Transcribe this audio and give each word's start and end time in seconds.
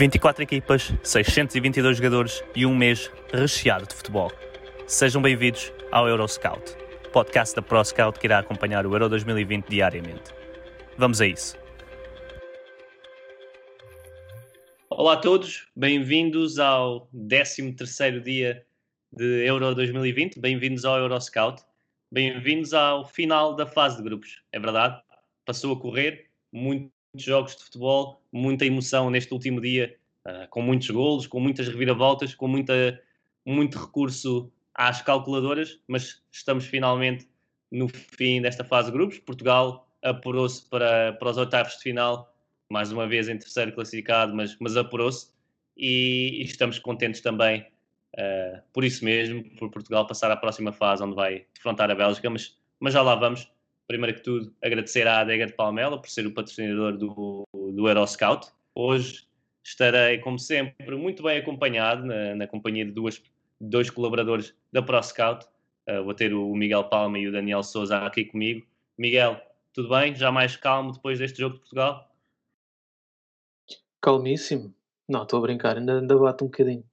24 0.00 0.42
equipas, 0.42 0.94
622 1.02 1.98
jogadores 1.98 2.42
e 2.56 2.64
um 2.64 2.74
mês 2.74 3.12
recheado 3.34 3.86
de 3.86 3.94
futebol. 3.94 4.32
Sejam 4.86 5.20
bem-vindos 5.20 5.70
ao 5.92 6.08
Euroscout, 6.08 6.74
podcast 7.12 7.54
da 7.54 7.60
ProScout 7.60 8.18
que 8.18 8.26
irá 8.26 8.38
acompanhar 8.38 8.86
o 8.86 8.94
Euro 8.94 9.10
2020 9.10 9.66
diariamente. 9.66 10.32
Vamos 10.96 11.20
a 11.20 11.26
isso. 11.26 11.54
Olá 14.88 15.12
a 15.12 15.16
todos, 15.18 15.68
bem-vindos 15.76 16.58
ao 16.58 17.06
13º 17.14 18.22
dia 18.22 18.64
de 19.12 19.44
Euro 19.44 19.74
2020, 19.74 20.40
bem-vindos 20.40 20.86
ao 20.86 20.96
Euroscout, 20.96 21.62
bem-vindos 22.10 22.72
ao 22.72 23.06
final 23.06 23.54
da 23.54 23.66
fase 23.66 23.98
de 23.98 24.04
grupos, 24.04 24.40
é 24.50 24.58
verdade? 24.58 24.98
Passou 25.44 25.74
a 25.74 25.78
correr, 25.78 26.30
muito 26.50 26.90
jogos 27.14 27.56
de 27.56 27.64
futebol, 27.64 28.22
muita 28.32 28.64
emoção 28.64 29.10
neste 29.10 29.32
último 29.32 29.60
dia, 29.60 29.96
uh, 30.26 30.48
com 30.48 30.62
muitos 30.62 30.90
golos, 30.90 31.26
com 31.26 31.40
muitas 31.40 31.68
reviravoltas, 31.68 32.34
com 32.34 32.48
muita, 32.48 33.00
muito 33.44 33.78
recurso 33.78 34.50
às 34.74 35.02
calculadoras, 35.02 35.80
mas 35.88 36.22
estamos 36.30 36.66
finalmente 36.66 37.28
no 37.70 37.88
fim 37.88 38.40
desta 38.40 38.64
fase 38.64 38.90
de 38.90 38.92
grupos, 38.92 39.18
Portugal 39.18 39.88
apurou-se 40.02 40.64
para, 40.68 41.12
para 41.12 41.30
os 41.30 41.36
oitavos 41.36 41.74
de 41.74 41.82
final, 41.82 42.34
mais 42.70 42.90
uma 42.90 43.06
vez 43.06 43.28
em 43.28 43.36
terceiro 43.36 43.72
classificado, 43.72 44.34
mas, 44.34 44.56
mas 44.58 44.76
apurou-se 44.76 45.28
e, 45.76 46.40
e 46.40 46.44
estamos 46.44 46.78
contentes 46.78 47.20
também 47.20 47.66
Uh, 48.18 48.60
por 48.72 48.84
isso 48.84 49.04
mesmo, 49.04 49.44
por 49.56 49.70
Portugal 49.70 50.06
passar 50.06 50.30
à 50.30 50.36
próxima 50.36 50.72
fase, 50.72 51.02
onde 51.02 51.14
vai 51.14 51.46
defrontar 51.54 51.90
a 51.90 51.94
Bélgica, 51.94 52.28
mas, 52.28 52.56
mas 52.78 52.92
já 52.92 53.02
lá 53.02 53.14
vamos. 53.14 53.50
Primeiro 53.90 54.14
que 54.14 54.22
tudo, 54.22 54.54
agradecer 54.62 55.04
à 55.08 55.18
Adega 55.18 55.46
de 55.48 55.52
Palmela 55.52 56.00
por 56.00 56.08
ser 56.08 56.24
o 56.24 56.32
patrocinador 56.32 56.96
do, 56.96 57.42
do 57.52 57.88
Euroscout. 57.88 58.46
Hoje 58.72 59.26
estarei, 59.64 60.18
como 60.18 60.38
sempre, 60.38 60.94
muito 60.94 61.24
bem 61.24 61.38
acompanhado 61.38 62.06
na, 62.06 62.36
na 62.36 62.46
companhia 62.46 62.84
de 62.84 62.92
duas, 62.92 63.20
dois 63.60 63.90
colaboradores 63.90 64.54
da 64.72 64.80
ProScout. 64.80 65.44
Uh, 65.88 66.04
vou 66.04 66.14
ter 66.14 66.32
o 66.32 66.54
Miguel 66.54 66.84
Palma 66.84 67.18
e 67.18 67.26
o 67.26 67.32
Daniel 67.32 67.64
Souza 67.64 67.98
aqui 67.98 68.24
comigo. 68.24 68.64
Miguel, 68.96 69.40
tudo 69.74 69.88
bem? 69.88 70.14
Já 70.14 70.30
mais 70.30 70.54
calmo 70.54 70.92
depois 70.92 71.18
deste 71.18 71.40
jogo 71.40 71.54
de 71.54 71.60
Portugal? 71.62 72.08
Calmíssimo. 74.00 74.72
Não, 75.08 75.24
estou 75.24 75.40
a 75.40 75.42
brincar, 75.42 75.76
ainda, 75.76 75.98
ainda 75.98 76.16
bate 76.16 76.44
um 76.44 76.46
bocadinho 76.46 76.84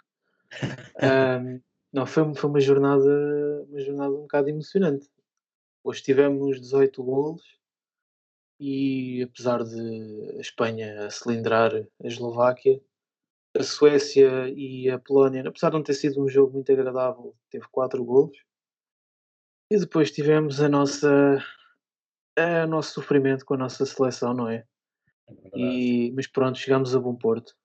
um, 1.44 1.62
não, 1.94 2.08
foi, 2.08 2.34
foi 2.34 2.50
uma 2.50 2.60
jornada 2.60 3.66
uma 3.70 3.80
jornada 3.82 4.16
um 4.16 4.22
bocado 4.22 4.50
emocionante. 4.50 5.08
Hoje 5.84 6.04
tivemos 6.04 6.60
18 6.60 7.04
golos 7.04 7.58
e 8.60 9.22
apesar 9.24 9.64
de 9.64 10.36
a 10.38 10.42
Espanha 10.42 11.10
cilindrar 11.10 11.74
a 11.76 12.08
Eslováquia, 12.08 12.82
a 13.56 13.64
Suécia 13.64 14.50
e 14.50 14.90
a 14.90 15.00
Polónia, 15.00 15.48
apesar 15.48 15.70
de 15.70 15.76
não 15.76 15.84
ter 15.84 15.94
sido 15.94 16.24
um 16.24 16.28
jogo 16.28 16.54
muito 16.54 16.72
agradável, 16.72 17.36
teve 17.50 17.66
4 17.72 18.04
golos. 18.04 18.38
E 19.72 19.78
depois 19.78 20.12
tivemos 20.12 20.62
a 20.62 20.70
nossa 20.70 21.44
a 22.38 22.68
nosso 22.68 22.94
sofrimento 22.94 23.46
com 23.46 23.56
a 23.56 23.58
nossa 23.58 23.86
seleção, 23.86 24.34
não 24.34 24.48
é? 24.48 24.66
é 25.28 25.60
e, 25.60 26.12
mas 26.12 26.28
pronto, 26.28 26.58
chegamos 26.58 26.96
a 26.96 27.00
bom 27.00 27.16
porto. 27.16 27.56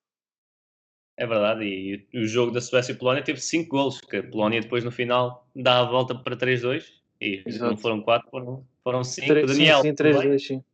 É 1.19 1.27
verdade, 1.27 1.65
e 1.65 2.19
o 2.19 2.27
jogo 2.27 2.51
da 2.51 2.61
Suécia 2.61 2.93
e 2.93 2.97
Polónia 2.97 3.23
teve 3.23 3.39
5 3.39 3.69
golos, 3.69 4.01
que 4.01 4.17
a 4.17 4.31
Polónia 4.31 4.63
depois 4.63 4.83
no 4.83 4.91
final 4.91 5.47
dá 5.55 5.81
a 5.81 5.85
volta 5.85 6.15
para 6.15 6.37
3-2 6.37 7.02
e 7.23 7.43
Exato. 7.47 7.71
não 7.71 7.77
foram 7.77 8.03
4, 8.03 8.67
foram 8.83 9.05
5. 9.05 9.35
Daniel, 9.47 9.83
sim, 9.83 9.95
3-2, 9.95 10.39
sim. 10.41 10.65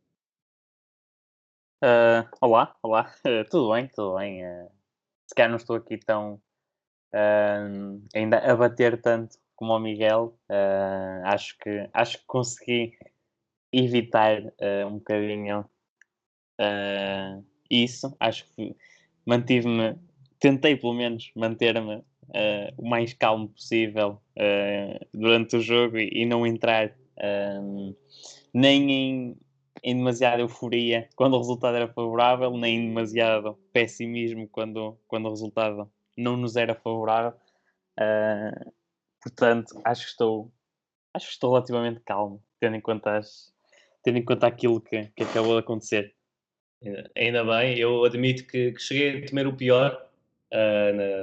Uh, 1.83 2.27
olá, 2.41 2.75
olá, 2.81 3.13
uh, 3.23 3.45
tudo 3.49 3.71
bem, 3.71 3.87
tudo 3.87 4.17
bem. 4.17 4.43
Uh, 4.43 4.69
se 5.27 5.35
calhar 5.35 5.49
não 5.51 5.57
estou 5.57 5.75
aqui 5.75 5.97
tão 5.97 6.41
ainda 8.13 8.37
a 8.37 8.55
bater 8.55 9.01
tanto 9.01 9.37
como 9.55 9.73
o 9.73 9.79
Miguel. 9.79 10.37
acho, 11.23 11.57
que, 11.57 11.89
acho 11.91 12.19
que 12.19 12.25
consegui 12.27 12.97
evitar 13.73 14.41
um 14.87 14.99
bocadinho 14.99 15.67
isso. 17.67 18.15
Acho 18.19 18.45
que 18.55 18.75
mantive-me 19.25 19.97
tentei 20.39 20.75
pelo 20.75 20.93
menos 20.93 21.31
manter-me 21.35 22.03
uh, 22.29 22.73
o 22.77 22.87
mais 22.87 23.13
calmo 23.13 23.49
possível 23.49 24.21
uh, 24.37 25.07
durante 25.13 25.55
o 25.57 25.61
jogo 25.61 25.97
e, 25.97 26.25
não 26.25 26.45
entrar 26.45 26.87
uh, 26.87 27.95
nem 28.53 28.91
em, 28.91 29.37
em 29.83 29.95
demasiada 29.95 30.41
euforia 30.41 31.07
quando 31.15 31.33
o 31.35 31.39
resultado 31.39 31.75
era 31.75 31.87
favorável, 31.87 32.55
nem 32.57 32.77
em 32.77 32.87
demasiado 32.87 33.57
pessimismo 33.73 34.47
quando, 34.47 34.97
quando 35.07 35.25
o 35.27 35.29
resultado 35.29 35.91
não 36.17 36.35
nos 36.35 36.55
era 36.55 36.75
favorável. 36.75 37.33
portanto, 39.21 39.79
acho 39.83 40.05
que 40.05 40.11
estou 40.11 40.51
acho 41.13 41.27
que 41.27 41.33
estou 41.33 41.51
relativamente 41.51 42.01
calmo, 42.01 42.43
tendo 42.59 42.75
em 42.75 42.81
conta, 42.81 43.17
as, 43.17 43.53
tendo 44.03 44.17
em 44.17 44.25
conta 44.25 44.47
aquilo 44.47 44.79
que, 44.81 45.07
que 45.15 45.23
acabou 45.23 45.53
de 45.53 45.59
acontecer. 45.59 46.15
Ainda 47.15 47.43
bem, 47.43 47.77
eu 47.77 48.05
admito 48.05 48.45
que, 48.47 48.71
que 48.71 48.81
cheguei 48.81 49.23
a 49.23 49.25
temer 49.25 49.47
o 49.47 49.55
pior, 49.55 50.08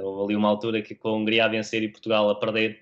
Houve 0.03 0.23
ali 0.23 0.35
uma 0.35 0.49
altura 0.49 0.81
que 0.81 0.95
com 0.95 1.09
a 1.09 1.13
Hungria 1.13 1.45
a 1.45 1.47
vencer 1.47 1.83
e 1.83 1.89
Portugal 1.89 2.29
a 2.29 2.35
perder, 2.35 2.79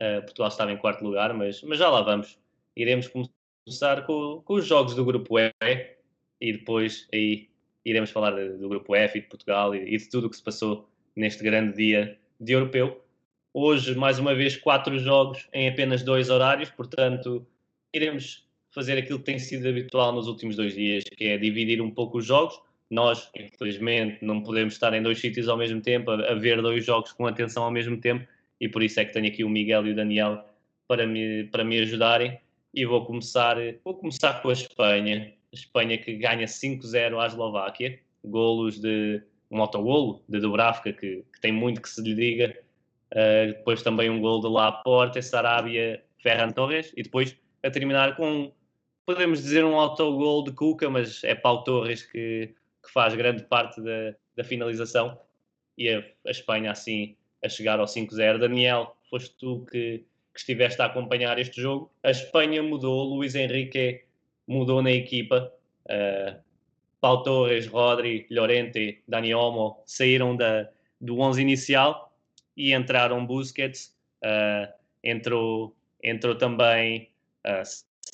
uh, 0.00 0.22
Portugal 0.22 0.48
estava 0.48 0.72
em 0.72 0.76
quarto 0.76 1.02
lugar, 1.04 1.34
mas, 1.34 1.62
mas 1.62 1.78
já 1.78 1.88
lá 1.88 2.02
vamos. 2.02 2.38
Iremos 2.76 3.08
começar 3.08 4.06
com, 4.06 4.42
com 4.44 4.54
os 4.54 4.66
jogos 4.66 4.94
do 4.94 5.04
grupo 5.04 5.38
E 5.38 5.52
e 6.40 6.52
depois 6.52 7.06
aí 7.12 7.48
iremos 7.84 8.10
falar 8.10 8.30
do 8.30 8.68
grupo 8.68 8.94
F 8.94 9.18
e 9.18 9.20
de 9.22 9.28
Portugal 9.28 9.74
e, 9.74 9.94
e 9.94 9.96
de 9.96 10.08
tudo 10.08 10.26
o 10.26 10.30
que 10.30 10.36
se 10.36 10.42
passou 10.42 10.88
neste 11.14 11.42
grande 11.42 11.76
dia 11.76 12.18
de 12.38 12.52
europeu. 12.52 13.04
Hoje, 13.52 13.94
mais 13.94 14.18
uma 14.18 14.34
vez, 14.34 14.56
quatro 14.56 14.98
jogos 14.98 15.48
em 15.52 15.68
apenas 15.68 16.02
dois 16.02 16.30
horários, 16.30 16.70
portanto, 16.70 17.46
iremos 17.92 18.48
fazer 18.70 18.96
aquilo 18.96 19.18
que 19.18 19.24
tem 19.24 19.38
sido 19.38 19.68
habitual 19.68 20.12
nos 20.12 20.28
últimos 20.28 20.56
dois 20.56 20.74
dias, 20.74 21.04
que 21.04 21.24
é 21.24 21.36
dividir 21.36 21.82
um 21.82 21.90
pouco 21.90 22.18
os 22.18 22.24
jogos 22.24 22.60
nós, 22.90 23.30
infelizmente, 23.36 24.18
não 24.24 24.42
podemos 24.42 24.74
estar 24.74 24.92
em 24.92 25.02
dois 25.02 25.20
sítios 25.20 25.48
ao 25.48 25.56
mesmo 25.56 25.80
tempo, 25.80 26.10
a, 26.10 26.32
a, 26.32 26.34
ver 26.34 26.60
dois 26.60 26.84
jogos 26.84 27.12
com 27.12 27.26
atenção 27.26 27.62
ao 27.62 27.70
mesmo 27.70 27.96
tempo, 27.96 28.26
e 28.60 28.68
por 28.68 28.82
isso 28.82 28.98
é 28.98 29.04
que 29.04 29.12
tenho 29.12 29.28
aqui 29.28 29.44
o 29.44 29.48
Miguel 29.48 29.86
e 29.86 29.92
o 29.92 29.94
Daniel 29.94 30.44
para 30.88 31.06
me, 31.06 31.44
para 31.44 31.64
me 31.64 31.78
ajudarem. 31.78 32.38
E 32.74 32.84
vou 32.84 33.04
começar, 33.04 33.56
vou 33.84 33.94
começar 33.94 34.42
com 34.42 34.48
a 34.48 34.52
Espanha. 34.52 35.32
A 35.52 35.56
Espanha 35.56 35.98
que 35.98 36.14
ganha 36.14 36.46
5-0 36.46 37.18
à 37.18 37.26
Eslováquia, 37.26 37.98
golos 38.24 38.80
de 38.80 39.22
um 39.50 39.60
autogolo 39.60 40.22
de 40.28 40.38
Dubravka, 40.40 40.92
que, 40.92 41.24
que, 41.32 41.40
tem 41.40 41.52
muito 41.52 41.80
que 41.80 41.88
se 41.88 42.02
lhe 42.02 42.14
diga. 42.14 42.56
Uh, 43.12 43.48
depois 43.48 43.82
também 43.82 44.08
um 44.08 44.20
gol 44.20 44.40
de 44.40 44.48
Laporte, 44.48 45.20
Sarabia, 45.22 46.02
Ferran 46.18 46.50
Torres, 46.50 46.92
e 46.96 47.02
depois 47.02 47.36
a 47.62 47.70
terminar 47.70 48.14
com, 48.14 48.52
podemos 49.04 49.42
dizer, 49.42 49.64
um 49.64 49.78
autogol 49.78 50.44
de 50.44 50.52
Cuca, 50.52 50.88
mas 50.88 51.24
é 51.24 51.34
Pau 51.34 51.64
Torres 51.64 52.04
que 52.04 52.54
que 52.82 52.92
faz 52.92 53.14
grande 53.14 53.42
parte 53.44 53.80
da, 53.80 54.14
da 54.36 54.44
finalização 54.44 55.18
e 55.76 55.88
a, 55.88 56.04
a, 56.26 56.30
Espanha 56.30 56.70
assim 56.70 57.16
a 57.42 57.48
chegar 57.48 57.80
ao 57.80 57.86
5-0. 57.86 58.38
Daniel, 58.38 58.96
foste 59.08 59.34
tu 59.38 59.66
que, 59.70 60.04
que, 60.32 60.38
estiveste 60.38 60.80
a 60.82 60.86
acompanhar 60.86 61.38
este 61.38 61.60
jogo. 61.60 61.90
A 62.02 62.10
Espanha 62.10 62.62
mudou, 62.62 63.14
Luís 63.14 63.34
Henrique 63.34 64.04
mudou 64.46 64.82
na 64.82 64.90
equipa. 64.90 65.52
Uh, 65.86 66.38
Pau 67.00 67.22
Torres, 67.22 67.66
Rodri, 67.66 68.26
Llorente, 68.30 69.02
Dani 69.08 69.34
Olmo 69.34 69.82
saíram 69.86 70.36
da, 70.36 70.68
do 71.00 71.18
11 71.18 71.40
inicial 71.40 72.12
e 72.54 72.74
entraram 72.74 73.24
Busquets, 73.24 73.96
uh, 74.22 74.70
entrou, 75.02 75.74
entrou 76.02 76.34
também 76.34 77.10
uh, 77.46 77.62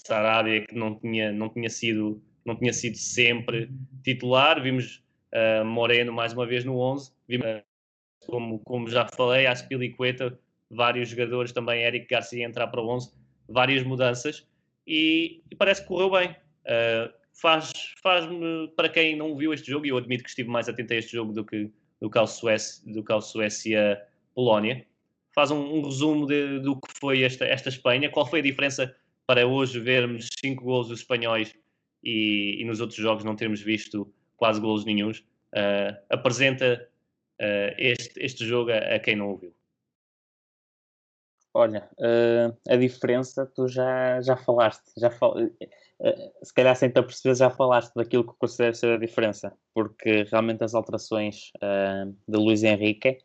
Sarabia, 0.06 0.64
que 0.64 0.74
não 0.74 0.94
tinha, 0.94 1.32
não 1.32 1.48
tinha 1.48 1.68
sido 1.68 2.22
não 2.46 2.56
tinha 2.56 2.72
sido 2.72 2.96
sempre 2.96 3.70
titular. 4.02 4.62
Vimos 4.62 5.02
uh, 5.32 5.64
Moreno 5.64 6.12
mais 6.12 6.32
uma 6.32 6.46
vez 6.46 6.64
no 6.64 6.78
11. 6.78 7.12
Vimos, 7.28 7.46
uh, 7.46 7.62
como, 8.26 8.58
como 8.60 8.88
já 8.88 9.06
falei, 9.06 9.46
Aspilicueta, 9.46 10.38
vários 10.70 11.08
jogadores 11.10 11.52
também, 11.52 11.82
Eric 11.82 12.06
Garcia 12.08 12.44
entrar 12.44 12.68
para 12.68 12.80
o 12.80 12.88
11, 12.88 13.12
várias 13.48 13.82
mudanças 13.82 14.46
e, 14.86 15.42
e 15.50 15.54
parece 15.56 15.82
que 15.82 15.88
correu 15.88 16.10
bem. 16.10 16.30
Uh, 16.30 17.12
faz, 17.32 17.72
faz-me, 18.02 18.68
para 18.76 18.88
quem 18.88 19.16
não 19.16 19.36
viu 19.36 19.52
este 19.52 19.70
jogo, 19.70 19.86
e 19.86 19.90
eu 19.90 19.98
admito 19.98 20.24
que 20.24 20.30
estive 20.30 20.48
mais 20.48 20.68
atento 20.68 20.92
a 20.92 20.96
este 20.96 21.12
jogo 21.12 21.32
do 21.32 21.44
que, 21.44 21.70
do 22.00 22.08
que 22.08 22.18
ao 22.18 22.26
Suécia-Polónia, 22.26 23.20
Suécia, 23.20 24.86
faz 25.34 25.50
um, 25.50 25.58
um 25.58 25.82
resumo 25.82 26.26
de, 26.26 26.60
do 26.60 26.80
que 26.80 26.88
foi 26.98 27.22
esta, 27.22 27.44
esta 27.44 27.68
Espanha, 27.68 28.10
qual 28.10 28.26
foi 28.26 28.40
a 28.40 28.42
diferença 28.42 28.94
para 29.26 29.46
hoje 29.46 29.78
vermos 29.78 30.28
cinco 30.40 30.64
gols 30.64 30.88
dos 30.88 31.00
espanhóis 31.00 31.54
e, 32.06 32.62
e, 32.62 32.64
nos 32.64 32.80
outros 32.80 32.98
jogos 32.98 33.24
não 33.24 33.34
termos 33.34 33.60
visto 33.60 34.12
quase 34.36 34.60
gols 34.60 34.84
nenhums. 34.84 35.18
Uh, 35.52 35.96
apresenta 36.08 36.88
uh, 37.40 37.74
este, 37.76 38.22
este 38.22 38.46
jogo 38.46 38.70
a, 38.70 38.94
a, 38.94 38.98
quem 39.00 39.16
não 39.16 39.30
ouviu. 39.30 39.52
Olha, 41.52 41.88
uh, 41.98 42.56
a 42.68 42.76
diferença 42.76 43.44
tu 43.46 43.66
já, 43.66 44.20
já 44.20 44.36
falaste, 44.36 44.84
já 44.96 45.10
fal... 45.10 45.34
se 46.42 46.54
calhar 46.54 46.76
sem 46.76 46.90
te 46.90 46.98
aperceber 46.98 47.34
já 47.34 47.50
falaste 47.50 47.94
daquilo 47.94 48.24
que 48.24 48.38
considero 48.38 48.76
ser 48.76 48.92
a 48.92 48.98
diferença, 48.98 49.52
porque 49.74 50.24
realmente 50.24 50.62
as 50.62 50.74
alterações 50.74 51.50
de 52.28 52.36
Luís 52.36 52.62
Henrique 52.62 53.18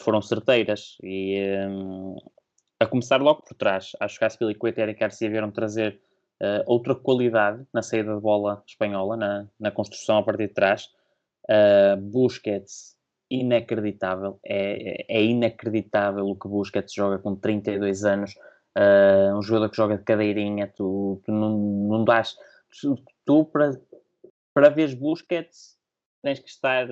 foram 0.00 0.20
certeiras 0.20 0.98
e 1.02 1.40
um, 1.66 2.16
a 2.78 2.86
começar 2.86 3.22
logo 3.22 3.42
por 3.42 3.54
trás, 3.54 3.92
acho 3.98 4.18
que 4.18 4.24
a 4.26 4.30
Spilicueta 4.30 4.80
e 4.80 4.82
Eric 4.82 5.00
Garcia 5.00 5.30
vieram 5.30 5.50
trazer 5.50 5.98
uh, 6.42 6.62
outra 6.66 6.94
qualidade 6.94 7.66
na 7.72 7.82
saída 7.82 8.14
de 8.14 8.20
bola 8.20 8.62
espanhola, 8.66 9.16
na, 9.16 9.48
na 9.58 9.70
construção 9.70 10.18
a 10.18 10.22
partir 10.22 10.48
de 10.48 10.54
trás. 10.54 10.90
Uh, 11.48 12.00
Busquets, 12.00 12.96
inacreditável, 13.30 14.38
é, 14.44 15.04
é, 15.08 15.22
inacreditável 15.22 16.26
o 16.26 16.36
que 16.36 16.48
Busquets 16.48 16.92
joga 16.92 17.18
com 17.18 17.36
32 17.36 18.04
anos. 18.04 18.34
Uh, 18.76 19.36
um 19.36 19.42
jogador 19.42 19.70
que 19.70 19.76
joga 19.76 19.98
de 19.98 20.04
cadeirinha, 20.04 20.66
tu, 20.66 21.20
tu 21.24 21.32
não, 21.32 21.58
não 21.58 22.04
dás. 22.04 22.36
Tu, 22.80 22.96
tu 23.24 23.44
para, 23.44 23.78
para 24.52 24.68
ver 24.68 24.94
Busquets 24.96 25.78
tens 26.22 26.38
que 26.38 26.48
estar 26.48 26.88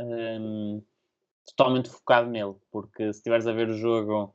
um, 0.00 0.82
totalmente 1.44 1.90
focado 1.90 2.30
nele, 2.30 2.54
porque 2.70 3.12
se 3.12 3.18
estiveres 3.18 3.46
a 3.46 3.52
ver 3.52 3.68
o 3.68 3.76
jogo 3.76 4.34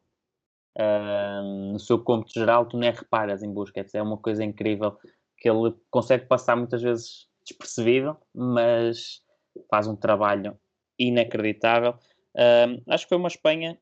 no 1.71 1.79
seu 1.79 1.99
cômputo 1.99 2.33
geral, 2.33 2.67
tu 2.67 2.77
nem 2.77 2.91
reparas 2.91 3.41
em 3.41 3.51
Busquets. 3.51 3.95
É 3.95 4.01
uma 4.01 4.17
coisa 4.17 4.43
incrível 4.43 4.97
que 5.37 5.49
ele 5.49 5.73
consegue 5.89 6.25
passar 6.25 6.55
muitas 6.55 6.81
vezes 6.81 7.27
despercebido, 7.43 8.17
mas 8.33 9.21
faz 9.69 9.87
um 9.87 9.95
trabalho 9.95 10.57
inacreditável. 10.99 11.95
Uh, 12.35 12.81
acho 12.87 13.05
que 13.05 13.09
foi 13.09 13.17
uma 13.17 13.27
Espanha 13.27 13.77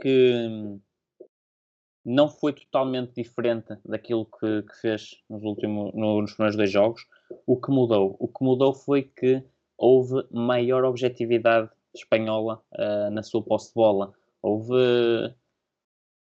que 0.00 0.78
não 2.04 2.28
foi 2.28 2.52
totalmente 2.52 3.14
diferente 3.14 3.76
daquilo 3.84 4.26
que, 4.26 4.62
que 4.62 4.80
fez 4.80 5.22
nos, 5.28 5.42
últimos, 5.42 5.92
no, 5.94 6.22
nos 6.22 6.32
primeiros 6.32 6.56
dois 6.56 6.70
jogos. 6.70 7.06
O 7.46 7.60
que 7.60 7.70
mudou? 7.70 8.16
O 8.18 8.28
que 8.28 8.42
mudou 8.42 8.74
foi 8.74 9.02
que 9.02 9.42
houve 9.76 10.26
maior 10.30 10.84
objetividade 10.84 11.70
espanhola 11.94 12.62
uh, 12.72 13.10
na 13.10 13.22
sua 13.22 13.42
posse 13.42 13.68
de 13.68 13.74
bola. 13.74 14.12
Houve 14.42 15.34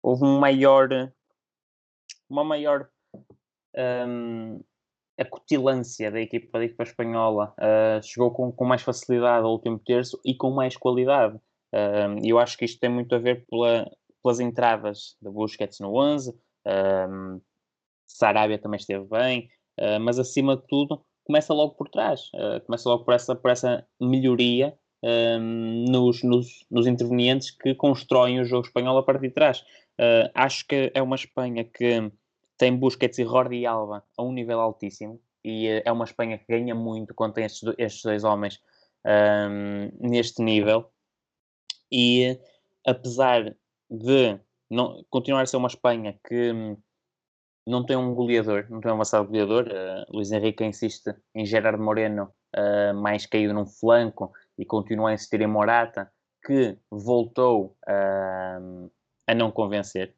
houve 0.05 0.23
um 0.23 0.39
maior, 0.39 0.89
uma 2.29 2.45
maior 2.45 2.91
um, 4.07 4.63
acutilância 5.19 6.11
da 6.11 6.21
equipa, 6.21 6.59
da 6.59 6.65
equipa 6.67 6.83
espanhola. 6.83 7.55
Uh, 7.59 8.03
chegou 8.03 8.31
com, 8.31 8.53
com 8.53 8.65
mais 8.67 8.83
facilidade 8.83 9.47
ao 9.47 9.53
último 9.53 9.79
terço 9.79 10.21
e 10.23 10.35
com 10.35 10.51
mais 10.51 10.77
qualidade. 10.77 11.41
E 11.73 12.31
uh, 12.31 12.37
eu 12.37 12.39
acho 12.39 12.59
que 12.59 12.67
isto 12.67 12.79
tem 12.79 12.91
muito 12.91 13.15
a 13.15 13.19
ver 13.19 13.47
pela, 13.47 13.91
pelas 14.23 14.41
entradas 14.41 15.17
de 15.23 15.31
Busquets 15.31 15.81
no 15.81 15.97
11. 15.97 16.39
Um, 16.67 17.41
Sarabia 18.07 18.59
também 18.59 18.79
esteve 18.79 19.07
bem, 19.07 19.49
uh, 19.81 19.99
mas 20.01 20.19
acima 20.19 20.55
de 20.55 20.67
tudo 20.69 21.03
começa 21.25 21.55
logo 21.55 21.75
por 21.75 21.89
trás, 21.89 22.31
uh, 22.35 22.61
começa 22.67 22.89
logo 22.89 23.05
por 23.05 23.15
essa, 23.15 23.35
por 23.35 23.51
essa 23.51 23.87
melhoria 23.99 24.79
um, 25.05 25.85
nos, 25.89 26.23
nos, 26.23 26.65
nos, 26.71 26.87
intervenientes 26.87 27.51
que 27.51 27.75
constroem 27.75 28.41
o 28.41 28.45
jogo 28.45 28.67
espanhol 28.67 28.97
a 28.97 29.03
partir 29.03 29.29
de 29.29 29.35
trás. 29.35 29.63
Uh, 29.99 30.29
acho 30.35 30.67
que 30.67 30.91
é 30.93 31.01
uma 31.01 31.15
Espanha 31.15 31.65
que 31.65 32.11
tem 32.59 32.77
Busquets 32.77 33.19
e 33.19 33.25
Jordi 33.25 33.65
Alba 33.65 34.05
a 34.17 34.23
um 34.23 34.33
nível 34.33 34.61
altíssimo 34.61 35.21
e 35.45 35.69
uh, 35.69 35.83
é 35.85 35.93
uma 35.93 36.05
Espanha 36.05 36.37
que 36.37 36.47
ganha 36.49 36.75
muito 36.75 37.15
quando 37.15 37.35
tem 37.35 37.45
estes, 37.45 37.63
estes 37.79 38.03
dois 38.03 38.25
homens 38.25 38.61
um, 39.07 40.09
neste 40.09 40.43
nível. 40.43 40.91
E 41.93 42.41
apesar 42.85 43.55
de 43.89 44.41
não, 44.69 45.05
continuar 45.11 45.43
a 45.43 45.47
ser 45.47 45.59
uma 45.59 45.69
Espanha 45.69 46.19
que 46.27 46.53
não 47.65 47.87
tem 47.87 47.97
um 47.97 48.15
goleador, 48.15 48.67
não 48.69 48.81
tem 48.81 48.91
um 48.91 48.95
avançado 48.95 49.29
goleador, 49.29 49.69
uh, 49.69 50.13
Luís 50.13 50.33
Henrique 50.33 50.65
insiste 50.65 51.15
em 51.35 51.47
Gerard 51.47 51.81
Moreno 51.81 52.33
mais 52.95 53.27
caído 53.27 53.53
num 53.53 53.67
flanco 53.67 54.33
e 54.57 54.65
continua 54.65 55.11
a 55.11 55.15
insistir 55.15 55.41
em 55.41 55.47
Morata, 55.49 56.09
que 56.47 56.79
voltou 56.89 57.77
uh, 57.89 58.91
a 59.27 59.35
não 59.35 59.51
convencer. 59.51 60.15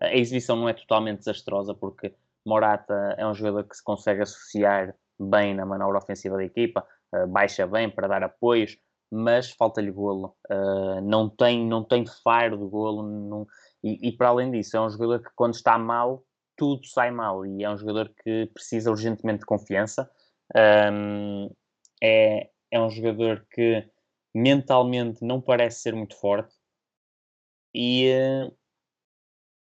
A 0.00 0.14
exibição 0.14 0.56
não 0.56 0.68
é 0.68 0.72
totalmente 0.72 1.18
desastrosa, 1.18 1.74
porque 1.74 2.14
Morata 2.44 3.14
é 3.18 3.26
um 3.26 3.34
jogador 3.34 3.64
que 3.64 3.76
se 3.76 3.84
consegue 3.84 4.22
associar 4.22 4.94
bem 5.18 5.54
na 5.54 5.66
manobra 5.66 5.98
ofensiva 5.98 6.36
da 6.36 6.44
equipa, 6.44 6.86
uh, 7.14 7.26
baixa 7.26 7.66
bem 7.66 7.90
para 7.90 8.08
dar 8.08 8.22
apoios, 8.22 8.78
mas 9.10 9.50
falta-lhe 9.50 9.90
golo. 9.90 10.34
Uh, 10.50 11.00
não, 11.02 11.28
tem, 11.28 11.66
não 11.66 11.84
tem 11.84 12.04
faro 12.06 12.56
de 12.56 12.66
golo. 12.66 13.02
Não... 13.02 13.46
E, 13.82 14.08
e, 14.08 14.12
para 14.12 14.28
além 14.28 14.50
disso, 14.50 14.76
é 14.76 14.80
um 14.80 14.88
jogador 14.88 15.20
que 15.20 15.30
quando 15.34 15.54
está 15.54 15.76
mal, 15.78 16.24
tudo 16.56 16.86
sai 16.86 17.10
mal. 17.10 17.44
E 17.44 17.64
é 17.64 17.70
um 17.70 17.76
jogador 17.76 18.10
que 18.22 18.46
precisa 18.54 18.90
urgentemente 18.90 19.40
de 19.40 19.46
confiança. 19.46 20.08
Um, 20.92 21.50
é, 22.02 22.48
é 22.70 22.80
um 22.80 22.88
jogador 22.88 23.44
que 23.50 23.84
mentalmente 24.34 25.24
não 25.24 25.40
parece 25.40 25.80
ser 25.80 25.94
muito 25.94 26.16
forte 26.16 26.54
e 27.74 28.10
uh, 28.12 28.52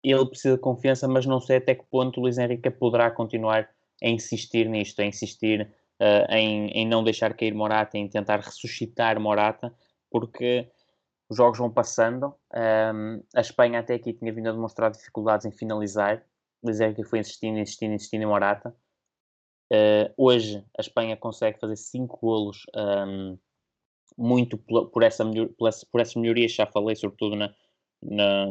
ele 0.03 0.25
precisa 0.25 0.55
de 0.55 0.61
confiança, 0.61 1.07
mas 1.07 1.25
não 1.25 1.39
sei 1.39 1.57
até 1.57 1.75
que 1.75 1.85
ponto 1.85 2.19
o 2.19 2.23
Luís 2.23 2.37
Henrique 2.37 2.69
poderá 2.69 3.09
continuar 3.09 3.69
a 4.03 4.07
insistir 4.07 4.67
nisto, 4.67 5.01
a 5.01 5.05
insistir 5.05 5.61
uh, 6.01 6.31
em, 6.33 6.67
em 6.71 6.87
não 6.87 7.03
deixar 7.03 7.33
cair 7.33 7.53
Morata, 7.53 7.97
em 7.97 8.09
tentar 8.09 8.39
ressuscitar 8.39 9.19
Morata, 9.19 9.73
porque 10.11 10.69
os 11.29 11.37
jogos 11.37 11.57
vão 11.57 11.71
passando. 11.71 12.35
Um, 12.53 13.23
a 13.35 13.41
Espanha 13.41 13.79
até 13.79 13.95
aqui 13.95 14.13
tinha 14.13 14.31
vindo 14.33 14.49
a 14.49 14.51
demonstrar 14.51 14.91
dificuldades 14.91 15.45
em 15.45 15.51
finalizar. 15.51 16.23
Luís 16.63 16.79
Henrique 16.79 17.03
foi 17.03 17.19
insistindo, 17.19 17.57
insistindo, 17.57 17.93
insistindo 17.93 18.23
em 18.23 18.27
Morata. 18.27 18.75
Uh, 19.71 20.13
hoje 20.17 20.63
a 20.77 20.81
Espanha 20.81 21.17
consegue 21.17 21.59
fazer 21.59 21.77
5 21.77 22.19
golos 22.19 22.63
um, 22.75 23.37
muito 24.17 24.57
por, 24.57 24.89
por, 24.89 25.01
essa 25.01 25.23
melhor, 25.23 25.49
por, 25.57 25.67
essa, 25.67 25.85
por 25.91 25.99
essas 25.99 26.15
melhorias, 26.15 26.51
já 26.51 26.67
falei, 26.67 26.95
sobretudo 26.95 27.35
na, 27.35 27.53
na, 28.03 28.45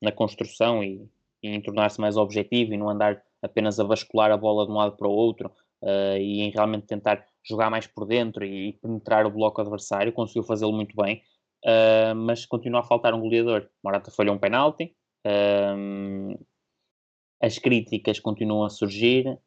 na 0.00 0.12
construção 0.12 0.82
e, 0.82 1.08
e 1.42 1.48
em 1.48 1.60
tornar-se 1.60 2.00
mais 2.00 2.16
objetivo 2.16 2.72
e 2.72 2.76
não 2.76 2.88
andar 2.88 3.22
apenas 3.42 3.78
a 3.78 3.84
bascular 3.84 4.30
a 4.30 4.36
bola 4.36 4.66
de 4.66 4.72
um 4.72 4.76
lado 4.76 4.96
para 4.96 5.08
o 5.08 5.12
outro 5.12 5.50
uh, 5.82 6.16
e 6.18 6.40
em 6.40 6.50
realmente 6.50 6.86
tentar 6.86 7.24
jogar 7.42 7.70
mais 7.70 7.86
por 7.86 8.06
dentro 8.06 8.44
e, 8.44 8.68
e 8.68 8.72
penetrar 8.74 9.26
o 9.26 9.30
bloco 9.30 9.60
adversário, 9.60 10.12
conseguiu 10.12 10.42
fazê-lo 10.42 10.72
muito 10.72 10.94
bem, 10.96 11.22
uh, 11.64 12.14
mas 12.14 12.44
continua 12.44 12.80
a 12.80 12.84
faltar 12.84 13.14
um 13.14 13.20
goleador. 13.20 13.68
Morata 13.82 14.10
falhou 14.10 14.34
um 14.34 14.38
penalti, 14.38 14.94
uh, 15.26 16.44
as 17.40 17.58
críticas 17.58 18.18
continuam 18.18 18.64
a 18.64 18.70
surgir, 18.70 19.38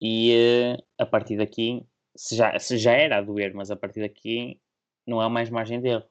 e 0.00 0.76
a 0.98 1.06
partir 1.06 1.38
daqui, 1.38 1.82
se 2.14 2.36
já, 2.36 2.58
se 2.58 2.76
já 2.76 2.92
era 2.92 3.18
a 3.18 3.22
doer, 3.22 3.54
mas 3.54 3.70
a 3.70 3.76
partir 3.76 4.00
daqui 4.00 4.60
não 5.06 5.20
há 5.20 5.28
mais 5.28 5.48
margem 5.48 5.80
de 5.80 5.88
erro. 5.88 6.04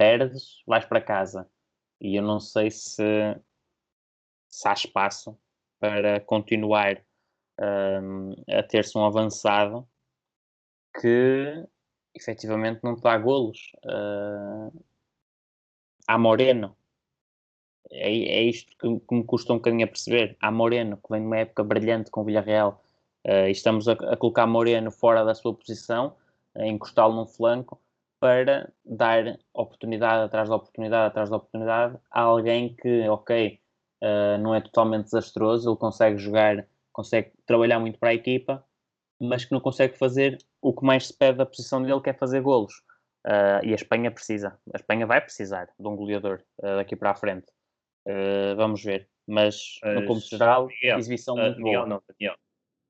Perdes, 0.00 0.62
vais 0.66 0.86
para 0.86 0.98
casa. 0.98 1.46
E 2.00 2.16
eu 2.16 2.22
não 2.22 2.40
sei 2.40 2.70
se, 2.70 3.04
se 4.48 4.66
há 4.66 4.72
espaço 4.72 5.38
para 5.78 6.20
continuar 6.20 6.96
uh, 7.60 8.34
a 8.50 8.62
ter-se 8.62 8.96
um 8.96 9.04
avançado 9.04 9.86
que 10.98 11.66
efetivamente 12.14 12.80
não 12.82 12.96
te 12.96 13.02
dá 13.02 13.18
golos. 13.18 13.72
Uh, 13.84 14.72
há 16.08 16.16
Moreno, 16.16 16.74
é, 17.90 18.10
é 18.10 18.42
isto 18.44 18.74
que, 18.78 19.06
que, 19.06 19.14
me 19.14 19.24
custa 19.24 19.52
um 19.52 19.56
bocadinho 19.56 19.84
a 19.84 19.88
perceber. 19.88 20.34
Há 20.40 20.50
Moreno, 20.50 20.96
que 20.96 21.10
vem 21.10 21.20
de 21.20 21.26
uma 21.26 21.40
época 21.40 21.62
brilhante 21.62 22.10
com 22.10 22.22
o 22.22 22.24
Villarreal, 22.24 22.82
uh, 23.26 23.48
e 23.48 23.50
estamos 23.50 23.86
a, 23.86 23.92
a, 23.92 24.16
colocar 24.16 24.46
Moreno 24.46 24.90
fora 24.90 25.26
da 25.26 25.34
sua 25.34 25.52
posição, 25.52 26.16
a 26.54 26.66
encostá-lo 26.66 27.14
num 27.14 27.26
flanco, 27.26 27.78
para 28.20 28.70
dar 28.84 29.38
oportunidade 29.54 30.24
atrás 30.24 30.48
de 30.48 30.54
oportunidade 30.54 31.06
atrás 31.06 31.30
de 31.30 31.34
oportunidade 31.34 31.98
a 32.10 32.20
alguém 32.20 32.76
que, 32.76 33.08
ok, 33.08 33.58
uh, 34.02 34.38
não 34.38 34.54
é 34.54 34.60
totalmente 34.60 35.04
desastroso, 35.04 35.70
ele 35.70 35.78
consegue 35.78 36.18
jogar, 36.18 36.66
consegue 36.92 37.32
trabalhar 37.46 37.80
muito 37.80 37.98
para 37.98 38.10
a 38.10 38.14
equipa, 38.14 38.62
mas 39.18 39.44
que 39.44 39.52
não 39.52 39.60
consegue 39.60 39.96
fazer 39.96 40.38
o 40.60 40.74
que 40.74 40.84
mais 40.84 41.06
se 41.06 41.16
pede 41.16 41.38
da 41.38 41.46
posição 41.46 41.82
dele, 41.82 42.00
que 42.00 42.10
é 42.10 42.14
fazer 42.14 42.42
golos. 42.42 42.74
Uh, 43.26 43.64
e 43.64 43.72
a 43.72 43.74
Espanha 43.74 44.10
precisa, 44.10 44.58
a 44.72 44.76
Espanha 44.76 45.06
vai 45.06 45.20
precisar 45.20 45.68
de 45.78 45.88
um 45.88 45.96
goleador 45.96 46.42
uh, 46.58 46.76
daqui 46.76 46.94
para 46.96 47.10
a 47.10 47.14
frente. 47.14 47.46
Vamos 48.56 48.82
ver. 48.82 49.08
Mas, 49.26 49.78
no 49.84 50.04
como 50.06 50.18
geral, 50.18 50.66
Miguel, 50.66 50.98
exibição 50.98 51.36
muito 51.36 51.58
Miguel, 51.58 51.86
boa. 51.86 51.86
Não, 51.86 52.02
Daniel. 52.08 52.34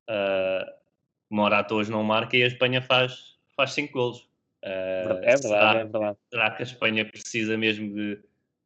uh, 0.09 0.81
Morata 1.29 1.75
hoje 1.75 1.91
não 1.91 2.03
marca 2.03 2.37
e 2.37 2.43
a 2.43 2.47
Espanha 2.47 2.81
faz, 2.81 3.37
faz 3.55 3.73
5 3.73 3.93
golos. 3.93 4.30
Uh, 4.63 5.17
é 5.23 5.37
verdade, 5.37 5.43
será, 5.43 5.75
é 5.75 5.85
verdade. 5.85 6.19
Será 6.31 6.51
que 6.51 6.63
a 6.63 6.67
Espanha 6.67 7.05
precisa 7.05 7.57
mesmo 7.57 7.95
de. 7.95 8.19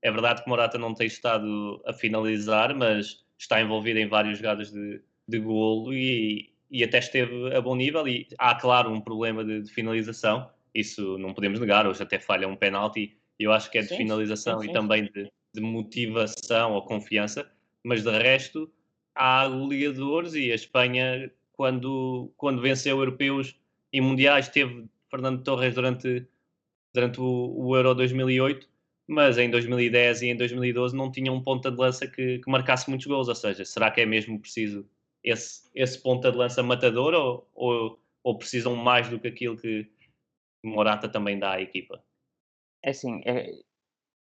É 0.02 0.10
verdade 0.10 0.42
que 0.42 0.48
Morata 0.48 0.76
não 0.76 0.92
tem 0.92 1.06
estado 1.06 1.82
a 1.86 1.92
finalizar, 1.92 2.74
mas 2.74 3.24
está 3.38 3.60
envolvido 3.60 3.98
em 3.98 4.08
várias 4.08 4.38
jogadas 4.38 4.70
de, 4.70 5.00
de 5.26 5.38
golo 5.38 5.94
e, 5.94 6.52
e 6.70 6.84
até 6.84 6.98
esteve 6.98 7.54
a 7.54 7.60
bom 7.60 7.74
nível. 7.74 8.06
E 8.06 8.26
há, 8.38 8.54
claro, 8.54 8.90
um 8.90 9.00
problema 9.00 9.44
de, 9.44 9.62
de 9.62 9.70
finalização, 9.70 10.50
isso 10.74 11.16
não 11.18 11.32
podemos 11.32 11.60
negar. 11.60 11.86
Hoje 11.86 12.02
até 12.02 12.18
falha 12.18 12.48
um 12.48 12.56
penalti, 12.56 13.16
eu 13.38 13.52
acho 13.52 13.70
que 13.70 13.78
é 13.78 13.82
de 13.82 13.88
sim, 13.88 13.96
finalização 13.96 14.58
sim, 14.58 14.66
sim, 14.66 14.70
e 14.70 14.74
também 14.74 15.04
de, 15.04 15.30
de 15.54 15.60
motivação 15.60 16.72
ou 16.72 16.82
confiança, 16.82 17.50
mas 17.82 18.02
de 18.02 18.10
resto 18.10 18.70
há 19.14 19.48
goleadores 19.48 20.34
e 20.34 20.50
a 20.50 20.54
Espanha, 20.54 21.30
quando, 21.52 22.32
quando 22.36 22.60
venceu 22.60 22.98
europeus 22.98 23.56
e 23.92 24.00
mundiais, 24.00 24.48
teve 24.48 24.86
Fernando 25.14 25.44
Torres 25.44 25.73
durante, 25.73 26.28
durante 26.92 27.21
o, 27.21 27.54
o, 27.56 27.76
Euro 27.76 27.94
2008, 27.94 28.68
mas 29.06 29.38
em 29.38 29.49
2010 29.49 30.23
e 30.23 30.26
em 30.26 30.37
2012 30.37 30.97
não 30.97 31.12
tinha 31.12 31.33
um 31.33 31.40
ponta 31.40 31.71
de 31.71 31.76
lança 31.76 32.09
que, 32.09 32.40
que 32.40 32.50
marcasse 32.50 32.88
muitos 32.90 33.06
gols. 33.06 33.28
Ou 33.28 33.35
seja, 33.35 33.64
será 33.64 33.92
que 33.92 34.00
é 34.00 34.06
mesmo 34.06 34.40
preciso 34.40 34.85
esse, 35.23 35.71
esse 35.73 36.02
ponta 36.02 36.33
de 36.33 36.37
lança 36.37 36.64
matador 36.64 37.14
ou, 37.14 37.49
ou, 37.54 38.00
ou 38.25 38.38
precisam 38.38 38.75
mais 38.75 39.09
do 39.09 39.21
que 39.21 39.28
aquilo 39.28 39.56
que 39.56 39.88
Morata 40.64 41.09
também 41.09 41.38
dá 41.38 41.52
à 41.52 41.61
equipa? 41.61 42.02
É 42.83 42.90
assim, 42.90 43.23
é, 43.25 43.52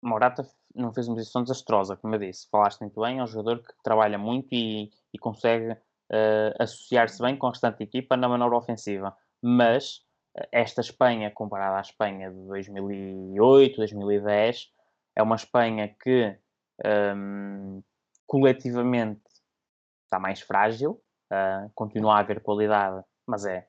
Morata 0.01 0.49
não 0.73 0.95
fez 0.95 1.09
uma 1.09 1.17
posição 1.17 1.43
desastrosa, 1.43 1.97
como 1.97 2.15
eu 2.15 2.21
disse. 2.21 2.49
Falaste 2.49 2.81
muito 2.81 3.01
bem, 3.01 3.19
é 3.19 3.25
um 3.25 3.27
jogador 3.27 3.61
que 3.61 3.75
trabalha 3.83 4.19
muito 4.19 4.55
e, 4.55 4.93
e 5.13 5.19
consegue 5.19 5.73
uh, 5.73 6.55
associar-se 6.61 7.21
bem 7.21 7.37
com 7.37 7.49
a 7.49 7.51
restante 7.51 7.83
equipa 7.83 8.17
na 8.17 8.29
manobra 8.29 8.57
ofensiva. 8.57 9.17
Mas 9.43 10.06
esta 10.53 10.81
Espanha, 10.81 11.31
comparada 11.31 11.79
à 11.79 11.81
Espanha 11.81 12.31
de 12.31 12.47
2008, 12.47 13.77
2010, 13.77 14.73
é 15.15 15.23
uma 15.23 15.37
Espanha 15.37 15.95
que 16.03 16.37
um, 17.17 17.83
coletivamente 18.27 19.23
está 20.05 20.19
mais 20.19 20.41
frágil, 20.41 21.03
uh, 21.33 21.71
continua 21.75 22.17
a 22.17 22.21
haver 22.21 22.41
qualidade, 22.41 23.03
mas 23.27 23.45
é 23.45 23.67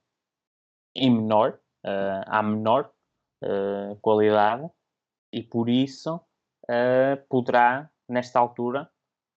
em 0.96 1.12
menor, 1.12 1.60
há 2.26 2.42
menor 2.42 2.92
qualidade, 4.02 4.68
e 5.32 5.44
por 5.44 5.70
isso 5.70 6.16
uh, 6.16 7.28
poderá, 7.30 7.90
nesta 8.08 8.40
altura, 8.40 8.90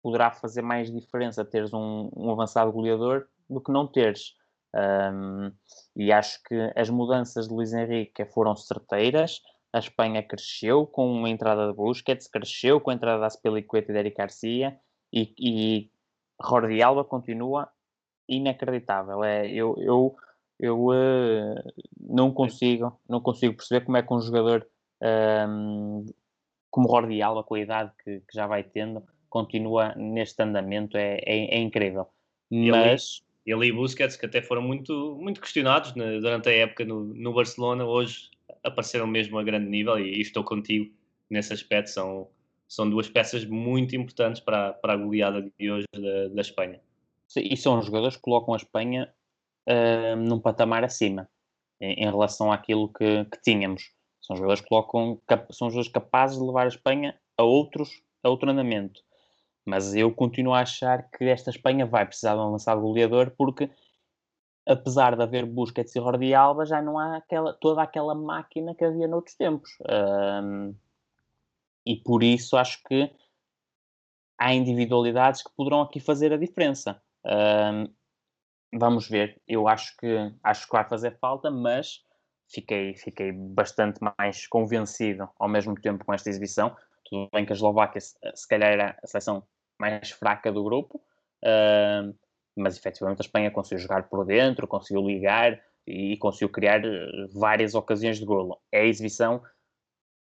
poderá 0.02 0.30
fazer 0.30 0.62
mais 0.62 0.90
diferença 0.92 1.44
teres 1.44 1.72
um, 1.72 2.10
um 2.16 2.30
avançado 2.30 2.72
goleador 2.72 3.26
do 3.48 3.60
que 3.60 3.72
não 3.72 3.86
teres. 3.86 4.36
Um, 4.74 5.50
e 5.96 6.12
acho 6.12 6.42
que 6.44 6.54
as 6.76 6.90
mudanças 6.90 7.48
de 7.48 7.54
Luís 7.54 7.72
Henrique 7.72 8.24
foram 8.26 8.54
certeiras. 8.54 9.40
A 9.72 9.78
Espanha 9.78 10.22
cresceu 10.22 10.86
com 10.86 11.24
a 11.24 11.30
entrada 11.30 11.68
de 11.68 11.74
Busquets, 11.74 12.28
cresceu 12.28 12.80
com 12.80 12.90
a 12.90 12.94
entrada 12.94 13.20
da 13.20 13.26
Aspilicueta 13.26 13.90
e 13.90 13.94
de 13.94 13.98
Eric 13.98 14.16
Garcia 14.16 14.78
e, 15.12 15.34
e 15.38 15.90
Jordi 16.42 16.82
Alba 16.82 17.04
continua 17.04 17.68
inacreditável. 18.28 19.24
É, 19.24 19.46
eu 19.48 19.74
eu, 19.78 20.16
eu 20.58 20.86
uh, 20.86 21.54
não 22.00 22.32
consigo 22.32 22.98
não 23.08 23.20
consigo 23.20 23.56
perceber 23.56 23.84
como 23.84 23.96
é 23.96 24.02
que 24.02 24.12
um 24.12 24.20
jogador 24.20 24.66
um, 25.02 26.06
como 26.70 26.88
Jordi 26.88 27.22
Alba, 27.22 27.42
com 27.42 27.54
a 27.54 27.60
idade 27.60 27.92
que, 28.02 28.20
que, 28.20 28.34
já 28.34 28.46
vai 28.46 28.62
tendo, 28.62 29.02
continua 29.28 29.94
neste 29.94 30.42
andamento, 30.42 30.96
é, 30.96 31.18
é, 31.24 31.56
é 31.56 31.58
incrível. 31.58 32.08
Mas... 32.50 33.22
Ele, 33.50 33.66
e 33.66 33.72
Busquets, 33.72 34.16
que 34.16 34.26
até 34.26 34.42
foram 34.42 34.60
muito, 34.60 35.16
muito 35.18 35.40
questionados 35.40 35.94
né, 35.94 36.20
durante 36.20 36.50
a 36.50 36.52
época 36.52 36.84
no, 36.84 37.04
no 37.04 37.32
Barcelona, 37.32 37.84
hoje 37.84 38.30
apareceram 38.62 39.06
mesmo 39.06 39.38
a 39.38 39.42
grande 39.42 39.68
nível 39.68 39.98
e, 39.98 40.18
e 40.18 40.20
estou 40.20 40.44
contigo 40.44 40.92
nesse 41.30 41.54
aspecto. 41.54 41.88
São, 41.88 42.28
são 42.68 42.88
duas 42.88 43.08
peças 43.08 43.46
muito 43.46 43.96
importantes 43.96 44.42
para, 44.42 44.74
para 44.74 44.92
a 44.92 44.96
goleada 44.96 45.50
de 45.58 45.70
hoje 45.70 45.86
da, 45.94 46.28
da 46.28 46.40
Espanha. 46.42 46.78
E 47.36 47.56
são 47.56 47.80
jogadores 47.82 48.16
que 48.16 48.22
colocam 48.22 48.52
a 48.52 48.58
Espanha 48.58 49.12
uh, 49.66 50.16
num 50.16 50.38
patamar 50.38 50.84
acima 50.84 51.28
em, 51.80 52.04
em 52.04 52.04
relação 52.04 52.52
àquilo 52.52 52.92
que, 52.92 53.24
que 53.24 53.40
tínhamos. 53.42 53.92
São 54.20 54.36
jogadores 54.36 54.60
que 54.60 54.68
colocam, 54.68 55.20
são 55.50 55.70
jogadores 55.70 55.90
capazes 55.90 56.38
de 56.38 56.44
levar 56.44 56.64
a 56.64 56.68
Espanha 56.68 57.18
a 57.36 57.42
outros, 57.42 58.02
a 58.22 58.28
outro 58.28 58.50
andamento. 58.50 59.00
Mas 59.68 59.94
eu 59.94 60.10
continuo 60.10 60.54
a 60.54 60.60
achar 60.60 61.10
que 61.10 61.24
esta 61.24 61.50
Espanha 61.50 61.84
vai 61.84 62.06
precisar 62.06 62.32
de 62.32 62.40
um 62.40 62.48
avançado 62.48 62.80
goleador 62.80 63.32
porque 63.36 63.70
apesar 64.66 65.14
de 65.14 65.22
haver 65.22 65.44
Busquets 65.44 65.94
e 65.94 65.98
Jordi 65.98 66.32
Alba, 66.32 66.64
já 66.64 66.80
não 66.80 66.98
há 66.98 67.16
aquela, 67.16 67.52
toda 67.52 67.82
aquela 67.82 68.14
máquina 68.14 68.74
que 68.74 68.84
havia 68.84 69.06
noutros 69.06 69.34
tempos. 69.34 69.70
Um, 70.42 70.74
e 71.84 71.96
por 71.96 72.22
isso 72.22 72.56
acho 72.56 72.82
que 72.84 73.10
há 74.38 74.54
individualidades 74.54 75.42
que 75.42 75.50
poderão 75.54 75.82
aqui 75.82 76.00
fazer 76.00 76.32
a 76.32 76.38
diferença. 76.38 77.02
Um, 77.26 77.92
vamos 78.78 79.06
ver. 79.06 79.38
Eu 79.46 79.68
acho 79.68 79.94
que 79.98 80.32
acho 80.44 80.66
que 80.66 80.72
vai 80.72 80.84
fazer 80.88 81.18
falta, 81.18 81.50
mas 81.50 82.02
fiquei, 82.46 82.94
fiquei 82.94 83.32
bastante 83.32 84.00
mais 84.18 84.46
convencido 84.46 85.28
ao 85.38 85.48
mesmo 85.48 85.74
tempo 85.78 86.06
com 86.06 86.14
esta 86.14 86.30
exibição. 86.30 86.74
Tudo 87.04 87.28
bem 87.32 87.44
que 87.44 87.52
a 87.52 87.56
Eslováquia, 87.56 88.00
se 88.00 88.48
calhar, 88.48 88.70
era 88.70 88.98
a 89.02 89.06
seleção 89.06 89.42
mais 89.80 90.10
fraca 90.10 90.52
do 90.52 90.64
grupo, 90.64 91.00
uh, 91.44 92.14
mas 92.56 92.76
efetivamente 92.76 93.20
a 93.20 93.24
Espanha 93.24 93.50
conseguiu 93.50 93.78
jogar 93.78 94.08
por 94.08 94.24
dentro, 94.24 94.66
conseguiu 94.66 95.06
ligar 95.06 95.60
e 95.86 96.16
conseguiu 96.18 96.50
criar 96.50 96.84
eh, 96.84 97.26
várias 97.32 97.74
ocasiões 97.74 98.18
de 98.18 98.24
golo. 98.24 98.60
É 98.70 98.80
a 98.80 98.84
exibição, 98.84 99.42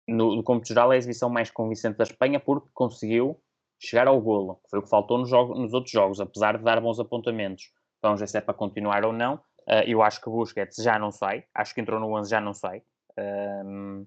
no, 0.07 0.36
no 0.36 0.43
cômputo 0.43 0.69
geral, 0.69 0.93
é 0.93 0.95
a 0.95 0.98
exibição 0.98 1.29
mais 1.29 1.51
convincente 1.51 1.98
da 1.98 2.03
Espanha 2.03 2.39
porque 2.39 2.69
conseguiu 2.74 3.41
chegar 3.79 4.07
ao 4.07 4.21
golo. 4.21 4.62
Foi 4.69 4.79
o 4.79 4.83
que 4.83 4.89
faltou 4.89 5.17
nos, 5.17 5.29
jogo, 5.29 5.55
nos 5.55 5.74
outros 5.74 5.91
jogos, 5.91 6.21
apesar 6.21 6.57
de 6.57 6.63
dar 6.63 6.79
bons 6.79 7.00
apontamentos. 7.00 7.71
Vamos 8.01 8.21
ver 8.21 8.27
se 8.27 8.38
é 8.38 8.41
para 8.41 8.53
continuar 8.53 9.03
ou 9.03 9.12
não. 9.12 9.36
Uh, 9.67 9.83
eu 9.86 10.01
acho 10.01 10.21
que 10.21 10.29
Busquets 10.29 10.77
já 10.77 10.98
não 10.98 11.12
sai. 11.12 11.43
Acho 11.53 11.74
que 11.74 11.81
entrou 11.81 12.00
no 12.00 12.15
11 12.17 12.29
já 12.29 12.39
não 12.39 12.53
sai. 12.53 12.81
Um, 13.17 14.05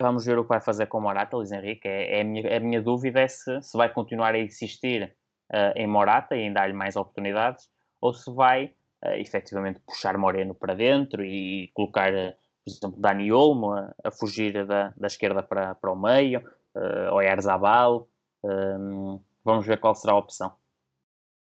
vamos 0.00 0.24
ver 0.24 0.38
o 0.38 0.42
que 0.42 0.48
vai 0.48 0.60
fazer 0.60 0.86
com 0.86 0.98
o 0.98 1.00
Morata, 1.00 1.36
Luís 1.36 1.52
Henrique. 1.52 1.88
É, 1.88 2.18
é, 2.18 2.20
a, 2.20 2.24
minha, 2.24 2.56
a 2.56 2.60
minha 2.60 2.82
dúvida 2.82 3.20
é 3.20 3.28
se, 3.28 3.60
se 3.62 3.76
vai 3.76 3.92
continuar 3.92 4.34
a 4.34 4.38
insistir 4.38 5.14
uh, 5.50 5.76
em 5.76 5.86
Morata 5.86 6.36
e 6.36 6.40
em 6.40 6.52
dar-lhe 6.52 6.72
mais 6.72 6.96
oportunidades 6.96 7.68
ou 8.00 8.14
se 8.14 8.32
vai 8.32 8.72
uh, 9.04 9.14
efetivamente 9.16 9.80
puxar 9.80 10.16
Moreno 10.16 10.54
para 10.54 10.74
dentro 10.74 11.24
e 11.24 11.70
colocar, 11.74 12.12
uh, 12.12 12.32
por 12.64 12.70
exemplo, 12.70 13.00
Dani 13.00 13.32
Olmo 13.32 13.72
a, 13.72 13.94
a 14.04 14.10
fugir 14.10 14.66
da, 14.66 14.92
da 14.96 15.06
esquerda 15.06 15.42
para, 15.42 15.74
para 15.74 15.92
o 15.92 15.96
meio, 15.96 16.40
uh, 16.76 17.12
ou 17.12 17.22
Erzabal. 17.22 18.08
Um, 18.44 19.20
vamos 19.44 19.66
ver 19.66 19.80
qual 19.80 19.94
será 19.94 20.12
a 20.12 20.18
opção. 20.18 20.52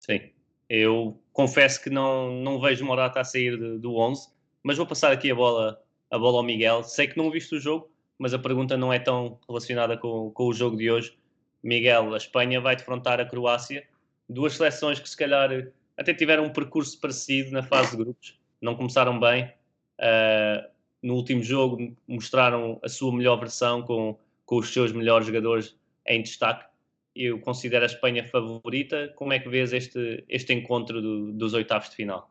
Sim, 0.01 0.21
eu 0.69 1.21
confesso 1.33 1.83
que 1.83 1.91
não, 1.91 2.31
não 2.33 2.61
vejo 2.61 2.85
Morata 2.85 3.21
a 3.21 3.25
sair 3.25 3.57
do 3.79 3.97
11, 3.97 4.29
mas 4.63 4.77
vou 4.77 4.87
passar 4.87 5.13
aqui 5.13 5.31
a 5.31 5.35
bola, 5.35 5.81
a 6.11 6.19
bola 6.19 6.39
ao 6.39 6.43
Miguel. 6.43 6.83
Sei 6.83 7.07
que 7.07 7.19
não 7.19 7.31
viste 7.31 7.55
o 7.55 7.61
jogo, 7.61 7.91
mas 8.21 8.35
a 8.35 8.39
pergunta 8.39 8.77
não 8.77 8.93
é 8.93 8.99
tão 8.99 9.39
relacionada 9.49 9.97
com, 9.97 10.31
com 10.31 10.45
o 10.45 10.53
jogo 10.53 10.77
de 10.77 10.91
hoje. 10.91 11.17
Miguel, 11.63 12.15
a 12.15 12.17
Espanha 12.17 12.61
vai 12.61 12.77
defrontar 12.77 13.19
a 13.19 13.25
Croácia, 13.25 13.83
duas 14.29 14.55
seleções 14.55 15.01
que 15.01 15.09
se 15.09 15.17
calhar 15.17 15.51
até 15.97 16.15
tiveram 16.15 16.45
um 16.45 16.53
percurso 16.53 17.01
parecido 17.01 17.51
na 17.51 17.63
fase 17.63 17.93
de 17.93 17.97
grupos, 17.97 18.39
não 18.61 18.75
começaram 18.75 19.19
bem. 19.19 19.53
Uh, 19.99 20.69
no 21.03 21.15
último 21.15 21.43
jogo 21.43 21.97
mostraram 22.07 22.79
a 22.83 22.89
sua 22.89 23.13
melhor 23.15 23.37
versão 23.39 23.83
com, 23.83 24.19
com 24.45 24.57
os 24.57 24.73
seus 24.73 24.93
melhores 24.93 25.27
jogadores 25.27 25.75
em 26.07 26.23
destaque 26.23 26.71
eu 27.15 27.41
considero 27.41 27.85
a 27.85 27.87
Espanha 27.87 28.27
favorita. 28.27 29.13
Como 29.17 29.33
é 29.33 29.39
que 29.39 29.49
vês 29.49 29.73
este, 29.73 30.25
este 30.29 30.53
encontro 30.53 31.03
do, 31.03 31.33
dos 31.33 31.55
oitavos 31.55 31.91
de 31.91 31.97
final? 31.97 32.31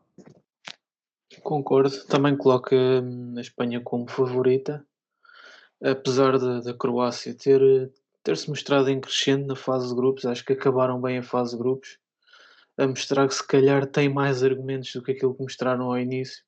Concordo, 1.42 2.06
também 2.06 2.36
coloco 2.36 2.74
hum, 2.74 3.34
a 3.36 3.40
Espanha 3.40 3.80
como 3.80 4.08
favorita, 4.08 4.84
apesar 5.82 6.38
da 6.38 6.74
Croácia 6.74 7.34
ter, 7.34 7.90
ter 8.22 8.36
se 8.36 8.48
mostrado 8.48 8.88
em 8.90 9.00
crescendo 9.00 9.46
na 9.46 9.56
fase 9.56 9.88
de 9.88 9.94
grupos, 9.94 10.26
acho 10.26 10.44
que 10.44 10.52
acabaram 10.52 11.00
bem 11.00 11.18
a 11.18 11.22
fase 11.22 11.52
de 11.52 11.58
grupos, 11.58 11.98
a 12.76 12.86
mostrar 12.86 13.26
que 13.28 13.34
se 13.34 13.46
calhar 13.46 13.86
tem 13.86 14.08
mais 14.08 14.42
argumentos 14.42 14.92
do 14.92 15.02
que 15.02 15.12
aquilo 15.12 15.34
que 15.34 15.42
mostraram 15.42 15.86
ao 15.86 15.98
início. 15.98 16.42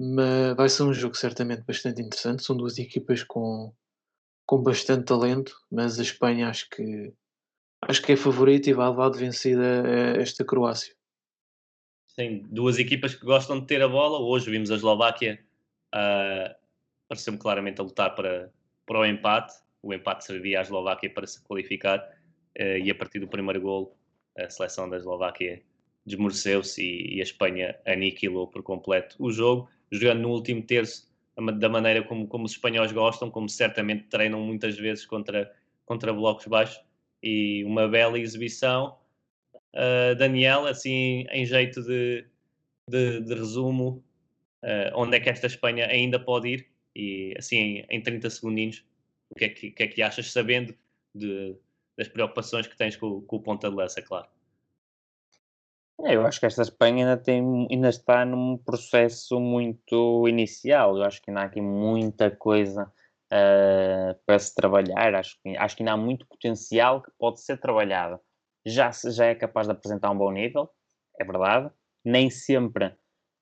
Mas 0.00 0.56
vai 0.56 0.68
ser 0.68 0.82
um 0.82 0.92
jogo 0.92 1.14
certamente 1.14 1.62
bastante 1.62 2.00
interessante. 2.00 2.42
São 2.42 2.56
duas 2.56 2.78
equipas 2.78 3.22
com, 3.22 3.72
com 4.46 4.62
bastante 4.62 5.04
talento, 5.04 5.54
mas 5.70 5.98
a 5.98 6.02
Espanha 6.02 6.48
acho 6.48 6.68
que 6.70 7.12
acho 7.82 8.02
que 8.02 8.12
é 8.12 8.16
favorito 8.16 8.68
e 8.68 8.72
vai 8.72 8.88
levar 8.88 9.10
de 9.10 9.18
vencida 9.18 9.82
esta 10.16 10.44
Croácia. 10.44 10.94
Sim, 12.06 12.46
duas 12.50 12.78
equipas 12.78 13.14
que 13.14 13.24
gostam 13.24 13.58
de 13.58 13.66
ter 13.66 13.82
a 13.82 13.88
bola. 13.88 14.18
Hoje 14.18 14.50
vimos 14.50 14.70
a 14.70 14.74
Eslováquia, 14.74 15.42
uh, 15.94 16.61
pareceu-me 17.12 17.38
claramente 17.38 17.78
a 17.78 17.84
lutar 17.84 18.14
para, 18.14 18.50
para 18.86 19.00
o 19.00 19.04
empate. 19.04 19.52
O 19.82 19.92
empate 19.92 20.24
servia 20.24 20.60
à 20.60 20.62
Eslováquia 20.62 21.10
para 21.10 21.26
se 21.26 21.42
qualificar 21.42 21.98
uh, 22.58 22.78
e 22.82 22.90
a 22.90 22.94
partir 22.94 23.18
do 23.18 23.28
primeiro 23.28 23.60
gol 23.60 23.94
a 24.38 24.48
seleção 24.48 24.88
da 24.88 24.96
Eslováquia 24.96 25.62
desmoreceu-se 26.06 26.82
e, 26.82 27.16
e, 27.16 27.20
a 27.20 27.22
Espanha 27.22 27.78
aniquilou 27.86 28.48
por 28.48 28.62
completo 28.62 29.14
o 29.18 29.30
jogo, 29.30 29.68
jogando 29.90 30.22
no 30.22 30.30
último 30.30 30.62
terço 30.62 31.12
da 31.58 31.68
maneira 31.68 32.02
como, 32.02 32.26
como 32.26 32.46
os 32.46 32.52
espanhóis 32.52 32.90
gostam, 32.92 33.30
como 33.30 33.46
certamente 33.46 34.04
treinam 34.04 34.40
muitas 34.40 34.78
vezes 34.78 35.04
contra, 35.04 35.52
contra 35.84 36.14
blocos 36.14 36.46
baixos, 36.46 36.82
e 37.22 37.62
uma 37.64 37.88
bela 37.88 38.18
exibição. 38.18 38.96
Uh, 39.74 40.14
Daniel, 40.16 40.66
assim, 40.66 41.26
em 41.30 41.44
jeito 41.44 41.82
de, 41.82 42.26
de, 42.88 43.20
de 43.20 43.34
resumo, 43.34 44.02
uh, 44.62 44.92
onde 44.94 45.16
é 45.16 45.20
que 45.20 45.28
esta 45.28 45.46
Espanha 45.46 45.86
ainda 45.86 46.18
pode 46.18 46.48
ir? 46.48 46.71
E 46.94 47.34
assim, 47.38 47.84
em 47.88 48.02
30 48.02 48.28
segundinhos, 48.30 48.84
o 49.30 49.34
que 49.34 49.44
é 49.44 49.48
que, 49.48 49.70
que, 49.70 49.82
é 49.82 49.86
que 49.86 50.02
achas, 50.02 50.30
sabendo 50.30 50.74
de, 51.14 51.56
das 51.96 52.08
preocupações 52.08 52.66
que 52.66 52.76
tens 52.76 52.96
com, 52.96 53.22
com 53.22 53.36
o 53.36 53.42
ponta 53.42 53.70
de 53.70 53.76
lança, 53.76 54.02
claro? 54.02 54.28
É, 56.04 56.16
eu 56.16 56.26
acho 56.26 56.40
que 56.40 56.46
esta 56.46 56.62
Espanha 56.62 57.06
ainda, 57.06 57.16
tem, 57.16 57.68
ainda 57.70 57.88
está 57.88 58.24
num 58.24 58.58
processo 58.58 59.38
muito 59.38 60.26
inicial. 60.26 60.96
Eu 60.96 61.04
acho 61.04 61.22
que 61.22 61.30
ainda 61.30 61.42
há 61.42 61.44
aqui 61.44 61.60
muita 61.60 62.30
coisa 62.30 62.92
uh, 63.32 64.18
para 64.26 64.38
se 64.38 64.54
trabalhar. 64.54 65.14
Acho 65.14 65.40
que, 65.40 65.56
acho 65.56 65.76
que 65.76 65.82
ainda 65.82 65.92
há 65.92 65.96
muito 65.96 66.26
potencial 66.26 67.02
que 67.02 67.10
pode 67.18 67.40
ser 67.40 67.58
trabalhado. 67.58 68.18
Já, 68.66 68.90
já 68.90 69.26
é 69.26 69.34
capaz 69.34 69.66
de 69.66 69.72
apresentar 69.72 70.10
um 70.10 70.18
bom 70.18 70.30
nível, 70.30 70.68
é 71.18 71.24
verdade. 71.24 71.70
Nem 72.04 72.30
sempre, 72.30 72.94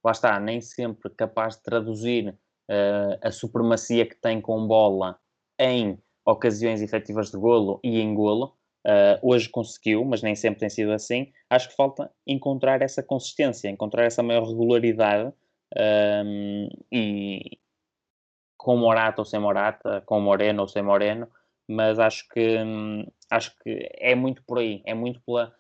lá 0.04 0.12
está, 0.12 0.38
nem 0.38 0.61
sempre 0.61 1.11
capaz 1.11 1.57
de 1.57 1.62
traduzir 1.62 2.38
uh, 2.71 3.19
a 3.21 3.31
supremacia 3.33 4.07
que 4.07 4.15
tem 4.15 4.41
com 4.41 4.67
bola 4.67 5.19
em 5.59 5.99
ocasiões 6.25 6.81
efetivas 6.81 7.31
de 7.31 7.37
golo 7.37 7.81
e 7.83 8.00
em 8.00 8.15
golo. 8.15 8.55
Uh, 8.87 9.21
hoje 9.23 9.49
conseguiu, 9.50 10.05
mas 10.05 10.23
nem 10.23 10.35
sempre 10.35 10.61
tem 10.61 10.71
sido 10.71 10.93
assim. 10.93 11.31
Acho 11.50 11.69
que 11.69 11.77
falta 11.77 12.11
encontrar 12.27 12.81
essa 12.81 13.03
consistência, 13.03 13.69
encontrar 13.69 14.05
essa 14.05 14.23
maior 14.23 14.47
regularidade 14.47 15.31
um, 15.77 16.69
e 16.91 17.59
com 18.57 18.77
Morata 18.77 19.21
ou 19.21 19.25
sem 19.25 19.41
Morata, 19.41 20.03
com 20.07 20.21
Moreno 20.21 20.62
ou 20.62 20.69
sem 20.69 20.83
Moreno, 20.83 21.29
mas 21.69 21.99
acho 21.99 22.29
que 22.29 22.59
hum, 22.59 23.07
acho 23.31 23.55
que 23.62 23.89
é 23.95 24.15
muito 24.15 24.43
por 24.45 24.59
aí, 24.59 24.83
é 24.85 24.95
muito 24.95 25.21
pela 25.23 25.53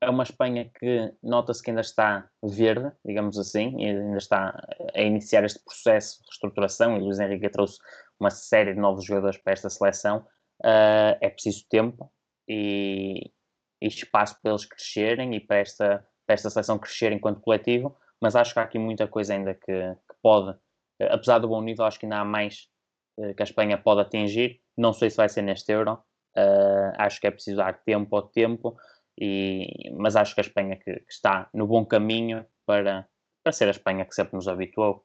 é 0.00 0.08
uma 0.08 0.22
Espanha 0.22 0.70
que 0.78 1.12
nota-se 1.22 1.62
que 1.62 1.70
ainda 1.70 1.82
está 1.82 2.28
verde, 2.42 2.90
digamos 3.04 3.38
assim, 3.38 3.78
e 3.78 3.90
ainda 3.90 4.18
está 4.18 4.66
a 4.94 5.00
iniciar 5.00 5.44
este 5.44 5.62
processo 5.62 6.20
de 6.20 6.28
reestruturação 6.28 6.96
e 6.96 7.00
Luís 7.00 7.18
Henrique 7.18 7.50
trouxe 7.50 7.78
uma 8.18 8.30
série 8.30 8.74
de 8.74 8.80
novos 8.80 9.04
jogadores 9.04 9.38
para 9.38 9.52
esta 9.52 9.68
seleção. 9.68 10.26
Uh, 10.62 11.16
é 11.20 11.30
preciso 11.30 11.66
tempo, 11.68 12.10
e, 12.50 13.30
e 13.80 13.86
espaço 13.86 14.36
para 14.42 14.50
eles 14.50 14.64
crescerem 14.64 15.34
e 15.36 15.40
para 15.40 15.58
esta, 15.58 16.06
para 16.26 16.34
esta 16.34 16.50
seleção 16.50 16.78
crescer 16.78 17.12
enquanto 17.12 17.40
coletivo, 17.40 17.96
mas 18.20 18.34
acho 18.34 18.52
que 18.52 18.58
há 18.58 18.64
aqui 18.64 18.78
muita 18.78 19.06
coisa 19.06 19.34
ainda 19.34 19.54
que, 19.54 19.64
que 19.72 20.16
pode, 20.20 20.58
apesar 21.00 21.38
do 21.38 21.48
bom 21.48 21.62
nível, 21.62 21.84
acho 21.84 21.98
que 21.98 22.06
ainda 22.06 22.18
há 22.18 22.24
mais 22.24 22.68
uh, 23.18 23.32
que 23.34 23.42
a 23.42 23.44
Espanha 23.44 23.78
pode 23.78 24.00
atingir. 24.00 24.60
Não 24.76 24.92
sei 24.92 25.10
se 25.10 25.16
vai 25.16 25.28
ser 25.28 25.42
neste 25.42 25.70
Euro, 25.72 25.94
uh, 26.36 26.92
acho 26.98 27.20
que 27.20 27.26
é 27.28 27.30
preciso 27.30 27.58
dar 27.58 27.78
tempo 27.84 28.16
ao 28.16 28.22
tempo, 28.22 28.76
e, 29.20 29.90
mas 29.98 30.16
acho 30.16 30.34
que 30.34 30.40
a 30.40 30.42
Espanha 30.42 30.76
que, 30.76 30.94
que, 30.94 31.12
está 31.12 31.50
no 31.52 31.66
bom 31.66 31.84
caminho 31.84 32.46
para, 32.64 33.06
para 33.44 33.52
ser 33.52 33.68
a 33.68 33.72
Espanha 33.72 34.06
que 34.06 34.14
sempre 34.14 34.34
nos 34.34 34.48
habituou. 34.48 35.04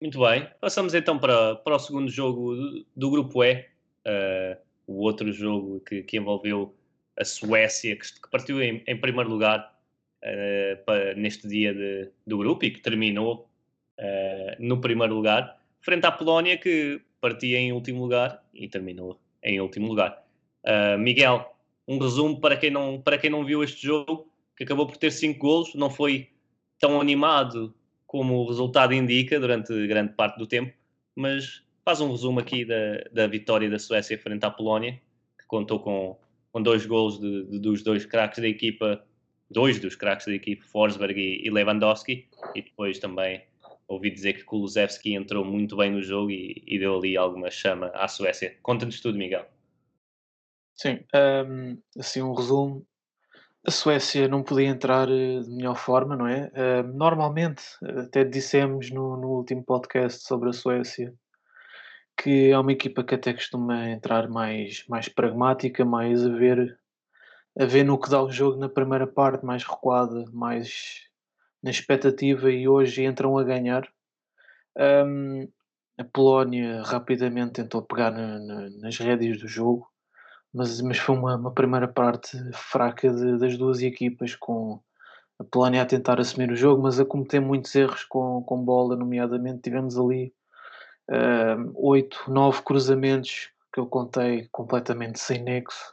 Muito 0.00 0.20
bem, 0.20 0.48
passamos 0.60 0.94
então 0.94 1.18
para, 1.18 1.56
para 1.56 1.74
o 1.74 1.78
segundo 1.78 2.08
jogo 2.08 2.54
do, 2.54 2.86
do 2.94 3.10
grupo 3.10 3.42
E. 3.42 3.66
Uh, 4.06 4.62
o 4.86 5.00
outro 5.00 5.32
jogo 5.32 5.80
que, 5.80 6.02
que 6.02 6.18
envolveu 6.18 6.76
a 7.18 7.24
Suécia, 7.24 7.96
que, 7.96 8.20
que 8.20 8.30
partiu 8.30 8.62
em, 8.62 8.84
em, 8.86 9.00
primeiro 9.00 9.30
lugar 9.30 9.74
uh, 10.22 10.84
para, 10.84 11.14
neste 11.14 11.48
dia 11.48 11.72
de, 11.72 12.10
do 12.26 12.38
grupo 12.38 12.64
e 12.66 12.70
que 12.70 12.80
terminou 12.80 13.48
uh, 13.98 14.56
no 14.58 14.80
primeiro 14.80 15.14
lugar, 15.14 15.58
frente 15.80 16.06
à 16.06 16.12
Polónia, 16.12 16.58
que 16.58 17.00
partia 17.20 17.58
em 17.58 17.72
último 17.72 18.02
lugar 18.02 18.44
e 18.52 18.68
terminou 18.68 19.18
em 19.42 19.60
último 19.60 19.88
lugar. 19.88 20.22
Miguel, 20.98 21.53
um 21.86 21.98
resumo 21.98 22.40
para 22.40 22.56
quem, 22.56 22.70
não, 22.70 23.00
para 23.00 23.18
quem 23.18 23.30
não 23.30 23.44
viu 23.44 23.62
este 23.62 23.86
jogo, 23.86 24.28
que 24.56 24.64
acabou 24.64 24.86
por 24.86 24.96
ter 24.96 25.10
cinco 25.10 25.40
golos, 25.40 25.74
não 25.74 25.90
foi 25.90 26.30
tão 26.78 27.00
animado 27.00 27.74
como 28.06 28.36
o 28.36 28.46
resultado 28.46 28.94
indica 28.94 29.40
durante 29.40 29.86
grande 29.86 30.12
parte 30.12 30.38
do 30.38 30.46
tempo, 30.46 30.72
mas 31.16 31.64
faz 31.84 32.00
um 32.00 32.10
resumo 32.10 32.40
aqui 32.40 32.64
da, 32.64 33.04
da 33.12 33.26
vitória 33.26 33.68
da 33.68 33.78
Suécia 33.78 34.18
frente 34.18 34.44
à 34.44 34.50
Polónia, 34.50 35.00
que 35.38 35.46
contou 35.46 35.80
com, 35.80 36.16
com 36.52 36.62
dois 36.62 36.86
gols 36.86 37.18
de, 37.18 37.44
de, 37.44 37.58
dos 37.58 37.82
dois 37.82 38.06
craques 38.06 38.40
da 38.40 38.48
equipa, 38.48 39.04
dois 39.50 39.78
dos 39.78 39.94
craques 39.96 40.26
da 40.26 40.34
equipa, 40.34 40.64
Forsberg 40.66 41.20
e, 41.20 41.46
e, 41.46 41.50
Lewandowski, 41.50 42.28
e 42.54 42.62
depois 42.62 42.98
também 42.98 43.42
ouvi 43.86 44.10
dizer 44.10 44.34
que 44.34 44.44
Kulusevski 44.44 45.14
entrou 45.14 45.44
muito 45.44 45.76
bem 45.76 45.90
no 45.90 46.02
jogo 46.02 46.30
e, 46.30 46.62
e 46.66 46.78
deu 46.78 46.96
ali 46.96 47.16
alguma 47.16 47.50
chama 47.50 47.88
à 47.88 48.08
Suécia. 48.08 48.56
Conta-nos 48.62 49.00
tudo, 49.00 49.18
Miguel. 49.18 49.53
Sim, 50.74 51.04
assim 51.98 52.22
um 52.22 52.34
resumo. 52.34 52.86
A 53.66 53.70
Suécia 53.70 54.28
não 54.28 54.42
podia 54.42 54.66
entrar 54.68 55.08
eh, 55.10 55.40
de 55.40 55.48
melhor 55.48 55.76
forma, 55.76 56.16
não 56.16 56.26
é? 56.26 56.50
Normalmente, 56.82 57.62
até 57.82 58.22
dissemos 58.24 58.90
no, 58.90 59.16
no 59.16 59.28
último 59.28 59.64
podcast 59.64 60.22
sobre 60.26 60.50
a 60.50 60.52
Suécia, 60.52 61.14
que 62.16 62.50
é 62.50 62.58
uma 62.58 62.72
equipa 62.72 63.02
que 63.02 63.14
até 63.14 63.32
costuma 63.32 63.88
entrar 63.88 64.28
mais, 64.28 64.84
mais 64.88 65.08
pragmática, 65.08 65.84
mais 65.84 66.26
a 66.26 66.28
ver, 66.28 66.78
a 67.58 67.64
ver 67.64 67.84
no 67.84 67.98
que 67.98 68.10
dá 68.10 68.22
o 68.22 68.30
jogo 68.30 68.58
na 68.58 68.68
primeira 68.68 69.06
parte, 69.06 69.46
mais 69.46 69.64
recuada, 69.64 70.24
mais 70.32 71.04
na 71.62 71.70
expectativa 71.70 72.50
e 72.50 72.68
hoje 72.68 73.04
entram 73.04 73.38
a 73.38 73.44
ganhar. 73.44 73.88
A 74.76 76.04
Polónia 76.12 76.82
rapidamente 76.82 77.52
tentou 77.52 77.80
pegar 77.80 78.10
na, 78.10 78.38
na, 78.40 78.70
nas 78.70 78.98
rédeas 78.98 79.38
do 79.38 79.48
jogo, 79.48 79.88
mas, 80.54 80.80
mas 80.80 80.98
foi 80.98 81.16
uma, 81.16 81.36
uma 81.36 81.52
primeira 81.52 81.88
parte 81.88 82.38
fraca 82.52 83.12
de, 83.12 83.38
das 83.38 83.58
duas 83.58 83.82
equipas, 83.82 84.36
com 84.36 84.80
a 85.38 85.44
Polónia 85.44 85.82
a 85.82 85.86
tentar 85.86 86.20
assumir 86.20 86.50
o 86.50 86.56
jogo, 86.56 86.80
mas 86.80 87.00
a 87.00 87.04
cometer 87.04 87.40
muitos 87.40 87.74
erros 87.74 88.04
com, 88.04 88.42
com 88.44 88.64
bola, 88.64 88.94
nomeadamente 88.94 89.62
tivemos 89.62 89.98
ali 89.98 90.32
uh, 91.10 91.72
oito, 91.74 92.24
nove 92.28 92.62
cruzamentos 92.62 93.50
que 93.72 93.80
eu 93.80 93.86
contei 93.86 94.48
completamente 94.52 95.18
sem 95.18 95.42
nexo. 95.42 95.92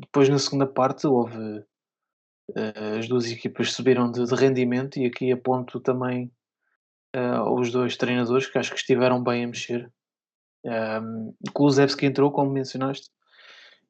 depois 0.00 0.30
na 0.30 0.38
segunda 0.38 0.66
parte 0.66 1.06
houve 1.06 1.58
uh, 1.58 2.98
as 2.98 3.06
duas 3.06 3.30
equipas 3.30 3.72
subiram 3.72 4.10
de, 4.10 4.24
de, 4.24 4.34
rendimento 4.34 4.98
e 4.98 5.04
aqui 5.04 5.30
aponto 5.30 5.78
também 5.78 6.32
uh, 7.14 7.52
os 7.52 7.70
dois 7.70 7.98
treinadores 7.98 8.46
que 8.46 8.58
acho 8.58 8.70
que 8.70 8.78
estiveram 8.78 9.22
bem 9.22 9.44
a 9.44 9.46
mexer. 9.46 9.92
Um, 10.64 11.34
Kulusevski 11.52 12.06
entrou, 12.06 12.30
como 12.30 12.50
mencionaste, 12.50 13.10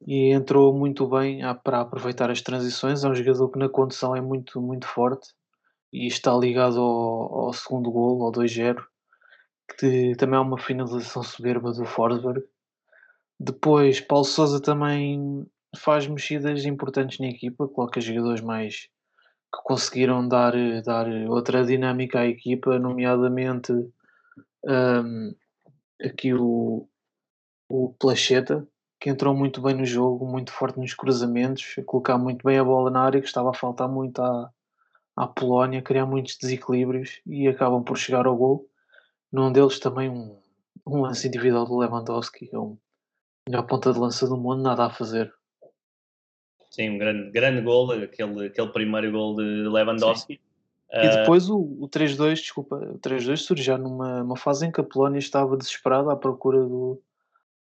e 0.05 0.33
entrou 0.33 0.73
muito 0.73 1.07
bem 1.07 1.43
a, 1.43 1.55
para 1.55 1.81
aproveitar 1.81 2.29
as 2.29 2.41
transições. 2.41 3.03
É 3.03 3.09
um 3.09 3.15
jogador 3.15 3.49
que 3.49 3.59
na 3.59 3.69
condução 3.69 4.15
é 4.15 4.21
muito, 4.21 4.61
muito 4.61 4.87
forte 4.87 5.29
e 5.93 6.07
está 6.07 6.35
ligado 6.35 6.79
ao, 6.79 7.45
ao 7.45 7.53
segundo 7.53 7.91
gol, 7.91 8.23
ao 8.23 8.31
2-0 8.31 8.83
que 9.77 10.13
também 10.17 10.37
é 10.37 10.41
uma 10.41 10.57
finalização 10.57 11.23
soberba 11.23 11.71
do 11.71 11.85
Forsberg. 11.85 12.43
Depois, 13.39 13.99
Paulo 13.99 14.25
Sousa 14.25 14.61
também 14.61 15.45
faz 15.75 16.07
mexidas 16.07 16.65
importantes 16.65 17.19
na 17.19 17.27
equipa, 17.27 17.67
coloca 17.67 17.99
jogadores 17.99 18.41
mais 18.41 18.87
que 19.53 19.61
conseguiram 19.63 20.27
dar, 20.27 20.53
dar 20.83 21.07
outra 21.27 21.65
dinâmica 21.65 22.19
à 22.19 22.27
equipa, 22.27 22.79
nomeadamente 22.79 23.71
um, 24.63 25.35
aqui 26.01 26.33
o, 26.33 26.87
o 27.69 27.93
Placheta, 27.99 28.67
que 28.99 29.09
entrou 29.09 29.35
muito 29.35 29.61
bem 29.61 29.75
no 29.75 29.85
jogo, 29.85 30.25
muito 30.25 30.51
forte 30.51 30.79
nos 30.79 30.93
cruzamentos, 30.93 31.75
a 31.77 31.83
colocar 31.83 32.17
muito 32.17 32.43
bem 32.43 32.57
a 32.57 32.63
bola 32.63 32.89
na 32.89 33.01
área, 33.01 33.21
que 33.21 33.27
estava 33.27 33.49
a 33.49 33.53
faltar 33.53 33.87
muito 33.87 34.21
à, 34.21 34.51
à 35.15 35.27
Polónia, 35.27 35.81
criar 35.81 36.05
muitos 36.05 36.37
desequilíbrios 36.37 37.21
e 37.25 37.47
acabam 37.47 37.83
por 37.83 37.97
chegar 37.97 38.25
ao 38.25 38.35
gol. 38.35 38.69
Num 39.31 39.51
deles 39.51 39.79
também 39.79 40.09
um, 40.09 40.39
um 40.85 41.01
lance 41.01 41.27
individual 41.27 41.65
do 41.65 41.77
Lewandowski, 41.77 42.47
que 42.47 42.55
é 42.55 42.59
o 42.59 42.77
melhor 43.47 43.63
ponta 43.63 43.91
de 43.91 43.99
lança 43.99 44.27
do 44.27 44.37
mundo, 44.37 44.61
nada 44.61 44.85
a 44.85 44.89
fazer. 44.89 45.33
Sim, 46.69 46.91
um 46.91 46.97
grande, 46.97 47.31
grande 47.31 47.61
gol, 47.61 47.91
aquele, 47.91 48.47
aquele 48.47 48.67
primeiro 48.69 49.11
gol 49.11 49.35
de 49.35 49.43
Lewandowski. 49.43 50.35
Uh... 50.35 50.44
E 50.91 51.09
depois 51.09 51.49
o, 51.49 51.57
o 51.57 51.89
3-2, 51.89 52.35
desculpa, 52.35 52.75
o 52.75 52.99
3-2 52.99 53.37
surge 53.37 53.63
já 53.63 53.77
numa 53.77 54.37
fase 54.37 54.65
em 54.65 54.71
que 54.71 54.79
a 54.79 54.83
Polónia 54.83 55.19
estava 55.19 55.57
desesperada 55.57 56.11
à 56.11 56.15
procura 56.15 56.59
do, 56.59 57.01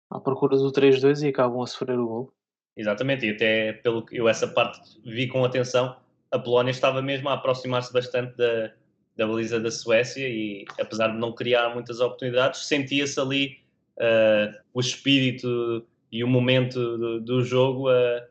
à 0.10 0.20
procura 0.20 0.58
do 0.58 0.72
3-2 0.72 1.24
e 1.24 1.28
acabam 1.28 1.62
a 1.62 1.68
sofrer 1.68 2.00
o 2.00 2.08
gol. 2.08 2.34
Exatamente, 2.76 3.26
e 3.26 3.32
até 3.32 3.74
pelo 3.74 4.06
que 4.06 4.18
eu 4.18 4.28
essa 4.28 4.48
parte 4.48 4.80
vi 5.06 5.28
com 5.28 5.44
atenção, 5.44 5.96
a 6.32 6.40
Polónia 6.40 6.72
estava 6.72 7.02
mesmo 7.02 7.30
a 7.30 7.34
aproximar-se 7.34 7.92
bastante 7.92 8.36
da, 8.38 8.72
da 9.18 9.28
baliza 9.28 9.60
da 9.60 9.70
Suécia 9.70 10.28
e 10.28 10.66
apesar 10.80 11.10
de 11.10 11.18
não 11.18 11.34
criar 11.34 11.74
muitas 11.74 12.00
oportunidades, 12.00 12.66
sentia-se 12.66 13.20
ali 13.20 13.58
uh, 13.98 14.58
o 14.74 14.80
espírito 14.80 15.86
e 16.12 16.24
o 16.24 16.28
momento 16.28 16.98
do, 16.98 17.20
do 17.20 17.44
jogo 17.44 17.90
a, 17.90 18.24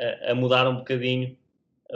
a, 0.00 0.32
a, 0.32 0.34
mudar 0.34 0.68
um 0.68 0.76
bocadinho 0.76 1.36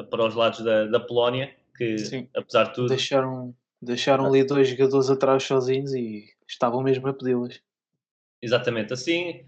para 0.08 0.24
os 0.24 0.34
lados 0.34 0.60
da, 0.60 0.86
da 0.86 1.00
Polónia, 1.00 1.52
que 1.78 1.96
Sim. 1.98 2.28
apesar 2.34 2.64
de 2.64 2.74
tudo. 2.74 2.88
Deixaram, 2.88 3.54
deixaram 3.80 4.26
ali 4.26 4.44
dois 4.44 4.68
jogadores 4.68 5.08
atrás 5.08 5.44
sozinhos 5.44 5.94
e 5.94 6.24
estavam 6.46 6.82
mesmo 6.82 7.06
a 7.08 7.14
pedi-las. 7.14 7.60
Exatamente 8.42 8.92
assim. 8.92 9.44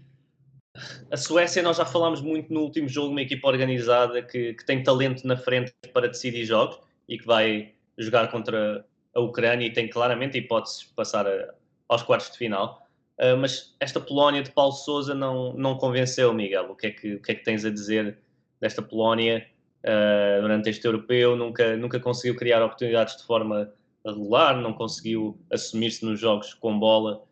A 1.11 1.17
Suécia, 1.17 1.61
nós 1.61 1.77
já 1.77 1.85
falámos 1.85 2.21
muito 2.21 2.51
no 2.53 2.61
último 2.61 2.87
jogo, 2.87 3.11
uma 3.11 3.21
equipa 3.21 3.49
organizada 3.49 4.21
que, 4.21 4.53
que 4.53 4.65
tem 4.65 4.81
talento 4.81 5.27
na 5.27 5.35
frente 5.35 5.73
para 5.93 6.07
decidir 6.07 6.45
jogos 6.45 6.79
e 7.09 7.17
que 7.17 7.25
vai 7.25 7.73
jogar 7.97 8.31
contra 8.31 8.85
a 9.13 9.19
Ucrânia 9.19 9.65
e 9.67 9.73
tem 9.73 9.89
claramente 9.89 10.37
hipóteses 10.37 10.79
de 10.79 10.93
passar 10.93 11.27
a, 11.27 11.53
aos 11.89 12.03
quartos 12.03 12.31
de 12.31 12.37
final. 12.37 12.87
Uh, 13.19 13.35
mas 13.37 13.75
esta 13.81 13.99
Polónia 13.99 14.41
de 14.41 14.51
Paulo 14.51 14.71
Sousa 14.71 15.13
não, 15.13 15.51
não 15.53 15.77
convenceu, 15.77 16.33
Miguel. 16.33 16.71
O 16.71 16.75
que, 16.75 16.87
é 16.87 16.91
que, 16.91 17.15
o 17.15 17.21
que 17.21 17.33
é 17.33 17.35
que 17.35 17.43
tens 17.43 17.65
a 17.65 17.69
dizer 17.69 18.17
desta 18.61 18.81
Polónia 18.81 19.45
uh, 19.85 20.41
durante 20.41 20.69
este 20.69 20.85
europeu? 20.85 21.35
Nunca, 21.35 21.75
nunca 21.77 21.99
conseguiu 21.99 22.35
criar 22.35 22.63
oportunidades 22.63 23.17
de 23.17 23.23
forma 23.23 23.71
regular, 24.05 24.59
não 24.59 24.73
conseguiu 24.73 25.39
assumir-se 25.51 26.03
nos 26.03 26.19
jogos 26.19 26.53
com 26.53 26.77
bola 26.79 27.23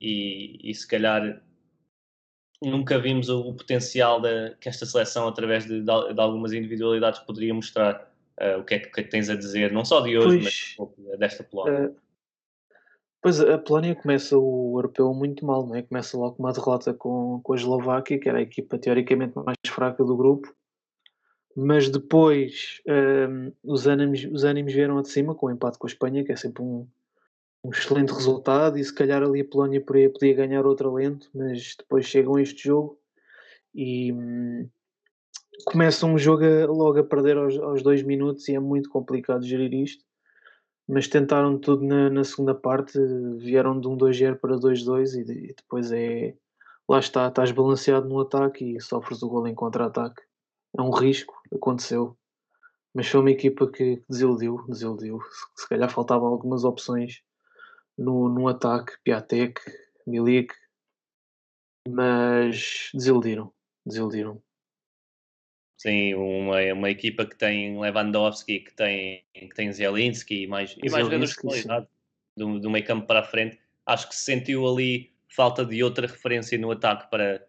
e, 0.00 0.58
e 0.62 0.74
se 0.74 0.86
calhar 0.86 1.40
nunca 2.62 2.98
vimos 2.98 3.28
o, 3.28 3.40
o 3.40 3.54
potencial 3.54 4.20
da, 4.20 4.54
que 4.60 4.68
esta 4.68 4.86
seleção, 4.86 5.28
através 5.28 5.66
de, 5.66 5.80
de, 5.80 5.84
de 5.84 6.20
algumas 6.20 6.52
individualidades, 6.52 7.20
poderia 7.20 7.54
mostrar. 7.54 8.12
Uh, 8.38 8.60
o, 8.60 8.64
que 8.64 8.74
é 8.74 8.78
que, 8.78 8.88
o, 8.88 8.92
que 8.92 9.00
é 9.00 9.02
que, 9.02 9.10
tens 9.10 9.30
a 9.30 9.34
dizer, 9.34 9.72
não 9.72 9.82
só 9.82 10.00
de 10.00 10.18
hoje, 10.18 10.74
pois, 10.76 10.92
mas 10.98 11.18
desta 11.18 11.42
Polónia? 11.42 11.88
Uh, 11.88 11.96
pois 13.22 13.40
a 13.40 13.56
Polónia 13.56 13.94
começa 13.94 14.36
o 14.36 14.74
europeu 14.76 15.14
muito 15.14 15.44
mal, 15.46 15.66
não 15.66 15.74
é? 15.74 15.80
Começa 15.80 16.18
logo 16.18 16.36
com 16.36 16.42
uma 16.42 16.52
derrota 16.52 16.92
com, 16.92 17.40
com 17.42 17.52
a 17.54 17.56
Eslováquia, 17.56 18.18
que 18.20 18.28
era 18.28 18.38
a 18.38 18.42
equipa 18.42 18.78
teoricamente 18.78 19.32
mais 19.36 19.56
fraca 19.66 20.04
do 20.04 20.14
grupo, 20.16 20.54
mas 21.56 21.88
depois 21.88 22.82
um, 22.86 23.50
os, 23.64 23.86
ânimos, 23.86 24.28
os 24.30 24.44
ânimos 24.44 24.74
vieram 24.74 25.00
de 25.00 25.08
cima 25.08 25.34
com 25.34 25.46
o 25.46 25.50
empate 25.50 25.78
com 25.78 25.86
a 25.86 25.90
Espanha, 25.90 26.22
que 26.22 26.30
é 26.30 26.36
sempre 26.36 26.62
um, 26.62 26.86
um 27.64 27.70
excelente 27.70 28.12
resultado, 28.12 28.78
e 28.78 28.84
se 28.84 28.94
calhar 28.94 29.22
ali 29.22 29.40
a 29.40 29.44
Polónia 29.44 29.80
podia, 29.80 30.10
podia 30.10 30.34
ganhar 30.34 30.66
outro 30.66 30.90
alento, 30.90 31.30
mas 31.34 31.74
depois 31.78 32.04
chegam 32.04 32.34
a 32.34 32.42
este 32.42 32.62
jogo 32.62 32.98
e 33.74 34.12
hum, 34.12 34.68
começam 35.64 36.12
um 36.12 36.18
jogo 36.18 36.44
a, 36.44 36.66
logo 36.66 36.98
a 36.98 37.04
perder 37.04 37.38
aos, 37.38 37.56
aos, 37.58 37.82
dois 37.82 38.02
minutos 38.02 38.46
e 38.48 38.54
é 38.54 38.60
muito 38.60 38.90
complicado 38.90 39.42
gerir 39.42 39.72
isto. 39.72 40.04
Mas 40.86 41.08
tentaram 41.08 41.58
tudo 41.58 41.82
na, 41.84 42.10
na 42.10 42.22
segunda 42.22 42.54
parte, 42.54 42.98
vieram 43.38 43.80
de 43.80 43.88
um 43.88 43.96
2-0 43.96 44.36
para 44.36 44.56
2-2 44.56 45.14
e, 45.14 45.32
e 45.32 45.54
depois 45.54 45.90
é. 45.90 46.34
Lá 46.88 47.00
está, 47.00 47.26
estás 47.26 47.50
balanceado 47.50 48.08
no 48.08 48.20
ataque 48.20 48.76
e 48.76 48.80
sofres 48.80 49.20
o 49.22 49.28
gol 49.28 49.48
em 49.48 49.54
contra-ataque 49.54 50.22
é 50.76 50.82
um 50.82 50.90
risco, 50.90 51.34
aconteceu. 51.52 52.16
Mas 52.94 53.08
foi 53.08 53.20
uma 53.20 53.30
equipa 53.30 53.70
que 53.70 54.02
desiludiu, 54.08 54.64
desiludiu. 54.68 55.20
Se, 55.20 55.62
se 55.62 55.68
calhar 55.68 55.90
faltavam 55.90 56.28
algumas 56.28 56.64
opções 56.64 57.22
no, 57.96 58.28
no 58.28 58.48
ataque, 58.48 58.92
Piatek, 59.04 59.60
Milik, 60.06 60.54
mas 61.88 62.90
desiludiram, 62.94 63.52
desiludiram. 63.84 64.42
Sim, 65.78 66.14
uma, 66.14 66.56
uma 66.72 66.90
equipa 66.90 67.26
que 67.26 67.36
tem 67.36 67.78
Lewandowski, 67.78 68.60
que 68.60 68.74
tem, 68.74 69.24
que 69.34 69.54
tem 69.54 69.72
Zielinski 69.72 70.44
e 70.44 70.46
mais, 70.46 70.74
e 70.82 70.90
mais 70.90 71.04
jogadores 71.04 71.30
de 71.30 71.36
qualidade 71.36 71.86
do, 72.36 72.58
do 72.58 72.70
meio 72.70 72.84
campo 72.84 73.06
para 73.06 73.20
a 73.20 73.24
frente. 73.24 73.58
Acho 73.84 74.08
que 74.08 74.16
se 74.16 74.24
sentiu 74.24 74.66
ali 74.66 75.14
falta 75.28 75.64
de 75.64 75.82
outra 75.82 76.06
referência 76.06 76.56
no 76.58 76.70
ataque 76.70 77.10
para, 77.10 77.46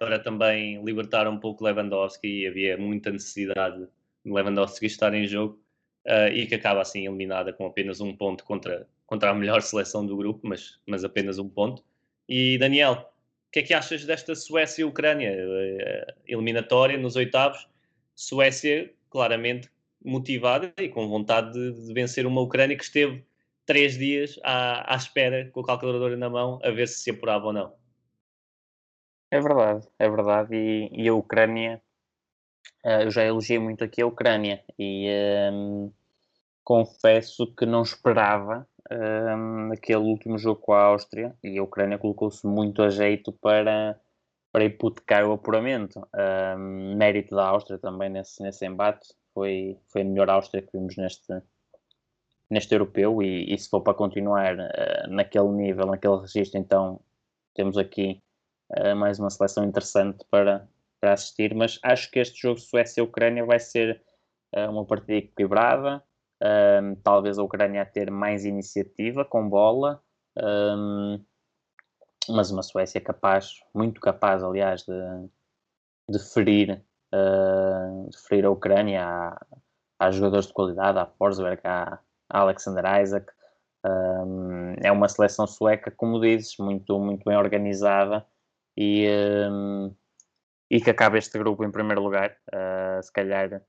para 0.00 0.18
também 0.18 0.82
libertar 0.82 1.28
um 1.28 1.38
pouco 1.38 1.62
Lewandowski 1.62 2.26
e 2.26 2.46
havia 2.46 2.78
muita 2.78 3.10
necessidade 3.10 3.86
de 4.24 4.32
Lewandowski 4.32 4.86
estar 4.86 5.12
em 5.12 5.26
jogo 5.26 5.60
uh, 6.06 6.32
e 6.32 6.46
que 6.46 6.54
acaba 6.54 6.80
assim 6.80 7.06
eliminada 7.06 7.52
com 7.52 7.66
apenas 7.66 8.00
um 8.00 8.16
ponto 8.16 8.42
contra, 8.44 8.88
contra 9.04 9.28
a 9.28 9.34
melhor 9.34 9.60
seleção 9.60 10.06
do 10.06 10.16
grupo, 10.16 10.40
mas, 10.42 10.80
mas 10.86 11.04
apenas 11.04 11.38
um 11.38 11.46
ponto. 11.46 11.84
E 12.26 12.56
Daniel, 12.56 13.12
o 13.48 13.52
que 13.52 13.58
é 13.58 13.62
que 13.62 13.74
achas 13.74 14.02
desta 14.06 14.34
Suécia-Ucrânia 14.34 15.32
uh, 15.32 16.12
eliminatória 16.26 16.96
nos 16.96 17.14
oitavos? 17.14 17.68
Suécia 18.14 18.90
claramente 19.10 19.68
motivada 20.02 20.72
e 20.78 20.88
com 20.88 21.06
vontade 21.10 21.52
de, 21.52 21.88
de 21.88 21.92
vencer 21.92 22.24
uma 22.24 22.40
Ucrânia 22.40 22.74
que 22.74 22.84
esteve 22.84 23.22
três 23.66 23.98
dias 23.98 24.40
à, 24.42 24.94
à 24.94 24.96
espera 24.96 25.50
com 25.52 25.60
a 25.60 25.66
calculadora 25.66 26.16
na 26.16 26.30
mão 26.30 26.58
a 26.62 26.70
ver 26.70 26.88
se 26.88 27.00
se 27.00 27.10
apurava 27.10 27.48
ou 27.48 27.52
não. 27.52 27.79
É 29.30 29.40
verdade, 29.40 29.86
é 29.98 30.08
verdade. 30.08 30.54
E, 30.56 30.90
e 31.04 31.08
a 31.08 31.14
Ucrânia, 31.14 31.80
uh, 32.84 33.02
eu 33.04 33.10
já 33.10 33.24
elogiei 33.24 33.58
muito 33.58 33.84
aqui 33.84 34.02
a 34.02 34.06
Ucrânia 34.06 34.62
e 34.78 35.08
um, 35.52 35.86
ehm, 35.86 35.92
confesso 36.64 37.46
que 37.54 37.66
não 37.66 37.82
esperava 37.82 38.66
um, 38.90 38.94
ehm, 39.68 39.72
aquele 39.72 40.00
último 40.04 40.38
jogo 40.38 40.60
com 40.60 40.72
a 40.72 40.82
Áustria 40.84 41.36
e 41.44 41.58
a 41.58 41.62
Ucrânia 41.62 41.98
colocou-se 41.98 42.46
muito 42.46 42.82
a 42.82 42.90
jeito 42.90 43.32
para, 43.32 43.98
para 44.52 44.64
hipotecar 44.64 45.24
o 45.26 45.32
apuramento. 45.32 46.00
Um, 46.00 46.92
ehm, 46.92 46.96
mérito 46.96 47.34
da 47.36 47.46
Áustria 47.48 47.78
também 47.78 48.10
nesse, 48.10 48.42
nesse 48.42 48.66
embate, 48.66 49.14
foi, 49.34 49.78
foi 49.88 50.02
a 50.02 50.04
melhor 50.04 50.30
Áustria 50.30 50.62
que 50.62 50.72
vimos 50.72 50.96
neste, 50.96 51.32
neste 52.50 52.74
europeu 52.74 53.22
e, 53.22 53.52
e 53.54 53.58
se 53.58 53.68
for 53.70 53.80
para 53.80 53.94
continuar 53.94 54.56
uh, 54.56 55.08
naquele 55.08 55.48
nível, 55.50 55.86
naquele 55.86 56.20
registro, 56.20 56.58
então 56.58 57.00
temos 57.54 57.78
aqui 57.78 58.20
uh, 58.78 58.96
mais 58.96 59.18
uma 59.18 59.30
seleção 59.30 59.64
interessante 59.64 60.24
para, 60.30 60.68
para 61.00 61.12
assistir, 61.12 61.54
mas 61.54 61.78
acho 61.82 62.10
que 62.10 62.18
este 62.18 62.40
jogo 62.40 62.60
Suécia-Ucrânia 62.60 63.44
vai 63.44 63.58
ser 63.58 64.02
uh, 64.54 64.70
uma 64.70 64.84
partida 64.84 65.14
equilibrada, 65.14 66.02
um, 66.42 66.94
talvez 66.96 67.38
a 67.38 67.42
Ucrânia 67.42 67.82
a 67.82 67.86
ter 67.86 68.10
mais 68.10 68.44
iniciativa 68.44 69.24
com 69.24 69.48
bola, 69.48 70.02
um, 70.36 71.22
mas 72.28 72.50
uma 72.50 72.62
Suécia 72.62 73.00
capaz, 73.00 73.60
muito 73.74 74.00
capaz, 74.00 74.42
aliás, 74.42 74.82
de, 74.82 75.28
de 76.08 76.18
ferir, 76.32 76.82
uh, 77.12 78.08
de 78.08 78.18
ferir 78.18 78.44
a 78.46 78.50
Ucrânia. 78.50 79.04
Há, 79.04 79.46
há 79.98 80.10
jogadores 80.10 80.46
de 80.46 80.52
qualidade, 80.52 80.98
há 80.98 81.06
Forsberg, 81.06 81.60
há, 81.64 81.98
Alexander 82.28 82.84
Isaac. 83.00 83.26
Um, 83.84 84.74
é 84.82 84.92
uma 84.92 85.08
seleção 85.08 85.46
sueca, 85.46 85.90
como 85.90 86.20
dizes, 86.20 86.56
muito, 86.58 86.98
muito 86.98 87.24
bem 87.24 87.36
organizada 87.36 88.24
e, 88.76 89.08
um, 89.50 89.94
e 90.70 90.80
que 90.80 90.90
acabe 90.90 91.18
este 91.18 91.38
grupo 91.38 91.64
em 91.64 91.70
primeiro 91.70 92.02
lugar. 92.02 92.36
Uh, 92.52 93.02
se 93.02 93.12
calhar 93.12 93.62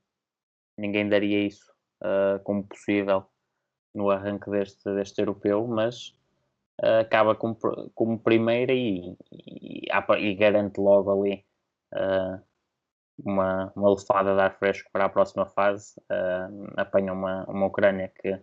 ninguém 0.78 1.08
daria 1.08 1.46
isso 1.46 1.72
uh, 2.02 2.42
como 2.44 2.66
possível 2.66 3.26
no 3.94 4.10
arranque 4.10 4.50
deste, 4.50 4.94
deste 4.94 5.20
europeu, 5.20 5.66
mas 5.66 6.14
uh, 6.82 7.00
acaba 7.00 7.34
como, 7.34 7.56
como 7.94 8.18
primeira 8.18 8.72
e, 8.72 9.16
e, 9.30 9.86
e 10.18 10.34
garante 10.34 10.80
logo 10.80 11.10
ali 11.10 11.44
uma, 13.22 13.70
uma 13.76 13.90
lefada 13.90 14.34
de 14.34 14.40
ar 14.40 14.58
fresco 14.58 14.88
para 14.90 15.04
a 15.04 15.08
próxima 15.10 15.44
fase. 15.44 15.94
apanha 16.76 17.12
uma, 17.12 17.44
uma 17.44 17.66
Ucrânia 17.66 18.08
que 18.08 18.40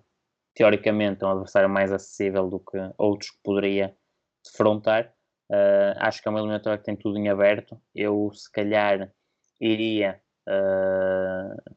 teoricamente 0.54 1.24
é 1.24 1.28
um 1.28 1.32
adversário 1.32 1.68
mais 1.68 1.92
acessível 1.92 2.48
do 2.48 2.60
que 2.60 2.78
outros 2.96 3.32
que 3.32 3.40
poderia 3.44 3.98
defrontar 4.46 5.12
Uh, 5.50 5.98
acho 5.98 6.22
que 6.22 6.28
é 6.28 6.32
uma 6.32 6.40
eliminatória 6.40 6.78
que 6.78 6.86
tem 6.86 6.96
tudo 6.96 7.18
em 7.18 7.28
aberto. 7.28 7.82
Eu, 7.94 8.32
se 8.34 8.52
calhar, 8.52 9.12
iria 9.60 10.22
uh, 10.48 11.76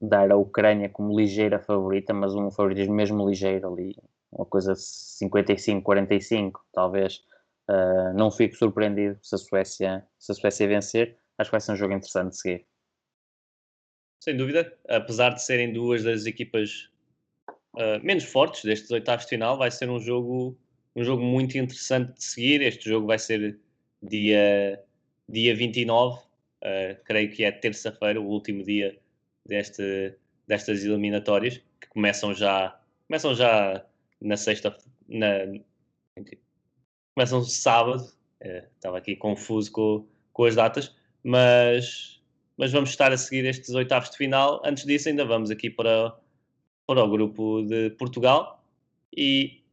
dar 0.00 0.30
a 0.30 0.36
Ucrânia 0.36 0.88
como 0.88 1.18
ligeira 1.18 1.58
favorita, 1.58 2.14
mas 2.14 2.34
um 2.34 2.52
favoritismo 2.52 2.94
mesmo 2.94 3.28
ligeiro 3.28 3.72
ali, 3.72 3.96
uma 4.30 4.46
coisa 4.46 4.74
55-45, 4.74 6.52
talvez. 6.72 7.24
Uh, 7.68 8.14
não 8.14 8.30
fico 8.30 8.54
surpreendido 8.54 9.18
se 9.22 9.34
a, 9.34 9.38
Suécia, 9.38 10.06
se 10.18 10.30
a 10.30 10.34
Suécia 10.34 10.68
vencer. 10.68 11.18
Acho 11.36 11.50
que 11.50 11.54
vai 11.54 11.60
ser 11.60 11.72
um 11.72 11.76
jogo 11.76 11.94
interessante 11.94 12.30
de 12.30 12.38
seguir. 12.38 12.66
Sem 14.22 14.36
dúvida, 14.36 14.72
apesar 14.88 15.30
de 15.30 15.42
serem 15.42 15.72
duas 15.72 16.04
das 16.04 16.26
equipas 16.26 16.88
menos 18.04 18.22
fortes 18.22 18.62
destes 18.62 18.90
oitavos 18.92 19.24
de 19.24 19.30
final, 19.30 19.58
vai 19.58 19.68
ser 19.68 19.90
um 19.90 19.98
jogo 19.98 20.56
um 20.96 21.04
jogo 21.04 21.22
muito 21.22 21.58
interessante 21.58 22.14
de 22.14 22.24
seguir. 22.24 22.62
Este 22.62 22.88
jogo 22.88 23.06
vai 23.06 23.18
ser 23.18 23.58
dia, 24.02 24.80
dia 25.28 25.54
29, 25.54 26.16
uh, 26.16 26.22
eh, 26.62 27.00
creio 27.04 27.30
que 27.30 27.44
é 27.44 27.50
terça-feira, 27.50 28.20
o 28.20 28.26
último 28.26 28.62
dia 28.62 28.98
deste, 29.44 30.14
destas 30.46 30.84
eliminatórias, 30.84 31.60
que 31.80 31.88
começam 31.88 32.34
já, 32.34 32.78
começam 33.08 33.34
já 33.34 33.84
na 34.20 34.36
sexta, 34.36 34.76
na, 35.08 35.28
começam 37.14 37.42
sábado, 37.42 38.02
uh, 38.42 38.66
estava 38.74 38.98
aqui 38.98 39.16
confuso 39.16 39.72
com, 39.72 40.06
com 40.32 40.44
as 40.44 40.54
datas, 40.54 40.94
mas, 41.22 42.22
mas 42.56 42.70
vamos 42.70 42.90
estar 42.90 43.12
a 43.12 43.16
seguir 43.16 43.44
estes 43.46 43.70
oitavos 43.74 44.10
de 44.10 44.16
final. 44.16 44.62
Antes 44.64 44.84
disso, 44.84 45.08
ainda 45.08 45.24
vamos 45.24 45.50
aqui 45.50 45.70
para, 45.70 46.14
para 46.86 47.02
o 47.02 47.10
grupo 47.10 47.62
de 47.62 47.90
Portugal 47.90 48.62
e 49.16 49.63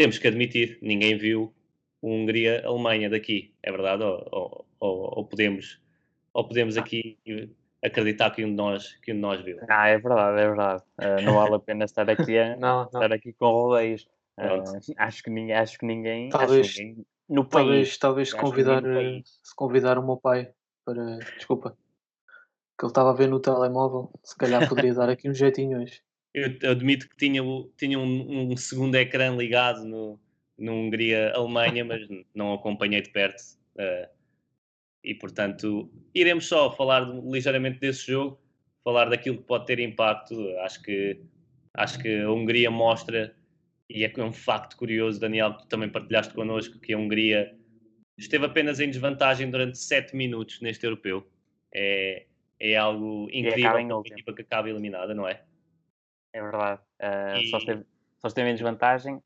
temos 0.00 0.16
que 0.18 0.28
admitir, 0.28 0.78
ninguém 0.80 1.18
viu 1.18 1.54
Hungria-Alemanha 2.02 3.10
daqui, 3.10 3.52
é 3.62 3.70
verdade? 3.70 4.02
Ou, 4.02 4.66
ou, 4.80 5.18
ou, 5.18 5.24
podemos, 5.26 5.78
ou 6.32 6.42
podemos 6.48 6.78
aqui 6.78 7.18
acreditar 7.84 8.30
que 8.30 8.42
um 8.42 8.48
de 8.48 8.54
nós, 8.54 8.94
que 9.02 9.12
um 9.12 9.16
de 9.16 9.20
nós 9.20 9.42
viu. 9.42 9.58
Ah, 9.68 9.88
é 9.88 9.98
verdade, 9.98 10.40
é 10.40 10.46
verdade. 10.46 10.82
Uh, 10.98 11.22
não 11.22 11.34
vale 11.34 11.54
a 11.54 11.58
pena 11.58 11.84
estar 11.84 12.08
aqui, 12.08 12.38
a, 12.38 12.56
Não, 12.56 12.78
não. 12.78 12.84
estar 12.86 13.12
aqui 13.12 13.34
com 13.34 13.46
rodeios. 13.50 14.08
Uh, 14.38 14.94
acho, 14.96 15.22
que 15.22 15.28
ninguém, 15.28 15.54
acho 15.54 15.78
que 15.78 15.84
ninguém. 15.84 16.30
Talvez- 16.30 16.66
acho 16.66 16.76
que 16.76 16.82
ninguém 16.82 17.06
no 17.28 17.44
Talvez, 17.44 17.88
país. 17.88 17.98
talvez 17.98 18.28
acho 18.28 18.36
que 18.36 18.42
convidar, 18.42 18.82
se 19.22 19.54
convidar 19.54 19.98
o 19.98 20.04
meu 20.06 20.16
pai 20.16 20.50
para. 20.84 21.18
Desculpa. 21.36 21.76
Que 22.78 22.86
ele 22.86 22.90
estava 22.90 23.10
a 23.10 23.14
ver 23.14 23.28
no 23.28 23.38
telemóvel. 23.38 24.10
Se 24.24 24.34
calhar 24.34 24.66
poderia 24.66 24.94
dar 24.94 25.10
aqui 25.10 25.28
um 25.28 25.34
jeitinho 25.34 25.78
hoje. 25.80 26.02
Eu 26.32 26.70
admito 26.70 27.08
que 27.08 27.16
tinha, 27.16 27.42
tinha 27.76 27.98
um, 27.98 28.52
um 28.52 28.56
segundo 28.56 28.94
ecrã 28.94 29.34
ligado 29.34 29.84
no, 29.84 30.20
no 30.56 30.72
Hungria-Alemanha, 30.72 31.84
mas 31.84 32.06
não 32.34 32.52
acompanhei 32.52 33.02
de 33.02 33.10
perto. 33.10 33.42
eh, 33.76 34.08
e, 35.02 35.14
portanto, 35.14 35.90
iremos 36.14 36.46
só 36.46 36.70
falar 36.70 37.00
ligeiramente 37.00 37.80
desse 37.80 38.06
jogo, 38.12 38.38
falar 38.84 39.06
daquilo 39.06 39.38
que 39.38 39.44
pode 39.44 39.66
ter 39.66 39.78
impacto. 39.78 40.34
Acho 40.58 40.82
que, 40.82 41.20
acho 41.74 41.98
que 41.98 42.20
a 42.20 42.30
Hungria 42.30 42.70
mostra, 42.70 43.34
e 43.88 44.04
é 44.04 44.12
um 44.18 44.32
facto 44.32 44.76
curioso, 44.76 45.18
Daniel, 45.18 45.54
que 45.54 45.62
tu 45.62 45.68
também 45.68 45.88
partilhaste 45.88 46.34
connosco, 46.34 46.78
que 46.78 46.92
a 46.92 46.98
Hungria 46.98 47.56
esteve 48.18 48.44
apenas 48.44 48.78
em 48.78 48.90
desvantagem 48.90 49.50
durante 49.50 49.78
7 49.78 50.14
minutos 50.14 50.60
neste 50.60 50.84
europeu. 50.84 51.26
É, 51.74 52.26
é 52.58 52.76
algo 52.76 53.28
incrível 53.32 53.70
para 53.70 53.82
uma 53.82 54.02
equipa 54.06 54.34
que 54.34 54.42
acaba 54.42 54.68
eliminada, 54.68 55.14
não 55.14 55.26
é? 55.26 55.42
É 56.32 56.40
verdade. 56.40 56.80
Uh, 57.00 57.48
só, 57.48 57.56
E- 57.56 57.60
esteve, 57.60 57.86
só 58.20 58.28
esteve 58.28 58.50
em 58.50 58.54
desvantagem 58.54 59.22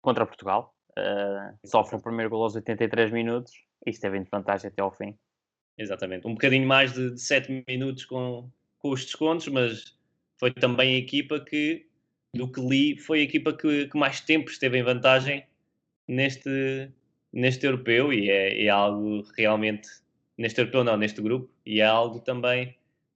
contra 0.00 0.26
Portugal. 0.26 0.74
Uh, 0.90 1.66
sofre 1.66 1.96
o 1.96 2.02
primeiro 2.02 2.30
gol 2.30 2.44
aos 2.44 2.54
83 2.54 3.10
minutos 3.10 3.52
e 3.84 3.90
esteve 3.90 4.16
em 4.16 4.22
desvantagem 4.22 4.68
até 4.68 4.82
ao 4.82 4.92
fim. 4.92 5.16
Exatamente. 5.76 6.26
Um 6.26 6.32
bocadinho 6.32 6.66
mais 6.66 6.94
de 6.94 7.18
7 7.18 7.64
minutos 7.68 8.04
com, 8.06 8.50
com 8.78 8.90
os 8.90 9.04
descontos, 9.04 9.48
mas 9.48 9.96
foi 10.38 10.52
também 10.52 10.94
a 10.94 10.98
equipa 10.98 11.38
que, 11.40 11.86
do 12.34 12.50
que 12.50 12.60
li, 12.60 12.96
foi 12.96 13.20
a 13.20 13.22
equipa 13.22 13.52
que, 13.52 13.86
que 13.88 13.98
mais 13.98 14.20
tempo 14.20 14.50
esteve 14.50 14.78
em 14.78 14.82
vantagem 14.82 15.44
neste, 16.08 16.90
neste 17.32 17.66
europeu 17.66 18.12
e 18.12 18.30
é, 18.30 18.64
é 18.64 18.68
algo 18.68 19.22
realmente, 19.36 19.88
neste 20.38 20.60
europeu 20.60 20.82
não, 20.82 20.96
neste 20.96 21.20
grupo, 21.20 21.50
e 21.64 21.80
é 21.80 21.84
algo 21.84 22.20
também 22.20 22.74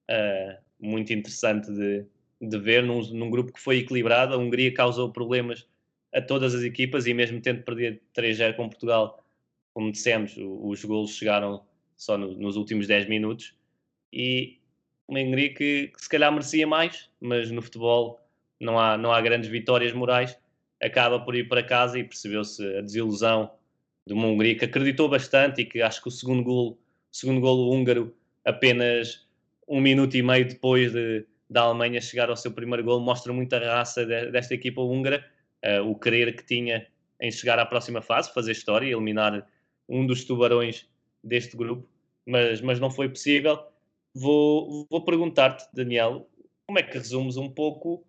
ah, 0.08 0.58
muito 0.78 1.12
interessante 1.12 1.72
de, 1.72 2.04
de 2.40 2.58
ver 2.58 2.82
num, 2.82 3.02
num 3.12 3.30
grupo 3.30 3.52
que 3.52 3.60
foi 3.60 3.78
equilibrado. 3.78 4.34
A 4.34 4.38
Hungria 4.38 4.72
causou 4.72 5.10
problemas 5.12 5.66
a 6.12 6.20
todas 6.20 6.54
as 6.54 6.62
equipas 6.62 7.06
e 7.06 7.14
mesmo 7.14 7.40
tendo 7.40 7.62
perdido 7.62 8.00
3-0 8.14 8.54
com 8.56 8.68
Portugal, 8.68 9.22
como 9.74 9.92
dissemos, 9.92 10.36
o- 10.36 10.68
os 10.68 10.84
golos 10.84 11.16
chegaram 11.16 11.62
só 11.96 12.16
no- 12.18 12.34
nos 12.34 12.56
últimos 12.56 12.86
10 12.86 13.06
minutos 13.08 13.54
e 14.12 14.58
uma 15.06 15.20
Hungria 15.20 15.52
que, 15.54 15.88
que 15.88 16.02
se 16.02 16.08
calhar 16.08 16.32
merecia 16.32 16.66
mais, 16.66 17.08
mas 17.20 17.50
no 17.50 17.60
futebol 17.62 18.20
não 18.58 18.78
há, 18.78 18.96
não 18.96 19.12
há 19.12 19.20
grandes 19.20 19.50
vitórias 19.50 19.92
morais, 19.92 20.36
acaba 20.82 21.20
por 21.20 21.34
ir 21.34 21.48
para 21.48 21.62
casa 21.62 21.98
e 21.98 22.04
percebeu-se 22.04 22.64
a 22.76 22.80
desilusão 22.80 23.50
de 24.06 24.14
uma 24.14 24.26
Hungria 24.26 24.56
que 24.56 24.64
acreditou 24.64 25.08
bastante 25.08 25.60
e 25.60 25.64
que 25.64 25.82
acho 25.82 26.00
que 26.02 26.08
o 26.08 26.10
segundo 26.10 26.42
golo, 26.42 26.78
segundo 27.12 27.40
golo 27.40 27.70
húngaro 27.70 28.14
apenas 28.44 29.26
um 29.68 29.80
minuto 29.80 30.16
e 30.16 30.22
meio 30.22 30.48
depois 30.48 30.92
de, 30.92 31.24
da 31.50 31.62
Alemanha 31.62 32.00
chegar 32.00 32.30
ao 32.30 32.36
seu 32.36 32.52
primeiro 32.52 32.84
golo 32.84 33.00
mostra 33.00 33.32
muita 33.32 33.58
raça 33.58 34.06
de- 34.06 34.30
desta 34.30 34.54
equipa 34.54 34.80
húngara, 34.80 35.28
eh, 35.62 35.80
o 35.80 35.96
querer 35.96 36.36
que 36.36 36.44
tinha 36.44 36.86
em 37.20 37.30
chegar 37.30 37.58
à 37.58 37.66
próxima 37.66 38.00
fase, 38.00 38.32
fazer 38.32 38.52
história, 38.52 38.86
eliminar 38.86 39.46
um 39.88 40.06
dos 40.06 40.24
tubarões 40.24 40.88
deste 41.22 41.56
grupo, 41.56 41.86
mas, 42.24 42.60
mas 42.60 42.78
não 42.78 42.90
foi 42.90 43.08
possível. 43.08 43.58
Vou, 44.14 44.86
vou 44.88 45.04
perguntar-te, 45.04 45.64
Daniel, 45.74 46.28
como 46.66 46.78
é 46.78 46.82
que 46.82 46.96
resumes 46.96 47.36
um 47.36 47.50
pouco 47.50 48.04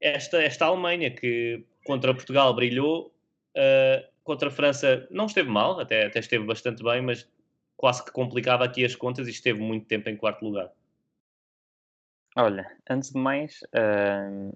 esta, 0.00 0.42
esta 0.42 0.66
Alemanha 0.66 1.10
que 1.10 1.64
contra 1.86 2.14
Portugal 2.14 2.54
brilhou, 2.54 3.14
uh, 3.56 4.06
contra 4.22 4.48
a 4.48 4.50
França 4.52 5.08
não 5.10 5.26
esteve 5.26 5.48
mal, 5.48 5.80
até, 5.80 6.06
até 6.06 6.18
esteve 6.18 6.44
bastante 6.44 6.82
bem, 6.82 7.00
mas 7.00 7.28
quase 7.76 8.04
que 8.04 8.12
complicava 8.12 8.64
aqui 8.64 8.84
as 8.84 8.94
contas 8.94 9.26
e 9.26 9.30
esteve 9.30 9.60
muito 9.60 9.86
tempo 9.86 10.08
em 10.08 10.16
quarto 10.16 10.44
lugar. 10.44 10.70
Olha, 12.36 12.66
antes 12.90 13.10
de 13.12 13.18
mais, 13.18 13.60
hum, 13.74 14.52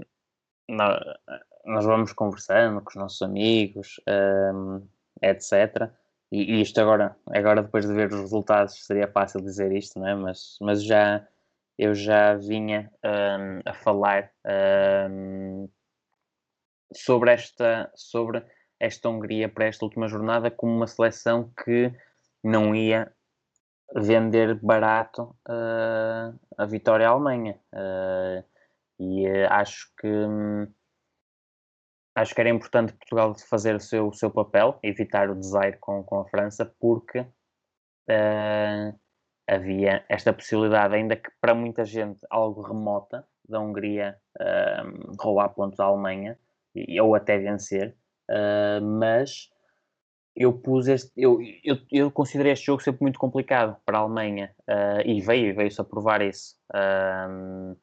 nó- 0.68 1.00
nós 1.66 1.84
vamos 1.86 2.12
conversando 2.12 2.80
com 2.82 2.90
os 2.90 2.96
nossos 2.96 3.22
amigos, 3.22 4.00
hum, 4.54 4.86
etc. 5.22 5.92
E, 6.32 6.56
e 6.58 6.62
isto 6.62 6.80
agora, 6.80 7.16
agora 7.28 7.62
depois 7.62 7.86
de 7.86 7.94
ver 7.94 8.08
os 8.12 8.20
resultados 8.20 8.84
seria 8.86 9.08
fácil 9.08 9.40
dizer 9.42 9.72
isto, 9.72 9.98
não 10.00 10.08
é? 10.08 10.14
Mas, 10.14 10.58
mas 10.60 10.84
já 10.84 11.26
eu 11.78 11.94
já 11.94 12.34
vinha 12.36 12.90
hum, 13.04 13.60
a 13.66 13.74
falar 13.74 14.32
sobre 16.92 17.32
esta 17.32 17.90
sobre 17.94 18.42
esta 18.80 19.08
Hungria 19.08 19.48
para 19.48 19.66
esta 19.66 19.84
última 19.84 20.08
jornada 20.08 20.50
como 20.50 20.74
uma 20.74 20.86
seleção 20.86 21.52
que 21.64 21.92
não 22.42 22.74
ia 22.74 23.12
vender 23.94 24.54
barato 24.60 25.34
uh, 25.48 26.38
a 26.56 26.66
vitória 26.66 27.08
à 27.08 27.10
Alemanha. 27.10 27.58
Uh, 27.72 28.44
e 29.00 29.28
uh, 29.28 29.46
acho 29.50 29.92
que 29.96 30.08
hum, 30.08 30.66
acho 32.14 32.34
que 32.34 32.40
era 32.40 32.50
importante 32.50 32.92
Portugal 32.92 33.34
fazer 33.48 33.76
o 33.76 33.80
seu, 33.80 34.08
o 34.08 34.12
seu 34.12 34.30
papel, 34.30 34.78
evitar 34.82 35.30
o 35.30 35.36
desaire 35.36 35.78
com, 35.78 36.02
com 36.02 36.20
a 36.20 36.28
França, 36.28 36.66
porque 36.80 37.24
havia 39.46 40.04
esta 40.08 40.32
possibilidade, 40.32 40.94
ainda 40.94 41.14
que 41.14 41.30
para 41.40 41.54
muita 41.54 41.84
gente 41.84 42.26
algo 42.30 42.62
remota, 42.62 43.26
da 43.46 43.60
Hungria 43.60 44.18
roubar 45.20 45.50
pontos 45.50 45.78
à 45.78 45.84
Alemanha 45.84 46.38
e, 46.74 46.98
ou 47.00 47.14
até 47.14 47.38
vencer, 47.38 47.94
mas 48.82 49.50
eu 50.38 50.52
pus 50.52 50.86
este, 50.86 51.10
eu, 51.16 51.40
eu, 51.64 51.76
eu 51.90 52.10
considerei 52.12 52.52
este 52.52 52.66
jogo 52.66 52.80
sempre 52.80 53.02
muito 53.02 53.18
complicado 53.18 53.76
para 53.84 53.98
a 53.98 54.02
Alemanha 54.02 54.54
uh, 54.68 55.02
e 55.04 55.20
veio, 55.20 55.52
veio-se 55.54 55.80
a 55.80 55.84
provar 55.84 56.22
isso. 56.22 56.54
Um, 56.72 57.74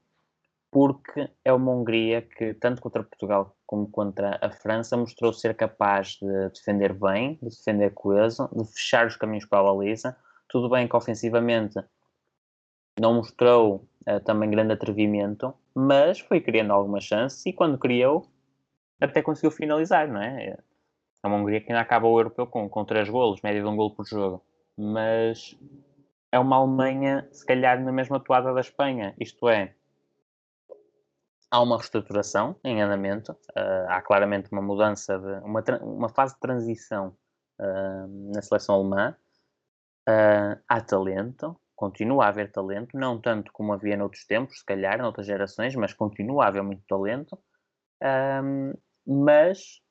porque 0.71 1.29
é 1.43 1.51
uma 1.51 1.71
Hungria 1.73 2.21
que, 2.21 2.53
tanto 2.53 2.81
contra 2.81 3.03
Portugal 3.03 3.53
como 3.65 3.89
contra 3.89 4.39
a 4.41 4.49
França, 4.49 4.95
mostrou 4.95 5.33
ser 5.33 5.53
capaz 5.55 6.17
de 6.21 6.49
defender 6.49 6.93
bem, 6.93 7.37
de 7.41 7.49
defender 7.49 7.93
coeso, 7.93 8.49
de 8.55 8.65
fechar 8.73 9.05
os 9.05 9.17
caminhos 9.17 9.45
para 9.45 9.59
a 9.59 9.63
baliza. 9.63 10.15
Tudo 10.47 10.69
bem 10.69 10.87
que 10.87 10.95
ofensivamente 10.95 11.77
não 12.97 13.15
mostrou 13.15 13.85
uh, 14.07 14.19
também 14.23 14.49
grande 14.49 14.71
atrevimento, 14.71 15.53
mas 15.73 16.21
foi 16.21 16.39
criando 16.39 16.71
algumas 16.71 17.03
chances 17.03 17.45
e 17.45 17.51
quando 17.51 17.77
criou, 17.77 18.29
até 19.01 19.21
conseguiu 19.21 19.51
finalizar, 19.51 20.07
não 20.07 20.21
é? 20.21 20.57
É 21.25 21.27
uma 21.27 21.37
Hungria 21.37 21.59
que 21.59 21.71
ainda 21.71 21.81
acaba 21.81 22.07
o 22.07 22.19
europeu 22.19 22.45
com, 22.45 22.69
com 22.69 22.85
3 22.85 23.09
golos, 23.09 23.41
média 23.41 23.59
de 23.59 23.67
um 23.67 23.75
golo 23.75 23.95
por 23.95 24.05
jogo. 24.05 24.45
Mas 24.77 25.57
é 26.31 26.37
uma 26.37 26.57
Alemanha, 26.57 27.27
se 27.31 27.43
calhar, 27.43 27.83
na 27.83 27.91
mesma 27.91 28.19
toada 28.19 28.53
da 28.53 28.61
Espanha. 28.61 29.15
Isto 29.19 29.49
é, 29.49 29.73
há 31.49 31.59
uma 31.59 31.77
reestruturação 31.77 32.55
em 32.63 32.79
andamento, 32.79 33.31
uh, 33.31 33.89
há 33.89 34.03
claramente 34.03 34.51
uma 34.51 34.61
mudança, 34.61 35.17
de, 35.17 35.39
uma, 35.43 35.63
uma 35.81 36.09
fase 36.09 36.35
de 36.35 36.39
transição 36.41 37.17
uh, 37.59 38.31
na 38.31 38.43
seleção 38.43 38.75
alemã. 38.75 39.17
Uh, 40.07 40.61
há 40.69 40.79
talento, 40.79 41.59
continua 41.75 42.25
a 42.25 42.27
haver 42.27 42.51
talento, 42.51 42.95
não 42.95 43.19
tanto 43.19 43.51
como 43.51 43.73
havia 43.73 43.97
noutros 43.97 44.27
tempos, 44.27 44.59
se 44.59 44.65
calhar, 44.65 44.99
noutras 44.99 45.25
gerações, 45.25 45.75
mas 45.75 45.91
continua 45.91 46.45
a 46.45 46.47
haver 46.49 46.61
muito 46.61 46.83
talento. 46.87 47.35
mas 49.07 49.83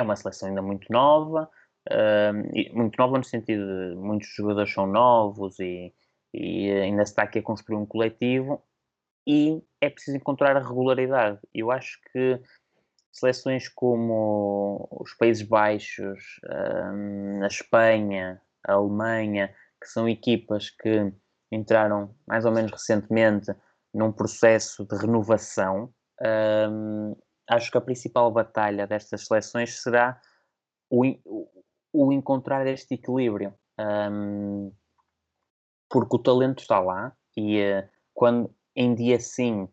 é 0.00 0.02
uma 0.02 0.16
seleção 0.16 0.48
ainda 0.48 0.62
muito 0.62 0.90
nova, 0.90 1.48
uh, 1.90 2.76
muito 2.76 2.96
nova 2.98 3.18
no 3.18 3.24
sentido 3.24 3.62
de 3.66 3.96
muitos 3.96 4.28
jogadores 4.28 4.72
são 4.72 4.86
novos 4.86 5.58
e, 5.60 5.94
e, 6.34 6.70
ainda 6.70 7.04
se 7.04 7.12
está 7.12 7.22
aqui 7.22 7.38
a 7.38 7.42
construir 7.42 7.76
um 7.76 7.86
coletivo 7.86 8.62
e 9.26 9.62
é 9.80 9.88
preciso 9.90 10.16
encontrar 10.16 10.56
a 10.56 10.60
regularidade. 10.60 11.38
Eu 11.54 11.70
acho 11.70 12.00
que 12.12 12.40
seleções 13.12 13.68
como 13.68 14.88
os 14.90 15.14
Países 15.14 15.46
Baixos, 15.46 16.40
uh, 16.44 17.44
a 17.44 17.46
Espanha, 17.46 18.40
a 18.66 18.72
Alemanha, 18.72 19.54
que 19.80 19.88
são 19.88 20.08
equipas 20.08 20.70
que 20.70 21.12
entraram 21.52 22.14
mais 22.26 22.44
ou 22.44 22.52
menos 22.52 22.70
recentemente 22.70 23.52
num 23.92 24.12
processo 24.12 24.86
de 24.86 24.96
renovação, 24.96 25.92
uh, 26.20 27.16
acho 27.50 27.70
que 27.70 27.78
a 27.78 27.80
principal 27.80 28.30
batalha 28.30 28.86
destas 28.86 29.26
seleções 29.26 29.82
será 29.82 30.20
o, 30.88 31.04
o 31.92 32.12
encontrar 32.12 32.66
este 32.66 32.94
equilíbrio. 32.94 33.54
Um, 33.78 34.72
porque 35.88 36.16
o 36.16 36.18
talento 36.18 36.60
está 36.60 36.78
lá 36.78 37.16
e 37.36 37.60
uh, 37.60 37.88
quando 38.14 38.54
em 38.76 38.94
dia 38.94 39.18
sim 39.18 39.68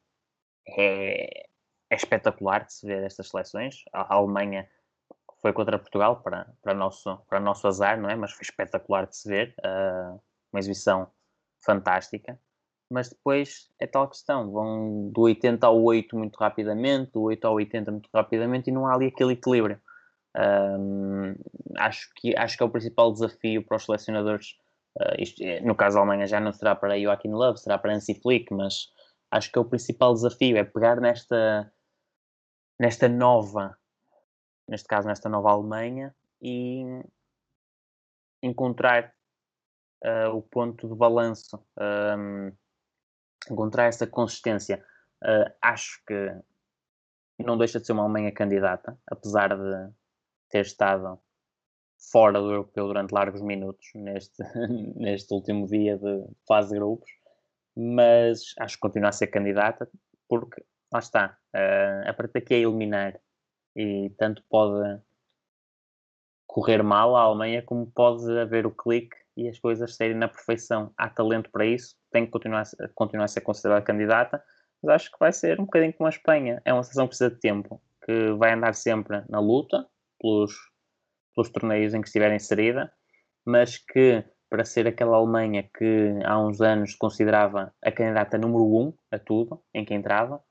é, 0.67 1.45
é, 1.89 1.95
espetacular 1.95 2.65
de 2.65 2.73
se 2.73 2.87
ver 2.87 3.03
estas 3.03 3.29
seleções. 3.29 3.83
A, 3.93 4.13
a 4.13 4.17
Alemanha 4.17 4.67
foi 5.39 5.53
contra 5.53 5.77
Portugal 5.77 6.21
para, 6.21 6.51
para, 6.61 6.73
nosso, 6.73 7.17
para 7.29 7.39
nosso 7.39 7.67
azar, 7.67 7.99
não 7.99 8.09
é? 8.09 8.15
Mas 8.15 8.31
foi 8.31 8.41
espetacular 8.41 9.05
de 9.05 9.15
se 9.15 9.29
ver. 9.29 9.55
Uh, 9.59 10.19
uma 10.51 10.59
exibição 10.59 11.11
fantástica. 11.63 12.39
Mas 12.89 13.09
depois 13.09 13.69
é 13.79 13.87
tal 13.87 14.07
questão, 14.07 14.51
vão 14.51 15.09
do 15.11 15.21
80 15.21 15.65
ao 15.65 15.81
8 15.81 16.15
muito 16.17 16.37
rapidamente, 16.37 17.11
do 17.11 17.23
8 17.23 17.45
ao 17.45 17.53
80 17.55 17.91
muito 17.91 18.09
rapidamente 18.13 18.69
e 18.69 18.73
não 18.73 18.87
há 18.87 18.93
ali 18.93 19.07
aquele 19.07 19.33
equilíbrio. 19.33 19.79
Um, 20.37 21.35
acho, 21.77 22.09
que, 22.15 22.35
acho 22.37 22.55
que 22.55 22.63
é 22.63 22.65
o 22.65 22.69
principal 22.69 23.11
desafio 23.11 23.65
para 23.65 23.77
os 23.77 23.85
selecionadores. 23.85 24.55
Uh, 24.97 25.21
isto, 25.21 25.41
é, 25.41 25.59
no 25.61 25.75
caso 25.75 25.95
da 25.95 26.01
Alemanha 26.01 26.27
já 26.27 26.39
não 26.39 26.53
será 26.53 26.75
para 26.75 26.99
Joachim 26.99 27.31
Love, 27.31 27.59
será 27.59 27.77
para 27.77 27.93
Hansi 27.93 28.15
Flick, 28.21 28.53
mas 28.53 28.91
acho 29.31 29.51
que 29.51 29.57
é 29.57 29.61
o 29.61 29.65
principal 29.65 30.13
desafio 30.13 30.57
é 30.57 30.63
pegar 30.63 31.01
nesta, 31.01 31.71
nesta 32.79 33.09
nova, 33.09 33.77
neste 34.67 34.87
caso 34.87 35.07
nesta 35.07 35.29
nova 35.29 35.51
Alemanha 35.51 36.15
e 36.41 36.83
encontrar 38.41 39.13
uh, 40.03 40.35
o 40.35 40.41
ponto 40.41 40.87
de 40.87 40.95
balanço, 40.95 41.59
um, 42.17 42.51
encontrar 43.49 43.85
essa 43.85 44.07
consistência. 44.07 44.83
Uh, 45.23 45.51
acho 45.61 46.03
que 46.05 46.13
não 47.39 47.57
deixa 47.57 47.79
de 47.79 47.85
ser 47.85 47.93
uma 47.93 48.03
Alemanha 48.03 48.31
candidata, 48.31 48.97
apesar 49.07 49.55
de 49.55 49.93
ter 50.49 50.61
estado 50.61 51.19
fora 52.11 52.39
do 52.39 52.51
europeu 52.51 52.87
durante 52.87 53.11
largos 53.11 53.41
minutos 53.41 53.87
neste, 53.95 54.43
neste 54.95 55.33
último 55.33 55.67
dia 55.67 55.97
de 55.97 56.25
fase 56.47 56.69
de 56.69 56.75
grupos, 56.75 57.09
mas 57.75 58.53
acho 58.59 58.75
que 58.75 58.81
continua 58.81 59.09
a 59.09 59.13
ser 59.13 59.27
candidata 59.27 59.89
porque 60.27 60.63
lá 60.91 60.99
está, 60.99 61.37
uh, 61.55 62.09
a 62.09 62.13
partir 62.13 62.33
daqui 62.33 62.53
é 62.55 62.59
eliminar 62.59 63.19
e 63.75 64.09
tanto 64.17 64.43
pode 64.49 65.01
correr 66.47 66.81
mal 66.81 67.15
a 67.15 67.21
Alemanha 67.21 67.61
como 67.61 67.91
pode 67.91 68.39
haver 68.39 68.65
o 68.65 68.71
clique 68.71 69.15
e 69.37 69.47
as 69.47 69.59
coisas 69.59 69.95
serem 69.95 70.17
na 70.17 70.27
perfeição. 70.27 70.91
Há 70.97 71.09
talento 71.09 71.49
para 71.51 71.65
isso, 71.65 71.95
tem 72.11 72.25
que 72.25 72.31
continuar, 72.31 72.63
continuar 72.95 73.25
a 73.25 73.27
ser 73.27 73.41
considerada 73.41 73.85
candidata, 73.85 74.43
mas 74.81 74.95
acho 74.95 75.11
que 75.11 75.19
vai 75.19 75.31
ser 75.31 75.59
um 75.59 75.65
bocadinho 75.65 75.93
como 75.93 76.07
a 76.07 76.09
Espanha. 76.09 76.61
É 76.65 76.73
uma 76.73 76.83
seleção 76.83 77.05
que 77.05 77.09
precisa 77.09 77.29
de 77.29 77.39
tempo, 77.39 77.81
que 78.03 78.31
vai 78.33 78.53
andar 78.53 78.73
sempre 78.73 79.23
na 79.29 79.39
luta 79.39 79.87
pelos, 80.19 80.53
pelos 81.35 81.49
torneios 81.51 81.93
em 81.93 82.01
que 82.01 82.07
estiver 82.07 82.33
inserida, 82.33 82.91
mas 83.45 83.77
que 83.77 84.25
para 84.49 84.65
ser 84.65 84.87
aquela 84.87 85.17
Alemanha 85.17 85.69
que 85.77 86.19
há 86.25 86.39
uns 86.39 86.59
anos 86.59 86.95
considerava 86.95 87.73
a 87.83 87.91
candidata 87.91 88.37
número 88.37 88.63
um 88.63 88.93
a 89.11 89.19
tudo, 89.19 89.61
em 89.73 89.85
que 89.85 89.93
entrava, 89.93 90.41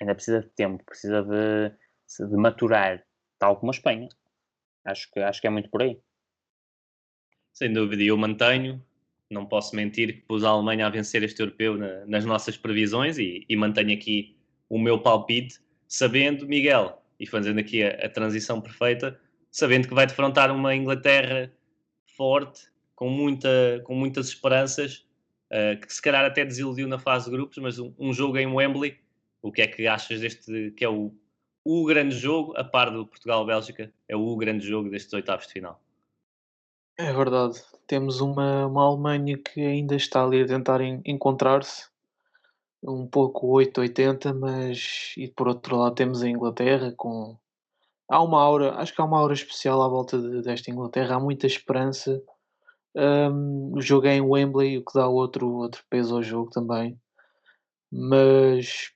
ainda 0.00 0.14
precisa 0.14 0.40
de 0.40 0.48
tempo, 0.50 0.84
precisa 0.84 1.22
de, 1.22 1.70
de 2.26 2.36
maturar, 2.36 3.04
tal 3.38 3.56
como 3.56 3.70
a 3.70 3.74
Espanha. 3.74 4.08
Acho 4.84 5.10
que, 5.10 5.20
acho 5.20 5.40
que 5.40 5.46
é 5.46 5.50
muito 5.50 5.70
por 5.70 5.82
aí. 5.82 6.00
Sem 7.54 7.72
dúvida, 7.72 8.02
e 8.02 8.08
eu 8.08 8.16
mantenho, 8.16 8.84
não 9.30 9.46
posso 9.46 9.76
mentir, 9.76 10.12
que 10.12 10.22
pus 10.22 10.42
a 10.42 10.48
Alemanha 10.48 10.88
a 10.88 10.90
vencer 10.90 11.22
este 11.22 11.40
europeu 11.40 11.78
na, 11.78 12.04
nas 12.04 12.24
nossas 12.24 12.56
previsões 12.56 13.16
e, 13.16 13.46
e, 13.48 13.56
mantenho 13.56 13.94
aqui 13.94 14.36
o 14.68 14.76
meu 14.76 14.98
palpite, 14.98 15.60
sabendo, 15.86 16.48
Miguel, 16.48 17.00
e 17.18 17.24
fazendo 17.28 17.60
aqui 17.60 17.84
a, 17.84 18.06
a 18.06 18.08
transição 18.08 18.60
perfeita, 18.60 19.16
sabendo 19.52 19.86
que 19.86 19.94
vai 19.94 20.04
defrontar 20.04 20.50
uma 20.52 20.74
Inglaterra 20.74 21.52
forte, 22.16 22.68
com, 22.96 23.08
muita, 23.08 23.80
com 23.84 23.94
muitas 23.94 24.26
esperanças, 24.26 25.06
uh, 25.52 25.80
que 25.80 25.94
se 25.94 26.02
calhar 26.02 26.24
até 26.24 26.44
desiludiu 26.44 26.88
na 26.88 26.98
fase 26.98 27.26
de 27.26 27.36
grupos, 27.36 27.58
mas 27.58 27.78
um, 27.78 27.94
um 27.96 28.12
jogo 28.12 28.36
em 28.36 28.48
Wembley, 28.48 28.98
o 29.40 29.52
que 29.52 29.62
é 29.62 29.68
que 29.68 29.86
achas 29.86 30.18
deste, 30.18 30.72
que 30.72 30.84
é 30.84 30.88
o, 30.88 31.14
o 31.64 31.84
grande 31.84 32.16
jogo, 32.16 32.52
a 32.56 32.64
par 32.64 32.90
do 32.90 33.06
Portugal-Bélgica, 33.06 33.92
é 34.08 34.16
o 34.16 34.36
grande 34.36 34.66
jogo 34.66 34.90
destes 34.90 35.12
oitavos 35.12 35.46
de 35.46 35.52
final. 35.52 35.83
É 36.96 37.12
verdade. 37.12 37.60
Temos 37.86 38.20
uma, 38.20 38.66
uma 38.66 38.84
Alemanha 38.86 39.36
que 39.36 39.60
ainda 39.60 39.96
está 39.96 40.24
ali 40.24 40.42
a 40.42 40.46
tentar 40.46 40.80
encontrar-se, 41.04 41.88
um 42.82 43.06
pouco 43.06 43.48
8-80, 43.48 44.32
mas 44.32 45.12
e 45.16 45.28
por 45.28 45.48
outro 45.48 45.76
lado 45.76 45.94
temos 45.94 46.22
a 46.22 46.28
Inglaterra 46.28 46.92
com. 46.96 47.36
Há 48.08 48.22
uma 48.22 48.40
aura, 48.40 48.74
acho 48.76 48.94
que 48.94 49.00
há 49.00 49.04
uma 49.04 49.18
aura 49.18 49.34
especial 49.34 49.82
à 49.82 49.88
volta 49.88 50.20
de, 50.20 50.42
desta 50.42 50.70
Inglaterra, 50.70 51.16
há 51.16 51.20
muita 51.20 51.46
esperança. 51.46 52.22
Um, 52.96 53.72
o 53.76 53.80
jogo 53.82 54.06
é 54.06 54.14
em 54.16 54.20
Wembley, 54.20 54.78
o 54.78 54.84
que 54.84 54.94
dá 54.94 55.08
outro, 55.08 55.48
outro 55.52 55.82
peso 55.90 56.16
ao 56.16 56.22
jogo 56.22 56.50
também. 56.50 56.98
Mas 57.90 58.92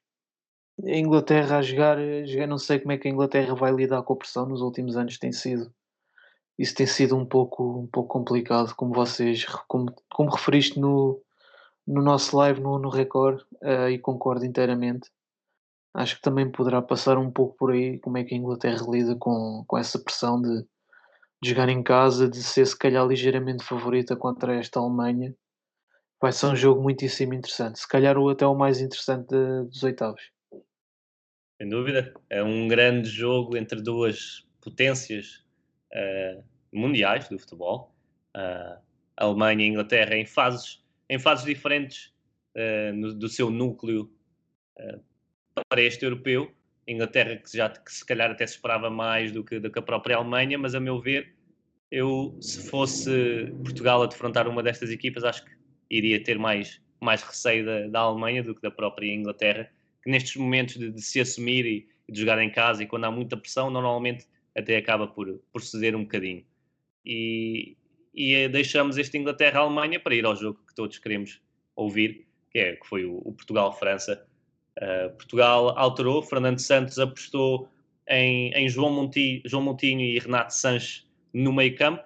a 0.85 0.91
Inglaterra 0.97 1.59
a 1.59 1.63
jogar, 1.63 1.99
a 1.99 2.25
jogar, 2.27 2.47
não 2.47 2.59
sei 2.59 2.79
como 2.79 2.93
é 2.93 2.99
que 2.99 3.09
a 3.09 3.11
Inglaterra 3.11 3.55
vai 3.55 3.73
lidar 3.73 4.03
com 4.03 4.13
a 4.15 4.17
pressão 4.17 4.47
nos 4.47 4.61
últimos 4.61 4.97
anos, 4.97 5.19
tem 5.19 5.33
sido 5.33 5.73
isso 6.59 6.75
tem 6.75 6.87
sido 6.87 7.17
um 7.17 7.25
pouco, 7.25 7.81
um 7.81 7.87
pouco 7.87 8.09
complicado, 8.09 8.75
como 8.75 8.93
vocês, 8.93 9.45
como, 9.69 9.95
como 10.11 10.31
referiste 10.31 10.81
no, 10.81 11.23
no 11.87 12.03
nosso 12.03 12.37
live 12.37 12.61
no, 12.61 12.79
no 12.79 12.89
Record, 12.89 13.41
uh, 13.63 13.89
e 13.89 13.99
concordo 13.99 14.45
inteiramente. 14.45 15.09
Acho 15.95 16.17
que 16.17 16.23
também 16.23 16.51
poderá 16.51 16.83
passar 16.83 17.17
um 17.17 17.31
pouco 17.31 17.57
por 17.57 17.73
aí 17.73 17.99
como 18.01 18.19
é 18.19 18.25
que 18.25 18.35
a 18.35 18.39
Inglaterra 18.39 18.85
lida 18.89 19.15
com, 19.17 19.65
com 19.67 19.79
essa 19.79 19.99
pressão 19.99 20.41
de, 20.43 20.65
de 21.41 21.51
jogar 21.51 21.69
em 21.69 21.83
casa, 21.83 22.29
de 22.29 22.43
ser 22.43 22.67
se 22.67 22.77
calhar 22.77 23.07
ligeiramente 23.07 23.65
favorita 23.65 24.17
contra 24.17 24.57
esta 24.57 24.81
Alemanha. 24.81 25.35
Vai 26.21 26.33
ser 26.33 26.47
um 26.47 26.57
jogo 26.57 26.83
muitíssimo 26.83 27.35
interessante, 27.35 27.79
se 27.79 27.87
calhar 27.87 28.19
o 28.19 28.29
até 28.29 28.45
o 28.45 28.55
mais 28.55 28.81
interessante 28.81 29.29
de, 29.29 29.65
dos 29.69 29.83
oitavos. 29.85 30.33
Sem 31.61 31.69
dúvida, 31.69 32.13
é 32.29 32.43
um 32.43 32.67
grande 32.67 33.09
jogo 33.09 33.57
entre 33.57 33.81
duas 33.81 34.47
potências 34.61 35.48
uh, 35.93 36.43
mundiais 36.73 37.29
do 37.29 37.39
futebol. 37.39 37.95
Uh, 38.37 38.79
Alemanha 39.17 39.65
e 39.65 39.69
Inglaterra 39.69 40.17
em 40.17 40.25
fases, 40.25 40.85
em 41.09 41.19
fases 41.19 41.45
diferentes 41.45 42.13
uh, 42.55 42.93
no, 42.95 43.15
do 43.15 43.29
seu 43.29 43.51
núcleo 43.51 44.11
para 45.69 45.83
este 45.83 46.05
europeu. 46.05 46.53
Inglaterra 46.87 47.37
que 47.37 47.55
já 47.55 47.69
que 47.69 47.93
se 47.93 48.05
calhar 48.05 48.31
até 48.31 48.47
se 48.47 48.55
esperava 48.55 48.89
mais 48.89 49.33
do 49.33 49.45
que, 49.45 49.59
do 49.59 49.71
que 49.71 49.79
a 49.79 49.83
própria 49.83 50.17
Alemanha, 50.17 50.57
mas 50.57 50.75
a 50.75 50.81
meu 50.81 51.01
ver, 51.01 51.35
eu 51.91 52.37
se 52.41 52.69
fosse 52.71 53.53
Portugal 53.63 54.03
a 54.03 54.07
defrontar 54.07 54.49
uma 54.49 54.63
destas 54.63 54.91
equipas, 54.91 55.25
acho 55.25 55.45
que 55.45 55.51
iria 55.91 56.23
ter 56.23 56.39
mais, 56.39 56.81
mais 57.01 57.23
receio 57.23 57.67
da, 57.67 57.89
da 57.89 58.01
Alemanha 58.01 58.43
do 58.43 58.55
que 58.55 58.63
da 58.63 58.71
própria 58.71 59.13
Inglaterra, 59.13 59.71
que 60.03 60.11
nestes 60.11 60.37
momentos 60.37 60.77
de, 60.77 60.91
de 60.91 61.03
se 61.03 61.21
assumir 61.21 61.67
e, 61.67 61.89
de 62.11 62.21
jogar 62.21 62.39
em 62.41 62.51
casa 62.51 62.83
e 62.83 62.87
quando 62.87 63.05
há 63.05 63.11
muita 63.11 63.37
pressão, 63.37 63.71
normalmente 63.71 64.27
até 64.59 64.77
acaba 64.77 65.07
por, 65.07 65.41
por 65.53 65.63
ceder 65.63 65.95
um 65.95 66.03
bocadinho. 66.03 66.45
E, 67.07 67.77
e 68.13 68.49
deixamos 68.49 68.99
este 68.99 69.17
Inglaterra-Alemanha 69.17 70.01
para 70.01 70.15
ir 70.15 70.25
ao 70.27 70.35
jogo 70.35 70.61
que 70.67 70.75
todos 70.75 70.99
queremos 70.99 71.41
ouvir, 71.77 72.27
que, 72.51 72.59
é, 72.59 72.77
que 72.77 72.87
foi 72.87 73.05
o, 73.05 73.19
o 73.19 73.33
Portugal-França. 73.33 74.27
Uh, 74.77 75.11
Portugal 75.17 75.79
alterou, 75.79 76.23
Fernando 76.23 76.59
Santos 76.59 76.99
apostou 76.99 77.69
em, 78.09 78.51
em 78.53 78.69
João, 78.69 78.93
Monti, 78.93 79.43
João 79.45 79.63
Montinho 79.63 80.01
e 80.01 80.19
Renato 80.19 80.55
Sanches 80.55 81.07
no 81.33 81.53
meio 81.53 81.77
campo. 81.77 82.03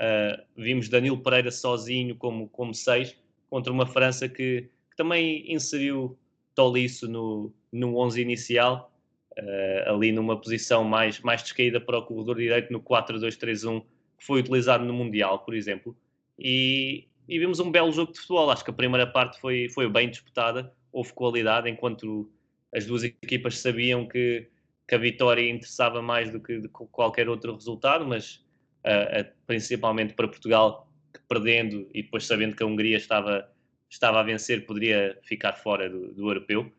Uh, 0.00 0.42
vimos 0.56 0.88
Danilo 0.88 1.18
Pereira 1.18 1.50
sozinho 1.50 2.16
como, 2.16 2.48
como 2.48 2.74
seis, 2.74 3.16
contra 3.50 3.70
uma 3.70 3.86
França 3.86 4.28
que, 4.28 4.70
que 4.90 4.96
também 4.96 5.44
inseriu 5.52 6.18
Tolisso 6.54 7.06
no, 7.06 7.52
no 7.70 7.98
11 7.98 8.22
inicial 8.22 8.90
uh, 9.38 9.94
ali 9.94 10.12
numa 10.12 10.40
posição 10.40 10.84
mais, 10.84 11.20
mais 11.20 11.42
descaída 11.42 11.80
para 11.80 11.98
o 11.98 12.02
corredor 12.02 12.36
direito 12.36 12.72
no 12.72 12.80
4-2-3-1 12.80 13.82
que 14.18 14.26
foi 14.26 14.40
utilizado 14.40 14.84
no 14.84 14.92
Mundial, 14.92 15.40
por 15.40 15.54
exemplo. 15.54 15.96
E, 16.38 17.08
e 17.26 17.38
vimos 17.38 17.58
um 17.58 17.70
belo 17.70 17.90
jogo 17.90 18.12
de 18.12 18.18
futebol. 18.18 18.50
Acho 18.50 18.64
que 18.64 18.70
a 18.70 18.74
primeira 18.74 19.06
parte 19.06 19.40
foi, 19.40 19.68
foi 19.70 19.88
bem 19.88 20.10
disputada, 20.10 20.72
houve 20.92 21.12
qualidade, 21.12 21.68
enquanto 21.70 22.30
as 22.74 22.86
duas 22.86 23.02
equipas 23.02 23.58
sabiam 23.58 24.06
que, 24.06 24.46
que 24.86 24.94
a 24.94 24.98
vitória 24.98 25.48
interessava 25.48 26.02
mais 26.02 26.30
do 26.30 26.40
que 26.40 26.68
qualquer 26.68 27.28
outro 27.28 27.54
resultado, 27.54 28.06
mas 28.06 28.44
uh, 28.84 29.22
uh, 29.22 29.32
principalmente 29.46 30.14
para 30.14 30.28
Portugal, 30.28 30.88
que 31.12 31.20
perdendo 31.28 31.88
e 31.94 32.02
depois 32.02 32.26
sabendo 32.26 32.54
que 32.54 32.62
a 32.62 32.66
Hungria 32.66 32.96
estava, 32.96 33.50
estava 33.88 34.20
a 34.20 34.22
vencer, 34.22 34.66
poderia 34.66 35.18
ficar 35.22 35.54
fora 35.54 35.88
do, 35.88 36.12
do 36.12 36.28
europeu. 36.28 36.70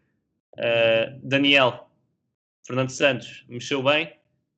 Uh, 0.53 1.19
Daniel, 1.23 1.90
Fernando 2.65 2.89
Santos 2.89 3.45
mexeu 3.47 3.83
bem. 3.83 4.13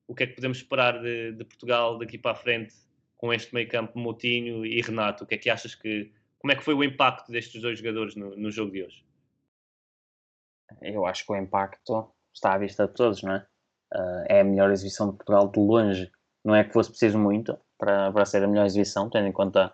O 0.06 0.14
que 0.14 0.24
é 0.24 0.26
que 0.26 0.34
podemos 0.34 0.58
esperar 0.58 1.00
de, 1.00 1.32
de 1.32 1.44
Portugal 1.44 1.98
daqui 1.98 2.18
para 2.18 2.32
a 2.32 2.34
frente 2.34 2.74
com 3.16 3.32
este 3.32 3.54
meio 3.54 3.68
campo 3.68 3.98
Moutinho 3.98 4.64
e 4.64 4.80
Renato? 4.82 5.24
O 5.24 5.26
que 5.26 5.34
é 5.34 5.38
que 5.38 5.50
achas 5.50 5.74
que. 5.74 6.12
Como 6.38 6.52
é 6.52 6.56
que 6.56 6.62
foi 6.62 6.74
o 6.74 6.84
impacto 6.84 7.32
destes 7.32 7.60
dois 7.62 7.78
jogadores 7.78 8.14
no, 8.14 8.36
no 8.36 8.50
jogo 8.50 8.70
de 8.70 8.84
hoje? 8.84 9.04
Eu 10.82 11.06
acho 11.06 11.24
que 11.24 11.32
o 11.32 11.36
impacto 11.36 12.12
está 12.34 12.52
à 12.52 12.58
vista 12.58 12.86
de 12.86 12.92
todos, 12.92 13.22
não 13.22 13.32
é? 13.32 13.46
Uh, 13.94 14.24
é 14.28 14.40
a 14.40 14.44
melhor 14.44 14.70
exibição 14.70 15.10
de 15.10 15.16
Portugal 15.16 15.48
de 15.50 15.58
longe. 15.58 16.12
Não 16.44 16.54
é 16.54 16.64
que 16.64 16.72
fosse 16.72 16.90
preciso 16.90 17.18
muito 17.18 17.58
para, 17.78 18.12
para 18.12 18.26
ser 18.26 18.44
a 18.44 18.46
melhor 18.46 18.66
exibição, 18.66 19.08
tendo 19.08 19.26
em 19.26 19.32
conta 19.32 19.72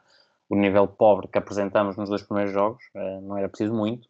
o 0.48 0.54
nível 0.54 0.86
pobre 0.86 1.26
que 1.26 1.38
apresentamos 1.38 1.96
nos 1.96 2.08
dois 2.08 2.22
primeiros 2.22 2.52
jogos. 2.52 2.84
Uh, 2.94 3.20
não 3.22 3.36
era 3.36 3.48
preciso 3.48 3.74
muito, 3.74 4.08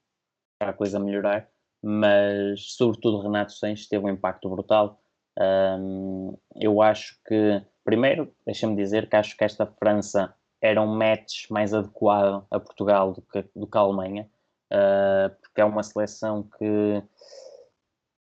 era 0.61 0.73
a 0.73 0.75
coisa 0.75 0.99
a 0.99 1.01
melhorar 1.01 1.49
mas 1.83 2.74
sobretudo 2.74 3.22
Renato 3.22 3.53
Sanches 3.53 3.89
teve 3.89 4.05
um 4.05 4.11
impacto 4.11 4.49
brutal. 4.49 5.01
Um, 5.39 6.37
eu 6.57 6.83
acho 6.83 7.16
que, 7.26 7.62
primeiro, 7.85 8.33
deixa-me 8.45 8.76
dizer 8.76 9.09
que 9.09 9.16
acho 9.16 9.37
que 9.37 9.45
esta 9.45 9.66
França 9.66 10.35
era 10.61 10.81
um 10.83 10.95
match 10.95 11.49
mais 11.51 11.72
adequado 11.72 12.45
a 12.51 12.61
Portugal 12.61 13.12
do 13.12 13.22
que, 13.22 13.45
do 13.57 13.66
que 13.66 13.78
a 13.78 13.81
Alemanha. 13.81 14.28
uh, 14.70 15.31
porque 15.41 15.61
é 15.61 15.64
uma 15.64 15.83
seleção 15.83 16.49
que 16.59 17.03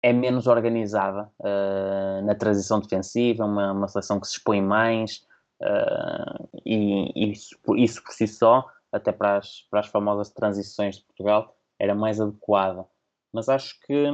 é 0.02 0.12
menos 0.12 0.48
organizada 0.48 1.32
uh, 1.40 2.26
na 2.26 2.36
transição 2.36 2.80
defensiva, 2.80 3.46
uma, 3.46 3.72
uma 3.72 3.88
seleção 3.88 4.20
que 4.20 4.28
se 4.28 4.34
expõe 4.34 4.62
mais 4.62 5.26
uh, 5.62 6.50
e, 6.66 7.32
isso, 7.32 7.56
isso 7.76 8.04
por 8.04 8.12
si 8.14 8.28
só, 8.28 8.66
até 8.92 9.12
para 9.12 9.38
as, 9.38 9.62
para 9.70 9.80
as 9.80 9.88
famosas 9.88 10.30
transições 10.30 10.98
de 10.98 11.06
Portugal, 11.06 11.56
era 11.80 11.96
mais 11.96 12.20
adequada. 12.20 12.86
Mas 13.34 13.50
acho 13.50 13.80
que, 13.82 14.06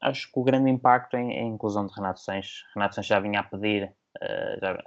acho 0.00 0.30
que 0.32 0.38
o 0.38 0.44
grande 0.44 0.70
impacto 0.70 1.16
é, 1.16 1.20
é 1.20 1.40
a 1.40 1.42
inclusão 1.42 1.86
de 1.86 1.94
Renato 1.94 2.20
Sanches. 2.20 2.62
Renato 2.74 2.94
Sanches 2.94 3.08
já 3.08 3.20
vinha 3.20 3.40
a 3.40 3.44
pedir, 3.44 3.92
uh, 4.22 4.60
já 4.60 4.78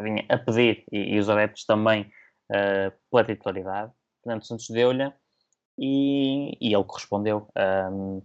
vinha 0.00 0.24
a 0.28 0.38
pedir, 0.38 0.84
e, 0.92 1.14
e 1.14 1.18
os 1.18 1.28
adeptos 1.28 1.64
também, 1.64 2.10
pela 3.10 3.24
titularidade. 3.24 3.92
Fernando 4.22 4.44
Santos 4.44 4.68
deu-lhe 4.68 5.12
e, 5.78 6.56
e 6.60 6.74
ele 6.74 6.84
correspondeu. 6.84 7.48
Um, 7.56 8.22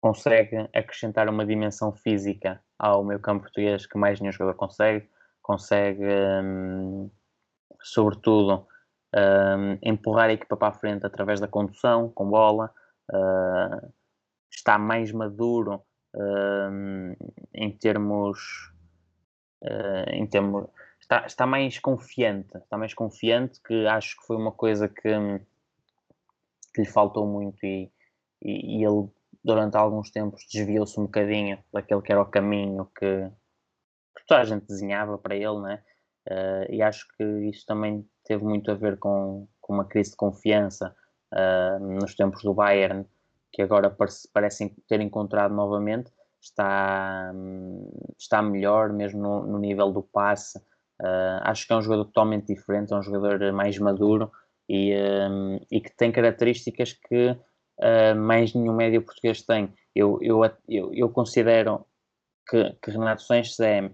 consegue 0.00 0.68
acrescentar 0.74 1.28
uma 1.28 1.46
dimensão 1.46 1.92
física 1.92 2.62
ao 2.78 3.02
meio 3.02 3.20
campo 3.20 3.44
português 3.44 3.86
que 3.86 3.96
mais 3.96 4.20
nenhum 4.20 4.32
jogador 4.32 4.54
consegue. 4.54 5.08
Consegue, 5.40 6.04
um, 6.42 7.10
sobretudo, 7.82 8.66
um, 9.14 9.78
empurrar 9.82 10.28
a 10.28 10.32
equipa 10.32 10.56
para 10.56 10.68
a 10.68 10.78
frente 10.78 11.06
através 11.06 11.40
da 11.40 11.48
condução, 11.48 12.10
com 12.10 12.28
bola. 12.28 12.72
Uh, 13.10 13.92
está 14.50 14.78
mais 14.78 15.12
maduro 15.12 15.82
um, 16.14 17.14
em 17.52 17.70
termos. 17.70 18.72
Uh, 19.62 20.10
em 20.10 20.26
termos 20.26 20.68
está, 21.00 21.26
está 21.26 21.46
mais 21.46 21.78
confiante. 21.78 22.56
Está 22.56 22.76
mais 22.76 22.94
confiante, 22.94 23.60
que 23.62 23.86
acho 23.86 24.16
que 24.18 24.26
foi 24.26 24.36
uma 24.36 24.52
coisa 24.52 24.88
que 24.88 25.10
que 26.74 26.80
lhe 26.80 26.88
faltou 26.88 27.26
muito 27.26 27.64
e, 27.64 27.90
e, 28.42 28.78
e 28.80 28.84
ele 28.84 29.08
durante 29.44 29.76
alguns 29.76 30.10
tempos 30.10 30.44
desviou-se 30.52 30.98
um 30.98 31.04
bocadinho 31.04 31.62
daquele 31.72 32.02
que 32.02 32.10
era 32.10 32.20
o 32.20 32.26
caminho 32.26 32.86
que, 32.98 33.30
que 34.16 34.26
toda 34.26 34.40
a 34.40 34.44
gente 34.44 34.66
desenhava 34.66 35.16
para 35.18 35.36
ele, 35.36 35.60
né? 35.60 35.82
Uh, 36.28 36.72
e 36.72 36.82
acho 36.82 37.06
que 37.16 37.24
isso 37.48 37.66
também 37.66 38.08
teve 38.24 38.42
muito 38.42 38.70
a 38.70 38.74
ver 38.74 38.98
com, 38.98 39.46
com 39.60 39.74
uma 39.74 39.84
crise 39.84 40.12
de 40.12 40.16
confiança 40.16 40.88
uh, 40.88 41.03
nos 41.80 42.14
tempos 42.14 42.42
do 42.42 42.54
Bayern, 42.54 43.04
que 43.52 43.62
agora 43.62 43.90
parece, 43.90 44.28
parecem 44.32 44.74
ter 44.88 45.00
encontrado 45.00 45.54
novamente. 45.54 46.12
Está, 46.40 47.32
está 48.18 48.42
melhor, 48.42 48.92
mesmo 48.92 49.20
no, 49.20 49.46
no 49.46 49.58
nível 49.58 49.90
do 49.90 50.02
passe. 50.02 50.58
Uh, 51.00 51.40
acho 51.42 51.66
que 51.66 51.72
é 51.72 51.76
um 51.76 51.82
jogador 51.82 52.04
totalmente 52.04 52.46
diferente, 52.46 52.92
é 52.92 52.96
um 52.96 53.02
jogador 53.02 53.52
mais 53.52 53.78
maduro 53.78 54.30
e, 54.68 54.94
um, 54.94 55.58
e 55.70 55.80
que 55.80 55.90
tem 55.90 56.12
características 56.12 56.92
que 56.92 57.30
uh, 57.30 58.16
mais 58.16 58.54
nenhum 58.54 58.74
médio 58.74 59.02
português 59.02 59.42
tem. 59.42 59.72
Eu, 59.94 60.18
eu, 60.22 60.42
eu, 60.68 60.92
eu 60.94 61.08
considero 61.08 61.84
que, 62.48 62.72
que, 62.82 62.90
Renato 62.90 63.22
Sanches 63.22 63.58
é, 63.60 63.90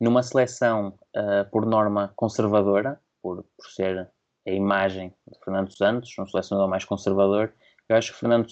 numa 0.00 0.22
seleção 0.22 0.98
uh, 1.16 1.50
por 1.50 1.66
norma 1.66 2.12
conservadora, 2.16 3.00
por, 3.22 3.44
por 3.56 3.70
ser 3.70 4.10
a 4.48 4.52
imagem 4.52 5.12
de 5.26 5.38
Fernando 5.44 5.70
Santos, 5.70 6.14
um 6.18 6.26
selecionador 6.26 6.68
mais 6.68 6.84
conservador, 6.84 7.52
eu 7.88 7.96
acho 7.96 8.12
que, 8.12 8.18
Fernando, 8.18 8.46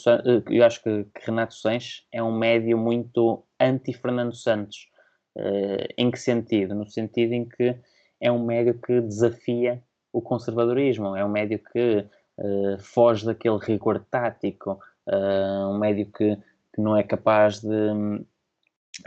eu 0.51 0.65
acho 0.65 0.83
que, 0.83 1.05
que 1.05 1.27
Renato 1.27 1.55
Sanches 1.55 2.07
é 2.11 2.23
um 2.23 2.37
médio 2.37 2.79
muito 2.79 3.45
anti-Fernando 3.61 4.35
Santos. 4.35 4.89
Uh, 5.37 5.87
em 5.99 6.11
que 6.11 6.19
sentido? 6.19 6.75
No 6.75 6.89
sentido 6.89 7.35
em 7.35 7.47
que 7.47 7.77
é 8.19 8.33
um 8.33 8.43
médio 8.43 8.81
que 8.81 9.01
desafia 9.03 9.83
o 10.11 10.23
conservadorismo. 10.23 11.15
É 11.15 11.23
um 11.23 11.29
médio 11.29 11.61
que 11.73 12.07
uh, 12.39 12.79
foge 12.79 13.27
daquele 13.27 13.59
rigor 13.59 14.03
tático, 14.11 14.81
uh, 15.07 15.69
um 15.69 15.79
médio 15.79 16.07
que, 16.07 16.37
que, 16.75 16.81
não 16.81 16.97
é 16.97 17.03
capaz 17.03 17.61
de. 17.61 18.25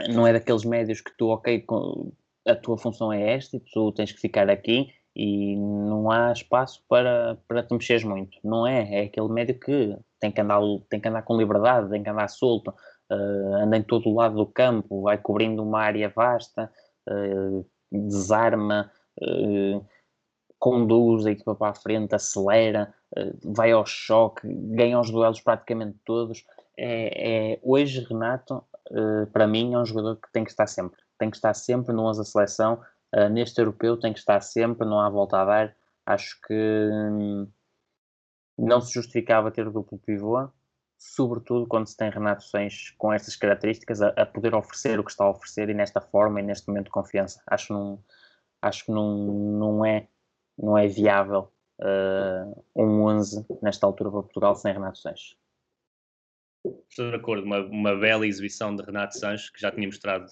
Não 0.08 0.24
é 0.24 0.32
daqueles 0.32 0.64
médios 0.64 1.00
que 1.00 1.10
tu, 1.18 1.30
ok, 1.30 1.66
a 2.46 2.54
tua 2.54 2.78
função 2.78 3.12
é 3.12 3.32
esta 3.32 3.56
e 3.56 3.60
tu 3.60 3.90
tens 3.90 4.12
que 4.12 4.20
ficar 4.20 4.48
aqui 4.48 4.92
e 5.14 5.56
não 5.56 6.10
há 6.10 6.32
espaço 6.32 6.82
para, 6.88 7.36
para 7.48 7.62
te 7.62 7.72
mexeres 7.74 8.04
muito. 8.04 8.38
Não 8.44 8.66
é, 8.66 9.02
é 9.02 9.04
aquele 9.04 9.28
médio 9.28 9.58
que 9.58 9.96
tem 10.20 10.30
que 10.30 10.40
andar, 10.40 10.60
tem 10.88 11.00
que 11.00 11.08
andar 11.08 11.22
com 11.22 11.36
liberdade, 11.36 11.90
tem 11.90 12.02
que 12.02 12.10
andar 12.10 12.28
solto, 12.28 12.72
uh, 13.10 13.54
anda 13.54 13.76
em 13.76 13.82
todo 13.82 14.08
o 14.08 14.14
lado 14.14 14.36
do 14.36 14.46
campo, 14.46 15.02
vai 15.02 15.18
cobrindo 15.18 15.62
uma 15.62 15.80
área 15.80 16.12
vasta, 16.14 16.70
uh, 17.08 17.66
desarma, 17.90 18.90
uh, 19.20 19.84
conduz 20.58 21.26
a 21.26 21.32
equipa 21.32 21.54
para 21.54 21.70
a 21.70 21.74
frente, 21.74 22.14
acelera, 22.14 22.92
vai 23.42 23.72
ao 23.72 23.86
choque, 23.86 24.46
ganha 24.46 25.00
os 25.00 25.10
duelos 25.10 25.40
praticamente 25.40 25.96
todos. 26.04 26.44
É, 26.76 27.54
é 27.54 27.60
hoje, 27.62 28.04
Renato, 28.04 28.62
para 29.32 29.46
mim, 29.46 29.72
é 29.72 29.78
um 29.78 29.86
jogador 29.86 30.16
que 30.16 30.30
tem 30.30 30.44
que 30.44 30.50
estar 30.50 30.66
sempre. 30.66 31.00
Tem 31.18 31.30
que 31.30 31.36
estar 31.36 31.54
sempre 31.54 31.94
no 31.94 32.02
11 32.02 32.18
da 32.18 32.24
seleção. 32.26 32.78
Eh, 33.12 33.28
neste 33.28 33.60
europeu, 33.60 33.98
tem 33.98 34.12
que 34.12 34.18
estar 34.18 34.40
sempre, 34.40 34.86
não 34.86 35.00
há 35.00 35.08
volta 35.08 35.38
a 35.38 35.44
dar. 35.44 35.76
Acho 36.06 36.40
que 36.46 36.54
hum, 36.54 37.50
não 38.58 38.80
se 38.80 38.92
justificava 38.94 39.50
ter 39.50 39.66
o 39.66 39.72
duplo 39.72 39.98
pivô, 39.98 40.48
sobretudo 40.98 41.66
quando 41.66 41.86
se 41.86 41.96
tem 41.96 42.10
Renato 42.10 42.44
Sanches 42.44 42.90
com 42.98 43.12
estas 43.12 43.36
características, 43.36 44.02
a, 44.02 44.08
a, 44.08 44.26
poder 44.26 44.54
oferecer 44.54 45.00
o 45.00 45.04
que 45.04 45.10
está 45.10 45.24
a 45.24 45.30
oferecer 45.30 45.68
e 45.70 45.74
nesta 45.74 46.00
forma 46.00 46.40
e 46.40 46.42
neste 46.42 46.68
momento 46.68 46.86
de 46.86 46.90
confiança. 46.90 47.42
Acho, 47.46 47.72
não, 47.72 48.04
acho 48.62 48.84
que 48.86 48.92
não, 48.92 49.16
não 49.16 49.84
é 49.84 50.08
não 50.58 50.76
é 50.76 50.86
viável 50.86 51.50
uh, 51.80 52.64
um 52.76 53.04
11 53.04 53.46
nesta 53.62 53.86
altura 53.86 54.10
para 54.10 54.22
Portugal 54.22 54.54
sem 54.54 54.72
Renato 54.72 54.98
Sanches. 54.98 55.36
Estou 56.90 57.10
de 57.10 57.16
acordo, 57.16 57.44
uma, 57.44 57.60
uma 57.60 57.96
bela 57.96 58.26
exibição 58.26 58.76
de 58.76 58.82
Renato 58.82 59.18
Sanches, 59.18 59.48
que 59.48 59.60
já 59.60 59.70
tinha 59.70 59.86
mostrado 59.86 60.26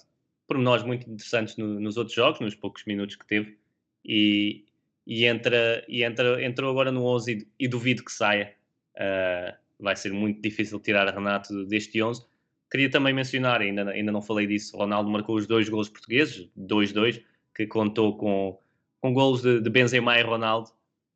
pormenores 0.49 0.83
muito 0.83 1.09
interessantes 1.09 1.55
no, 1.55 1.79
nos 1.79 1.95
outros 1.95 2.13
jogos, 2.13 2.41
nos 2.41 2.55
poucos 2.55 2.83
minutos 2.85 3.15
que 3.15 3.25
teve, 3.25 3.57
e, 4.03 4.65
e, 5.07 5.25
entra, 5.25 5.85
e 5.87 6.03
entra, 6.03 6.43
entrou 6.43 6.69
agora 6.69 6.91
no 6.91 7.05
11 7.05 7.31
e, 7.31 7.65
e 7.65 7.67
duvido 7.67 8.03
que 8.03 8.11
saia. 8.11 8.53
Uh, 8.95 9.55
vai 9.79 9.95
ser 9.95 10.11
muito 10.11 10.41
difícil 10.41 10.79
tirar 10.79 11.07
Renato 11.07 11.65
deste 11.65 12.03
11. 12.03 12.25
Queria 12.69 12.89
também 12.89 13.13
mencionar, 13.13 13.61
ainda, 13.61 13.89
ainda 13.89 14.11
não 14.11 14.21
falei 14.21 14.45
disso, 14.45 14.75
Ronaldo 14.75 15.09
marcou 15.09 15.37
os 15.37 15.47
dois 15.47 15.69
gols 15.69 15.87
portugueses, 15.87 16.49
2-2, 16.57 17.23
que 17.55 17.65
contou 17.65 18.17
com 18.17 18.59
com 19.01 19.13
golos 19.13 19.41
de, 19.41 19.61
de 19.61 19.69
Benzema 19.69 20.17
e 20.19 20.23
Ronaldo, 20.23 20.69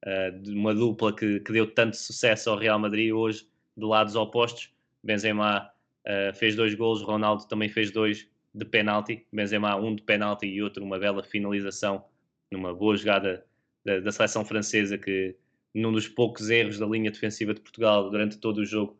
uh, 0.05 0.39
de 0.39 0.51
uma 0.51 0.73
dupla 0.73 1.13
que, 1.13 1.39
que, 1.41 1.51
deu 1.51 1.67
tanto 1.67 1.97
sucesso 1.97 2.49
ao 2.49 2.57
Real 2.57 2.79
Madrid 2.79 3.11
hoje, 3.11 3.47
de 3.75 3.85
lados 3.85 4.15
opostos. 4.15 4.71
Benzema 5.03 5.69
uh, 6.05 6.33
fez 6.33 6.55
dois 6.55 6.73
golos, 6.75 7.01
Ronaldo 7.01 7.45
também 7.47 7.69
fez 7.69 7.91
dois 7.91 8.27
de 8.53 8.65
penalti. 8.65 9.25
Benzema 9.31 9.75
um 9.75 9.95
de 9.95 10.03
penalti 10.03 10.45
e 10.45 10.61
outro 10.61 10.83
uma 10.83 10.99
bela 10.99 11.23
finalização 11.23 12.05
numa 12.51 12.73
boa 12.73 12.95
jogada 12.95 13.45
da, 13.83 13.99
da 13.99 14.11
seleção 14.11 14.45
francesa 14.45 14.97
que 14.97 15.35
num 15.73 15.91
dos 15.91 16.07
poucos 16.07 16.49
erros 16.49 16.77
da 16.77 16.85
linha 16.85 17.09
defensiva 17.09 17.53
de 17.53 17.61
Portugal 17.61 18.09
durante 18.09 18.37
todo 18.37 18.59
o 18.59 18.65
jogo, 18.65 18.95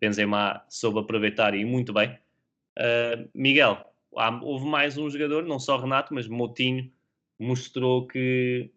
Benzema 0.00 0.62
soube 0.68 1.00
aproveitar 1.00 1.54
e 1.54 1.64
muito 1.64 1.92
bem. 1.92 2.18
Uh, 2.78 3.28
Miguel, 3.34 3.84
há, 4.16 4.38
houve 4.42 4.66
mais 4.66 4.98
um 4.98 5.08
jogador, 5.08 5.44
não 5.44 5.58
só 5.58 5.78
Renato, 5.78 6.14
mas 6.14 6.28
Moutinho, 6.28 6.90
mostrou 7.38 8.06
que, 8.06 8.70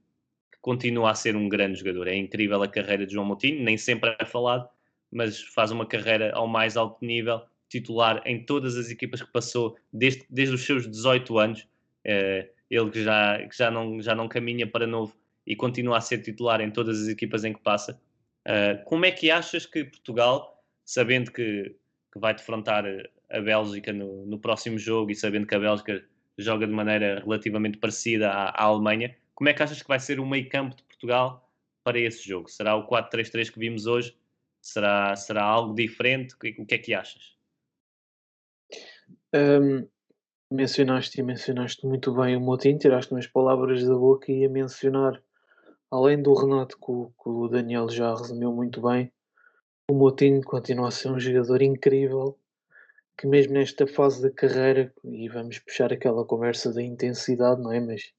que, 0.51 0.57
continua 0.61 1.11
a 1.11 1.15
ser 1.15 1.36
um 1.36 1.49
grande 1.49 1.80
jogador. 1.80 2.07
É 2.07 2.15
incrível 2.15 2.61
a 2.63 2.67
carreira 2.67 3.05
de 3.05 3.13
João 3.13 3.26
Moutinho, 3.26 3.63
nem 3.63 3.78
sempre 3.78 4.15
é 4.19 4.26
falado, 4.26 4.67
mas 5.11 5.41
faz 5.41 5.71
uma 5.71 5.86
carreira 5.86 6.34
ao 6.34 6.47
mais 6.47 6.78
alto 6.78 7.05
nível, 7.05 7.43
titular 7.74 8.21
em 8.26 8.45
todas 8.45 8.78
as 8.78 8.89
equipas 8.89 9.21
que 9.21 9.32
passou 9.32 9.76
desde, 9.91 10.26
desde 10.30 10.53
os 10.53 10.65
seus 10.65 10.89
18 10.89 11.38
anos. 11.39 11.67
É, 12.05 12.49
ele 12.69 12.89
que 12.89 13.03
já, 13.03 13.38
que 13.47 13.57
já, 13.57 13.71
não, 13.71 14.01
já 14.01 14.13
não 14.13 14.28
caminha 14.28 14.67
para 14.67 14.86
novo 14.86 15.15
e 15.45 15.55
continua 15.55 15.97
a 15.97 16.01
ser 16.01 16.19
titular 16.19 16.61
em 16.61 16.71
todas 16.71 17.01
as 17.01 17.07
equipas 17.07 17.43
em 17.43 17.53
que 17.53 17.61
passa. 17.61 17.99
Uh, 18.45 18.84
como 18.86 19.05
é 19.05 19.11
que 19.11 19.32
achas 19.32 19.65
que 19.65 19.86
Portugal, 19.86 20.63
sabendo 20.86 21.32
que, 21.32 21.76
que 22.11 22.19
vai 22.19 22.34
defrontar 22.34 22.86
a 23.30 23.39
Bélgica 23.39 23.91
no, 23.91 24.26
no 24.26 24.38
próximo 24.39 24.78
jogo 24.78 25.11
e 25.11 25.15
sabendo 25.15 25.47
que 25.47 25.55
a 25.55 25.59
Bélgica 25.59 26.03
joga 26.38 26.67
de 26.67 26.74
maneira 26.74 27.21
relativamente 27.21 27.78
parecida 27.78 28.30
à, 28.30 28.49
à 28.49 28.63
Alemanha. 28.63 29.15
Como 29.34 29.49
é 29.49 29.53
que 29.53 29.63
achas 29.63 29.82
que 29.82 29.88
vai 29.88 29.99
ser 29.99 30.19
o 30.19 30.26
meio 30.26 30.47
campo 30.49 30.76
de 30.76 30.84
Portugal 30.84 31.49
para 31.84 31.99
esse 31.99 32.28
jogo? 32.28 32.49
Será 32.49 32.76
o 32.76 32.88
4-3-3 32.88 33.51
que 33.51 33.59
vimos 33.59 33.86
hoje? 33.86 34.15
Será, 34.61 35.15
será 35.15 35.43
algo 35.43 35.76
diferente? 35.76 36.36
O 36.36 36.65
que 36.65 36.76
é 36.76 36.78
que 36.78 36.93
achas? 36.93 37.33
Um, 39.36 39.88
mencionaste 40.52 41.20
e 41.20 41.24
mencionaste 41.24 41.88
muito 41.88 42.14
bem 42.14 42.36
o 42.36 42.40
Moutinho, 42.40 42.78
tiraste 42.78 43.12
umas 43.12 43.26
palavras 43.26 43.84
da 43.84 43.96
boca 43.96 44.32
e 44.32 44.42
ia 44.42 44.50
mencionar, 44.50 45.20
além 45.90 46.22
do 46.22 46.34
Renato, 46.36 46.78
que 46.78 46.92
o, 46.92 47.12
que 47.22 47.30
o 47.30 47.48
Daniel 47.48 47.90
já 47.90 48.14
resumiu 48.14 48.52
muito 48.52 48.80
bem, 48.82 49.12
o 49.90 49.96
Moutinho 49.96 50.42
continua 50.44 50.90
a 50.90 50.92
ser 50.92 51.10
um 51.10 51.20
jogador 51.20 51.64
incrível 51.64 52.38
que 53.18 53.28
mesmo 53.28 53.54
nesta 53.54 53.88
fase 53.88 54.22
da 54.22 54.30
carreira, 54.30 54.94
e 55.04 55.28
vamos 55.30 55.60
puxar 55.60 55.92
aquela 55.92 56.26
conversa 56.26 56.74
da 56.74 56.82
intensidade, 56.82 57.62
não 57.62 57.72
é? 57.72 57.80
Mas 57.80 58.14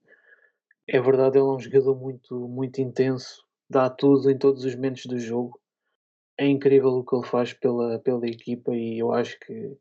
é 0.89 1.01
verdade, 1.01 1.39
ele 1.39 1.47
é 1.47 1.51
um 1.51 1.61
jogador 1.61 1.97
muito, 1.97 2.49
muito 2.49 2.81
intenso, 2.81 3.45
dá 3.69 3.89
tudo 3.91 4.31
em 4.31 4.39
todos 4.39 4.65
os 4.65 4.75
momentos 4.75 5.07
do 5.07 5.19
jogo. 5.19 5.61
é 6.39 6.47
incrível 6.47 6.91
o 6.91 7.05
que 7.05 7.15
ele 7.15 7.27
faz 7.27 7.53
pela, 7.53 7.99
pela 8.01 8.27
equipa 8.27 8.75
e 8.75 8.99
eu 8.99 9.13
acho 9.13 9.39
que 9.41 9.77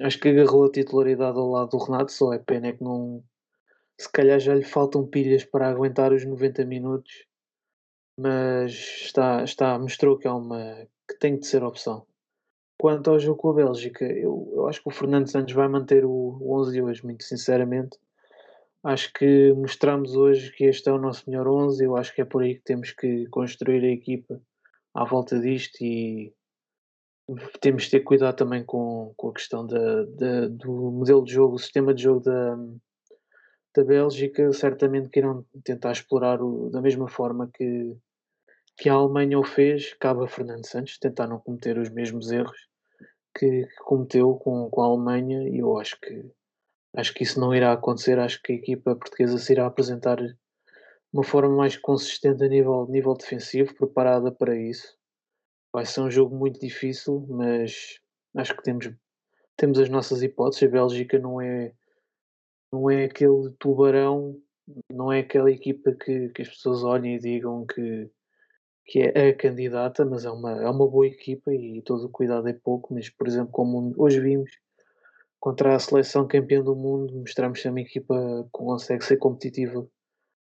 acho 0.00 0.18
que 0.18 0.28
agarrou 0.28 0.64
a 0.64 0.70
titularidade 0.70 1.38
ao 1.38 1.50
lado 1.50 1.70
do 1.70 1.78
Renato, 1.78 2.12
só 2.12 2.32
é 2.32 2.38
pena 2.38 2.68
é 2.68 2.72
que 2.72 2.82
não 2.82 3.22
se 3.98 4.10
calhar 4.10 4.40
já 4.40 4.54
lhe 4.54 4.64
faltam 4.64 5.06
pilhas 5.06 5.44
para 5.44 5.68
aguentar 5.68 6.12
os 6.12 6.24
90 6.24 6.64
minutos, 6.64 7.26
mas 8.18 8.72
está, 8.72 9.44
está 9.44 9.78
mostrou 9.78 10.18
que 10.18 10.26
é 10.26 10.30
uma 10.30 10.86
que 11.08 11.18
tem 11.18 11.38
de 11.38 11.46
ser 11.46 11.62
opção. 11.62 12.06
Quanto 12.78 13.10
ao 13.10 13.20
jogo 13.20 13.40
com 13.40 13.50
a 13.50 13.54
Bélgica, 13.54 14.04
eu, 14.04 14.50
eu 14.52 14.68
acho 14.68 14.82
que 14.82 14.88
o 14.88 14.92
Fernando 14.92 15.30
Santos 15.30 15.54
vai 15.54 15.68
manter 15.68 16.04
o, 16.04 16.10
o 16.10 16.60
11 16.60 16.72
de 16.72 16.82
hoje, 16.82 17.04
muito 17.04 17.24
sinceramente. 17.24 17.98
Acho 18.82 19.12
que 19.12 19.52
mostramos 19.54 20.14
hoje 20.16 20.52
que 20.52 20.64
este 20.64 20.88
é 20.88 20.92
o 20.92 20.98
nosso 20.98 21.28
melhor 21.28 21.46
11. 21.46 21.84
Eu 21.84 21.96
acho 21.96 22.14
que 22.14 22.20
é 22.20 22.24
por 22.24 22.42
aí 22.42 22.56
que 22.56 22.62
temos 22.62 22.90
que 22.90 23.26
construir 23.28 23.84
a 23.84 23.92
equipa 23.92 24.40
à 24.92 25.04
volta 25.04 25.38
disto 25.40 25.82
e 25.82 26.34
temos 27.60 27.84
de 27.84 27.90
ter 27.90 28.00
cuidado 28.00 28.36
também 28.36 28.64
com, 28.64 29.12
com 29.16 29.28
a 29.28 29.34
questão 29.34 29.66
da, 29.66 30.04
da, 30.04 30.48
do 30.48 30.90
modelo 30.90 31.24
de 31.24 31.32
jogo, 31.32 31.54
o 31.54 31.58
sistema 31.58 31.94
de 31.94 32.02
jogo 32.02 32.20
da, 32.20 32.56
da 33.76 33.84
Bélgica. 33.84 34.52
Certamente 34.52 35.08
que 35.08 35.20
irão 35.20 35.44
tentar 35.64 35.92
explorar 35.92 36.42
o, 36.42 36.70
da 36.70 36.80
mesma 36.80 37.08
forma 37.08 37.50
que, 37.52 37.96
que 38.76 38.88
a 38.88 38.94
Alemanha 38.94 39.38
o 39.38 39.44
fez. 39.44 39.94
Cabe 39.94 40.24
a 40.24 40.28
Fernando 40.28 40.66
Santos 40.66 40.98
tentar 40.98 41.26
não 41.26 41.38
cometer 41.38 41.78
os 41.78 41.88
mesmos 41.88 42.30
erros 42.30 42.68
que, 43.36 43.66
que 43.66 43.76
cometeu 43.84 44.34
com, 44.34 44.68
com 44.70 44.82
a 44.82 44.86
Alemanha 44.86 45.48
e 45.48 45.58
eu 45.58 45.78
acho 45.78 45.98
que 46.00 46.30
acho 46.96 47.12
que 47.12 47.24
isso 47.24 47.40
não 47.40 47.54
irá 47.54 47.72
acontecer. 47.72 48.18
Acho 48.18 48.40
que 48.42 48.52
a 48.52 48.56
equipa 48.56 48.94
portuguesa 48.94 49.38
se 49.38 49.52
irá 49.52 49.66
apresentar 49.66 50.18
uma 51.12 51.24
forma 51.24 51.56
mais 51.56 51.76
consistente 51.76 52.44
a 52.44 52.48
nível, 52.48 52.86
nível 52.88 53.14
defensivo, 53.14 53.74
preparada 53.74 54.30
para 54.30 54.56
isso. 54.56 54.96
Vai 55.74 55.84
ser 55.84 56.02
um 56.02 56.10
jogo 56.10 56.36
muito 56.36 56.60
difícil, 56.60 57.26
mas 57.28 57.98
acho 58.36 58.56
que 58.56 58.62
temos, 58.62 58.88
temos 59.56 59.76
as 59.80 59.88
nossas 59.88 60.22
hipóteses. 60.22 60.62
A 60.62 60.70
Bélgica 60.70 61.18
não 61.18 61.40
é, 61.40 61.72
não 62.72 62.88
é 62.88 63.06
aquele 63.06 63.50
tubarão, 63.58 64.40
não 64.88 65.12
é 65.12 65.18
aquela 65.18 65.50
equipa 65.50 65.90
que, 65.92 66.28
que 66.28 66.42
as 66.42 66.48
pessoas 66.48 66.84
olhem 66.84 67.16
e 67.16 67.18
digam 67.18 67.66
que, 67.66 68.08
que 68.86 69.00
é 69.00 69.30
a 69.30 69.36
candidata, 69.36 70.04
mas 70.04 70.24
é 70.24 70.30
uma, 70.30 70.62
é 70.62 70.70
uma 70.70 70.88
boa 70.88 71.08
equipa 71.08 71.52
e 71.52 71.82
todo 71.82 72.06
o 72.06 72.08
cuidado 72.08 72.48
é 72.48 72.52
pouco. 72.52 72.94
Mas, 72.94 73.10
por 73.10 73.26
exemplo, 73.26 73.50
como 73.50 73.92
hoje 73.96 74.20
vimos 74.20 74.52
contra 75.40 75.74
a 75.74 75.78
seleção 75.80 76.28
campeã 76.28 76.62
do 76.62 76.76
mundo, 76.76 77.12
mostramos 77.18 77.60
que 77.60 77.66
é 77.66 77.70
uma 77.72 77.80
equipa 77.80 78.14
que 78.44 78.50
consegue 78.52 79.04
ser 79.04 79.16
competitiva 79.16 79.84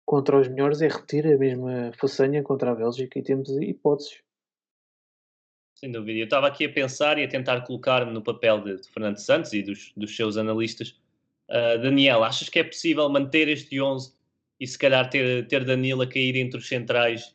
contra 0.06 0.40
os 0.40 0.48
melhores 0.48 0.80
é 0.80 0.88
repetir 0.88 1.26
a 1.26 1.36
mesma 1.36 1.92
façanha 2.00 2.42
contra 2.42 2.70
a 2.72 2.74
Bélgica 2.74 3.18
e 3.18 3.22
temos 3.22 3.50
hipóteses. 3.60 4.26
Sem 5.78 5.92
dúvida. 5.92 6.18
Eu 6.18 6.24
estava 6.24 6.48
aqui 6.48 6.64
a 6.64 6.68
pensar 6.68 7.18
e 7.18 7.24
a 7.24 7.28
tentar 7.28 7.60
colocar-me 7.60 8.12
no 8.12 8.20
papel 8.20 8.60
de, 8.60 8.80
de, 8.80 8.88
Fernando 8.88 9.18
Santos 9.18 9.52
e 9.52 9.62
dos, 9.62 9.92
dos 9.96 10.16
seus 10.16 10.36
analistas. 10.36 11.00
Uh, 11.48 11.80
Daniel, 11.80 12.24
achas 12.24 12.48
que 12.48 12.58
é 12.58 12.64
possível 12.64 13.08
manter 13.08 13.46
este 13.46 13.80
11 13.80 14.12
e 14.58 14.66
se 14.66 14.76
calhar 14.76 15.08
ter, 15.08 15.46
ter 15.46 15.64
Danilo 15.64 16.02
a 16.02 16.06
cair 16.06 16.34
entre 16.34 16.58
os 16.58 16.66
centrais 16.66 17.32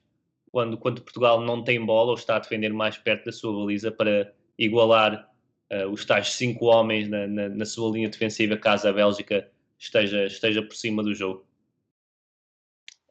quando, 0.52 0.78
quando 0.78 1.02
Portugal 1.02 1.40
não 1.40 1.64
tem 1.64 1.84
bola 1.84 2.10
ou 2.10 2.16
está 2.16 2.36
a 2.36 2.40
defender 2.40 2.74
mais 2.74 2.98
perto 2.98 3.26
da 3.26 3.32
sua 3.32 3.54
baliza 3.54 3.90
para 3.94 4.34
igualar 4.60 5.26
uh, 5.72 5.88
os 5.88 6.04
tais 6.04 6.34
cinco 6.34 6.66
homens 6.66 7.08
na, 7.08 7.26
na, 7.26 7.48
na, 7.48 7.66
sua 7.66 7.94
linha 7.94 8.10
defensiva 8.10 8.58
caso 8.58 8.90
a 8.90 8.92
Bélgica 8.92 9.50
esteja, 9.80 10.26
esteja 10.26 10.62
por 10.62 10.76
cima 10.76 11.02
do 11.02 11.16
jogo? 11.16 11.48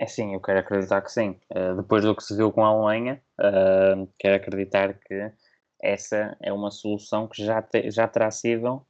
É 0.03 0.07
sim, 0.07 0.35
eu 0.35 0.41
quero 0.41 0.59
acreditar 0.59 1.01
que 1.01 1.13
sim. 1.13 1.39
Uh, 1.49 1.77
depois 1.77 2.03
do 2.03 2.17
que 2.17 2.25
se 2.25 2.37
viu 2.37 2.51
com 2.51 2.65
a 2.65 2.71
Alemanha, 2.71 3.23
uh, 3.39 4.13
quero 4.19 4.35
acreditar 4.35 4.95
que 4.95 5.33
essa 5.81 6.37
é 6.41 6.53
uma 6.53 6.73
solução 6.73 7.29
que 7.29 7.45
já, 7.45 7.63
te, 7.63 7.89
já 7.89 8.09
terá 8.09 8.29
sido 8.33 8.85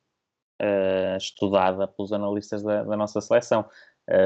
uh, 0.63 1.17
estudada 1.19 1.87
pelos 1.87 2.15
analistas 2.15 2.63
da, 2.63 2.83
da 2.83 2.97
nossa 2.97 3.21
seleção. 3.21 3.69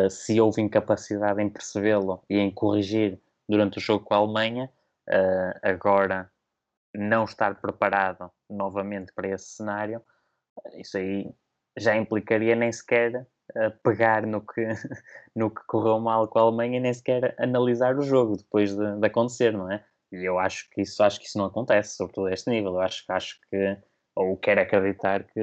se 0.09 0.41
houve 0.41 0.63
incapacidade 0.63 1.43
em 1.43 1.51
percebê-lo 1.51 2.23
e 2.31 2.39
em 2.39 2.53
corrigir 2.53 3.21
durante 3.49 3.79
o 3.79 3.81
jogo 3.81 4.05
com 4.05 4.15
a 4.15 4.19
Alemanha, 4.19 4.71
agora 5.63 6.31
não 6.95 7.25
estar 7.25 7.61
preparado 7.61 8.31
novamente 8.49 9.13
para 9.13 9.29
esse 9.29 9.57
cenário, 9.57 10.01
isso 10.75 10.97
aí 10.97 11.35
já 11.77 11.97
implicaria 11.97 12.55
nem 12.55 12.71
sequer 12.71 13.27
pegar 13.83 14.27
no 14.27 14.41
que, 14.41 14.67
no 15.35 15.51
que 15.51 15.63
correu 15.67 16.01
mal 16.01 16.29
com 16.29 16.39
a 16.39 16.43
Alemanha 16.43 16.79
e 16.79 16.81
nem 16.81 16.93
sequer 16.93 17.35
analisar 17.39 17.97
o 17.99 18.03
jogo 18.03 18.37
depois 18.37 18.75
de, 18.75 19.01
de, 19.01 19.07
acontecer, 19.07 19.53
não 19.53 19.71
é? 19.71 19.85
E 20.13 20.25
eu 20.25 20.39
acho 20.39 20.69
que 20.71 20.83
isso 20.83 21.03
acho 21.03 21.21
que 21.21 21.27
isso 21.27 21.39
não 21.39 21.47
acontece, 21.47 21.97
sobretudo 21.97 22.27
a 22.27 22.33
este 22.33 22.51
nível. 22.51 22.75
Eu 22.75 22.81
acho, 22.81 23.05
acho 23.09 23.41
que, 23.51 23.77
ou 24.15 24.37
quero 24.37 24.61
acreditar 24.61 25.25
que 25.25 25.41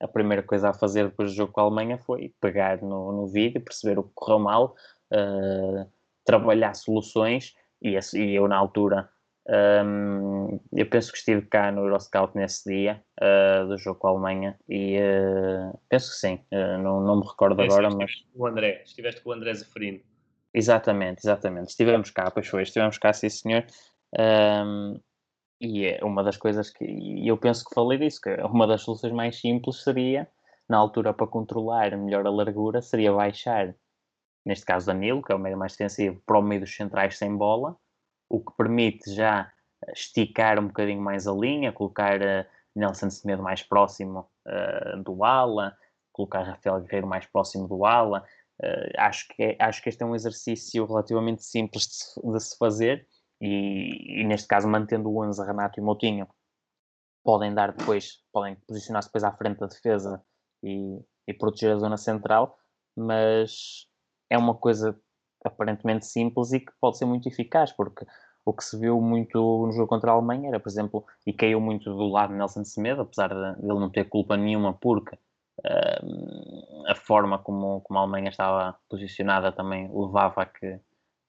a 0.00 0.08
primeira 0.08 0.42
coisa 0.42 0.70
a 0.70 0.74
fazer 0.74 1.08
depois 1.08 1.30
do 1.30 1.36
jogo 1.36 1.52
com 1.52 1.60
a 1.60 1.64
Alemanha 1.64 1.98
foi 1.98 2.34
pegar 2.40 2.80
no, 2.82 3.12
no 3.12 3.26
vídeo, 3.26 3.60
perceber 3.60 3.98
o 3.98 4.04
que 4.04 4.12
correu 4.14 4.38
mal, 4.38 4.76
uh, 5.12 5.90
trabalhar 6.24 6.74
soluções 6.74 7.54
e, 7.82 7.98
e 8.14 8.34
eu 8.34 8.48
na 8.48 8.56
altura 8.56 9.08
um, 9.46 10.58
eu 10.72 10.88
penso 10.88 11.12
que 11.12 11.18
estive 11.18 11.42
cá 11.42 11.70
no 11.70 11.82
Euroscout 11.82 12.34
nesse 12.34 12.64
dia 12.68 13.02
uh, 13.20 13.68
do 13.68 13.76
jogo 13.76 13.98
com 14.00 14.08
a 14.08 14.10
Alemanha 14.10 14.58
e 14.66 14.98
uh, 14.98 15.78
penso 15.88 16.12
que 16.12 16.16
sim, 16.16 16.40
uh, 16.50 16.82
não, 16.82 17.02
não 17.02 17.20
me 17.20 17.26
recordo 17.26 17.60
é, 17.60 17.64
agora, 17.66 17.90
mas. 17.90 18.10
O 18.34 18.46
André, 18.46 18.82
estiveste 18.84 19.20
com 19.20 19.30
o 19.30 19.32
André 19.34 19.52
Zeferino. 19.52 20.00
Exatamente, 20.52 21.20
exatamente. 21.20 21.68
Estivemos 21.68 22.10
cá, 22.10 22.30
pois 22.30 22.46
foi, 22.46 22.62
estivemos 22.62 22.96
cá, 22.96 23.12
sim 23.12 23.28
senhor. 23.28 23.66
Um, 24.18 24.98
e 25.60 25.86
é 25.86 26.02
uma 26.02 26.22
das 26.24 26.38
coisas 26.38 26.70
que. 26.70 26.84
E 26.84 27.28
eu 27.28 27.36
penso 27.36 27.64
que 27.64 27.74
falei 27.74 27.98
disso, 27.98 28.20
que 28.22 28.30
uma 28.44 28.66
das 28.66 28.82
soluções 28.82 29.12
mais 29.12 29.38
simples 29.38 29.82
seria, 29.82 30.26
na 30.68 30.78
altura, 30.78 31.12
para 31.12 31.26
controlar 31.26 31.96
melhor 31.98 32.26
a 32.26 32.30
largura, 32.30 32.80
seria 32.80 33.12
baixar, 33.12 33.74
neste 34.46 34.64
caso 34.64 34.86
Danilo, 34.86 35.22
que 35.22 35.32
é 35.32 35.34
o 35.34 35.38
meio 35.38 35.58
mais 35.58 35.72
defensivo, 35.72 36.22
para 36.24 36.38
o 36.38 36.42
meio 36.42 36.62
dos 36.62 36.74
centrais 36.74 37.18
sem 37.18 37.36
bola 37.36 37.76
o 38.34 38.40
que 38.40 38.56
permite 38.56 39.14
já 39.14 39.52
esticar 39.94 40.58
um 40.58 40.66
bocadinho 40.66 41.00
mais 41.00 41.26
a 41.28 41.32
linha, 41.32 41.72
colocar 41.72 42.20
uh, 42.20 42.44
Nelson 42.74 43.10
Semedo 43.10 43.42
mais 43.42 43.62
próximo 43.62 44.28
uh, 44.46 45.02
do 45.02 45.22
ala, 45.22 45.76
colocar 46.12 46.42
Rafael 46.42 46.80
Guerreiro 46.80 47.06
mais 47.06 47.26
próximo 47.26 47.68
do 47.68 47.84
ala. 47.84 48.24
Uh, 48.60 48.90
acho, 48.98 49.28
que 49.28 49.42
é, 49.42 49.56
acho 49.60 49.82
que 49.82 49.88
este 49.88 50.02
é 50.02 50.06
um 50.06 50.14
exercício 50.14 50.84
relativamente 50.84 51.44
simples 51.44 51.86
de 51.86 51.94
se, 51.94 52.32
de 52.32 52.40
se 52.40 52.56
fazer 52.56 53.06
e, 53.40 54.20
e, 54.20 54.24
neste 54.24 54.46
caso 54.46 54.68
mantendo 54.68 55.10
o 55.10 55.24
11 55.24 55.44
Renato 55.44 55.78
e 55.78 55.82
Moutinho 55.82 56.28
podem 57.24 57.52
dar 57.52 57.72
depois, 57.72 58.20
podem 58.32 58.54
posicionar-se 58.66 59.08
depois 59.08 59.24
à 59.24 59.32
frente 59.32 59.58
da 59.58 59.66
defesa 59.66 60.22
e, 60.62 61.00
e 61.26 61.34
proteger 61.34 61.72
a 61.72 61.78
zona 61.78 61.96
central, 61.96 62.56
mas 62.96 63.88
é 64.30 64.38
uma 64.38 64.54
coisa 64.54 64.98
aparentemente 65.48 66.06
simples 66.06 66.52
e 66.52 66.60
que 66.60 66.72
pode 66.80 66.98
ser 66.98 67.04
muito 67.04 67.28
eficaz, 67.28 67.72
porque 67.72 68.06
o 68.44 68.52
que 68.52 68.62
se 68.62 68.78
viu 68.78 69.00
muito 69.00 69.38
no 69.38 69.72
jogo 69.72 69.88
contra 69.88 70.10
a 70.10 70.14
Alemanha 70.14 70.48
era, 70.48 70.60
por 70.60 70.68
exemplo, 70.68 71.04
e 71.26 71.32
caiu 71.32 71.60
muito 71.60 71.90
do 71.94 72.08
lado 72.08 72.30
de 72.30 72.38
Nelson 72.38 72.64
Semedo, 72.64 73.02
apesar 73.02 73.28
de 73.28 73.58
ele 73.58 73.80
não 73.80 73.88
ter 73.88 74.04
culpa 74.04 74.36
nenhuma, 74.36 74.74
porque 74.74 75.16
uh, 75.60 76.84
a 76.86 76.94
forma 76.94 77.38
como, 77.38 77.80
como 77.80 77.98
a 77.98 78.02
Alemanha 78.02 78.28
estava 78.28 78.76
posicionada 78.88 79.50
também 79.50 79.90
levava 79.92 80.42
a 80.42 80.46
que 80.46 80.78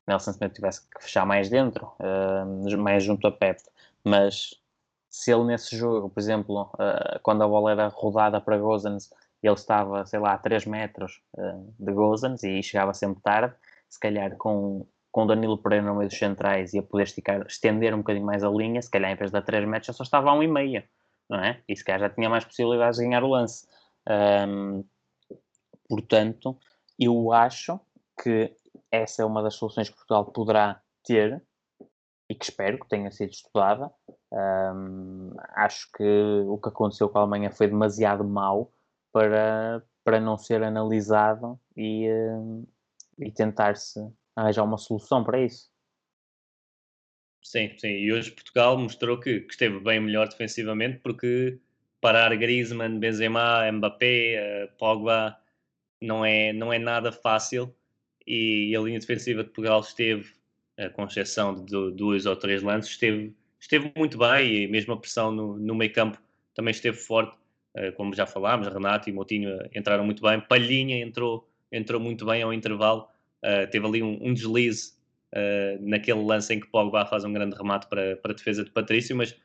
Nelson 0.05 0.33
Semedo 0.33 0.53
tivesse 0.53 0.81
que 0.89 1.01
fechar 1.01 1.25
mais 1.25 1.49
dentro, 1.49 1.89
uh, 1.99 2.77
mais 2.77 3.03
junto 3.03 3.27
a 3.27 3.31
Pep. 3.31 3.61
Mas 4.03 4.61
se 5.09 5.31
ele 5.31 5.45
nesse 5.45 5.77
jogo, 5.77 6.09
por 6.09 6.19
exemplo, 6.19 6.63
uh, 6.73 7.19
quando 7.23 7.43
a 7.43 7.47
bola 7.47 7.71
era 7.71 7.87
rodada 7.87 8.41
para 8.41 8.57
Gozens, 8.57 9.09
ele 9.41 9.53
estava, 9.53 10.05
sei 10.05 10.19
lá, 10.19 10.33
a 10.33 10.37
3 10.39 10.65
metros 10.65 11.21
de 11.77 11.93
Gozens 11.93 12.41
e 12.41 12.63
chegava 12.63 12.95
sempre 12.95 13.21
tarde, 13.21 13.53
se 13.95 13.99
calhar 13.99 14.35
com, 14.37 14.85
com 15.11 15.25
Danilo 15.25 15.57
Pereira 15.57 15.85
no 15.85 15.95
meio 15.95 16.09
dos 16.09 16.17
centrais 16.17 16.73
e 16.73 16.79
a 16.79 16.83
poder 16.83 17.03
esticar, 17.03 17.45
estender 17.47 17.93
um 17.93 17.99
bocadinho 17.99 18.25
mais 18.25 18.43
a 18.43 18.49
linha, 18.49 18.81
se 18.81 18.91
calhar 18.91 19.11
em 19.11 19.15
vez 19.15 19.31
de 19.31 19.41
3 19.41 19.65
metros 19.65 19.87
já 19.87 19.93
só 19.93 20.03
estava 20.03 20.29
a 20.29 20.35
1,5, 20.35 20.83
não 21.29 21.39
é? 21.39 21.61
E 21.67 21.75
se 21.75 21.83
calhar 21.83 22.01
já 22.01 22.09
tinha 22.09 22.29
mais 22.29 22.43
possibilidades 22.43 22.99
de 22.99 23.05
ganhar 23.05 23.23
o 23.23 23.29
lance. 23.29 23.65
Um, 24.47 24.83
portanto, 25.87 26.57
eu 26.99 27.31
acho 27.31 27.79
que 28.21 28.53
essa 28.91 29.21
é 29.21 29.25
uma 29.25 29.41
das 29.41 29.55
soluções 29.55 29.89
que 29.89 29.95
Portugal 29.95 30.25
poderá 30.25 30.81
ter 31.05 31.41
e 32.29 32.35
que 32.35 32.43
espero 32.43 32.77
que 32.79 32.89
tenha 32.89 33.09
sido 33.09 33.31
estudada. 33.31 33.89
Um, 34.31 35.31
acho 35.53 35.89
que 35.95 36.43
o 36.45 36.57
que 36.57 36.67
aconteceu 36.67 37.07
com 37.07 37.19
a 37.19 37.21
Alemanha 37.21 37.51
foi 37.51 37.67
demasiado 37.67 38.25
mau 38.25 38.69
para, 39.13 39.81
para 40.03 40.19
não 40.19 40.37
ser 40.37 40.61
analisado 40.61 41.57
e, 41.77 42.09
e 43.19 43.31
tentar-se 43.31 43.99
arranjar 44.35 44.63
uma 44.63 44.77
solução 44.77 45.23
para 45.23 45.41
isso. 45.41 45.69
Sim, 47.41 47.77
sim. 47.77 47.89
E 47.89 48.11
hoje 48.11 48.31
Portugal 48.31 48.77
mostrou 48.77 49.19
que, 49.19 49.41
que 49.41 49.51
esteve 49.51 49.79
bem 49.79 49.99
melhor 49.99 50.27
defensivamente 50.27 50.99
porque 50.99 51.59
parar 52.01 52.35
Griezmann, 52.35 52.99
Benzema, 52.99 53.71
Mbappé, 53.71 54.65
uh, 54.65 54.77
Pogba 54.77 55.37
não 56.01 56.25
é, 56.25 56.51
não 56.51 56.73
é 56.73 56.79
nada 56.79 57.11
fácil 57.11 57.73
e 58.25 58.75
a 58.75 58.81
linha 58.81 58.99
defensiva 58.99 59.43
de 59.43 59.49
Portugal 59.49 59.81
esteve, 59.81 60.33
com 60.93 61.05
exceção 61.05 61.63
de 61.63 61.91
dois 61.91 62.25
ou 62.25 62.35
três 62.35 62.61
lances, 62.61 62.91
esteve 62.91 63.33
esteve 63.65 63.91
muito 63.95 64.17
bem 64.17 64.63
e 64.63 64.67
mesmo 64.67 64.93
a 64.93 64.97
pressão 64.97 65.31
no, 65.31 65.57
no 65.57 65.75
meio 65.75 65.91
campo 65.91 66.19
também 66.53 66.71
esteve 66.71 66.97
forte, 66.97 67.35
uh, 67.75 67.91
como 67.95 68.13
já 68.13 68.25
falámos, 68.25 68.67
Renato 68.67 69.09
e 69.09 69.13
Moutinho 69.13 69.59
entraram 69.75 70.05
muito 70.05 70.21
bem, 70.21 70.39
Palhinha 70.39 70.97
entrou, 70.97 71.47
entrou 71.71 71.99
muito 71.99 72.25
bem 72.25 72.41
ao 72.41 72.53
intervalo, 72.53 73.07
uh, 73.43 73.69
teve 73.69 73.85
ali 73.85 74.03
um, 74.03 74.17
um 74.21 74.33
deslize 74.33 74.93
uh, 75.33 75.77
naquele 75.81 76.23
lance 76.23 76.53
em 76.53 76.59
que 76.59 76.67
Pogba 76.67 77.05
faz 77.05 77.23
um 77.23 77.33
grande 77.33 77.55
remate 77.55 77.87
para, 77.87 78.15
para 78.17 78.31
a 78.31 78.35
defesa 78.35 78.63
de 78.63 78.71
Patrício, 78.71 79.15
mas 79.15 79.35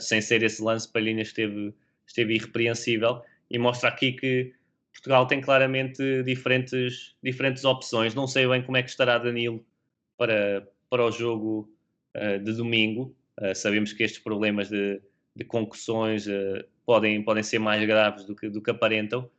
sem 0.00 0.22
ser 0.22 0.42
esse 0.42 0.62
lance, 0.62 0.90
Palhinha 0.90 1.20
esteve, 1.20 1.74
esteve 2.06 2.36
irrepreensível 2.36 3.20
e 3.50 3.58
mostra 3.58 3.90
aqui 3.90 4.12
que 4.12 4.54
Portugal 4.94 5.26
tem 5.26 5.42
claramente 5.42 6.22
diferentes, 6.22 7.14
diferentes 7.22 7.66
opções. 7.66 8.14
Não 8.14 8.26
sei 8.26 8.48
bem 8.48 8.62
como 8.62 8.78
é 8.78 8.82
que 8.82 8.88
estará 8.88 9.18
Danilo 9.18 9.62
para, 10.16 10.66
para 10.88 11.04
o 11.04 11.10
jogo 11.10 11.70
de 12.42 12.52
domingo. 12.54 13.14
Sabemos 13.54 13.92
que 13.92 14.02
estes 14.02 14.22
problemas 14.22 14.70
de, 14.70 15.02
de 15.36 15.44
concussões 15.44 16.26
podem, 16.88 17.22
podem 17.22 17.42
ser 17.42 17.58
mais 17.58 17.86
graves 17.86 18.24
do 18.24 18.34
que, 18.34 18.48
do 18.48 18.62
que 18.62 18.70
aparentam, 18.70 19.30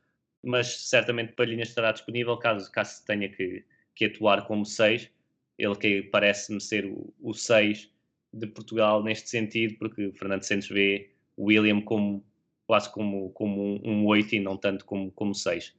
mas 0.43 0.89
certamente 0.89 1.33
Palhinha 1.33 1.63
estará 1.63 1.91
disponível 1.91 2.37
caso, 2.37 2.71
caso 2.71 3.05
tenha 3.05 3.29
que, 3.29 3.63
que 3.95 4.05
atuar 4.05 4.45
como 4.45 4.65
6. 4.65 5.09
Ele 5.57 5.75
que 5.75 6.03
parece-me 6.03 6.61
ser 6.61 6.89
o 7.19 7.33
6 7.33 7.91
de 8.33 8.47
Portugal 8.47 9.03
neste 9.03 9.29
sentido, 9.29 9.75
porque 9.77 10.11
Fernando 10.13 10.43
Santos 10.43 10.69
vê 10.69 11.11
William 11.37 11.81
como 11.81 12.23
quase 12.65 12.91
como, 12.91 13.31
como 13.31 13.61
um, 13.61 13.81
um 13.83 14.05
8 14.05 14.35
e 14.35 14.39
não 14.39 14.55
tanto 14.55 14.85
como, 14.85 15.11
como 15.11 15.33
6. 15.33 15.75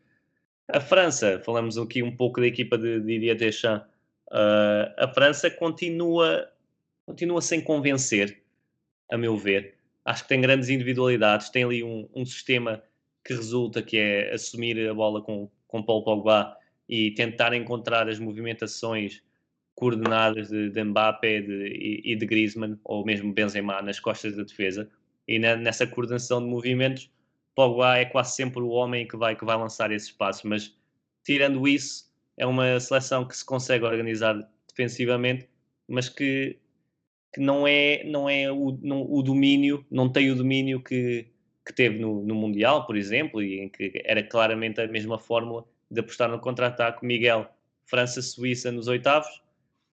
A 0.69 0.81
França, 0.81 1.41
falamos 1.45 1.79
aqui 1.79 2.03
um 2.03 2.15
pouco 2.15 2.41
da 2.41 2.47
equipa 2.49 2.77
de 2.77 3.01
Didier 3.01 3.37
Deschamps, 3.37 3.87
uh, 4.33 4.93
a 4.99 5.09
França 5.15 5.49
continua, 5.51 6.51
continua 7.07 7.41
sem 7.41 7.61
convencer, 7.61 8.43
a 9.09 9.17
meu 9.17 9.37
ver. 9.37 9.77
Acho 10.05 10.25
que 10.25 10.31
tem 10.31 10.41
grandes 10.41 10.69
individualidades, 10.69 11.49
tem 11.49 11.63
ali 11.63 11.85
um, 11.85 12.09
um 12.15 12.25
sistema 12.25 12.83
que 13.25 13.35
resulta, 13.35 13.83
que 13.83 13.97
é 13.97 14.33
assumir 14.33 14.89
a 14.89 14.95
bola 14.95 15.23
com, 15.23 15.51
com 15.67 15.83
Paul 15.83 16.05
Pogba 16.05 16.57
e 16.89 17.13
tentar 17.13 17.55
encontrar 17.55 18.09
as 18.09 18.19
movimentações 18.19 19.23
coordenadas 19.75 20.49
de, 20.49 20.71
de 20.71 20.85
Mbappé 20.85 21.41
de, 21.41 22.03
e 22.05 22.17
de 22.17 22.27
Griezmann, 22.27 22.79
ou 22.85 23.05
mesmo 23.05 23.33
Benzema, 23.33 23.81
nas 23.81 24.01
costas 24.01 24.37
da 24.37 24.43
defesa. 24.43 24.91
E 25.27 25.39
na, 25.39 25.57
nessa 25.57 25.87
coordenação 25.87 26.43
de 26.43 26.51
movimentos, 26.51 27.11
Pogba 27.55 27.97
é 27.97 28.05
quase 28.05 28.35
sempre 28.35 28.63
o 28.63 28.69
homem 28.69 29.07
que 29.07 29.17
vai, 29.17 29.37
que 29.37 29.45
vai 29.45 29.57
lançar 29.57 29.91
esse 29.93 30.07
espaço, 30.07 30.47
mas 30.47 30.77
tirando 31.25 31.67
isso, 31.67 32.11
é 32.37 32.47
uma 32.47 32.79
seleção 32.81 33.27
que 33.27 33.37
se 33.37 33.45
consegue 33.45 33.85
organizar 33.85 34.37
defensivamente, 34.69 35.49
mas 35.87 36.09
que, 36.09 36.59
que 37.33 37.41
não 37.41 37.67
é, 37.67 38.03
não 38.05 38.29
é 38.29 38.51
o, 38.51 38.79
não, 38.83 39.03
o 39.03 39.23
domínio, 39.23 39.85
não 39.91 40.09
tem 40.09 40.31
o 40.31 40.37
domínio 40.37 40.83
que, 40.83 41.27
que 41.71 41.77
teve 41.77 41.99
no, 41.99 42.23
no 42.23 42.35
Mundial, 42.35 42.87
por 42.87 42.97
exemplo, 42.97 43.41
e 43.43 43.61
em 43.61 43.69
que 43.69 44.03
era 44.05 44.23
claramente 44.23 44.81
a 44.81 44.89
mesma 44.89 45.19
fórmula 45.19 45.65
de 45.91 46.01
apostar 46.01 46.29
no 46.29 46.41
contra-ataque. 46.41 47.07
Miguel, 47.07 47.49
França-Suíça 47.87 48.73
nos 48.73 48.89
oitavos, 48.89 49.43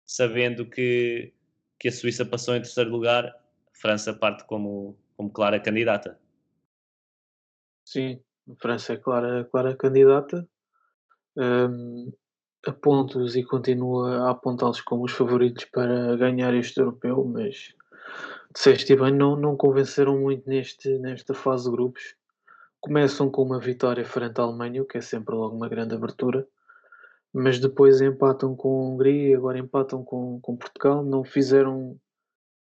sabendo 0.05 0.65
que, 0.65 1.33
que 1.77 1.89
a 1.89 1.91
Suíça 1.91 2.25
passou 2.25 2.55
em 2.55 2.61
terceiro 2.61 2.89
lugar, 2.89 3.35
França 3.73 4.13
parte 4.13 4.45
como, 4.45 4.97
como 5.17 5.29
clara 5.29 5.59
candidata. 5.59 6.17
Sim, 7.85 8.19
França 8.59 8.93
é 8.93 8.97
clara, 8.97 9.43
clara 9.45 9.75
candidata. 9.75 10.47
Um, 11.37 12.11
a 12.67 13.37
e 13.37 13.43
continua 13.43 14.27
a 14.27 14.31
apontá-los 14.31 14.81
como 14.81 15.03
os 15.03 15.11
favoritos 15.11 15.65
para 15.65 16.15
ganhar 16.15 16.53
este 16.55 16.79
europeu, 16.79 17.23
mas 17.25 17.75
disseste 18.55 18.95
bem, 18.95 19.13
não, 19.13 19.35
não 19.35 19.57
convenceram 19.57 20.17
muito 20.17 20.49
neste, 20.49 20.97
nesta 20.99 21.33
fase 21.33 21.65
de 21.65 21.71
grupos. 21.71 22.15
Começam 22.79 23.29
com 23.29 23.43
uma 23.43 23.59
vitória 23.59 24.05
frente 24.05 24.39
à 24.39 24.43
Alemanha, 24.43 24.81
o 24.81 24.85
que 24.85 24.97
é 24.97 25.01
sempre 25.01 25.35
logo 25.35 25.55
uma 25.55 25.67
grande 25.67 25.93
abertura, 25.93 26.47
mas 27.33 27.59
depois 27.59 27.99
empatam 27.99 28.55
com 28.55 28.69
a 28.69 28.89
Hungria, 28.89 29.37
agora 29.37 29.59
empatam 29.59 30.03
com, 30.05 30.39
com 30.39 30.55
Portugal, 30.55 31.03
não 31.03 31.23
fizeram 31.23 31.99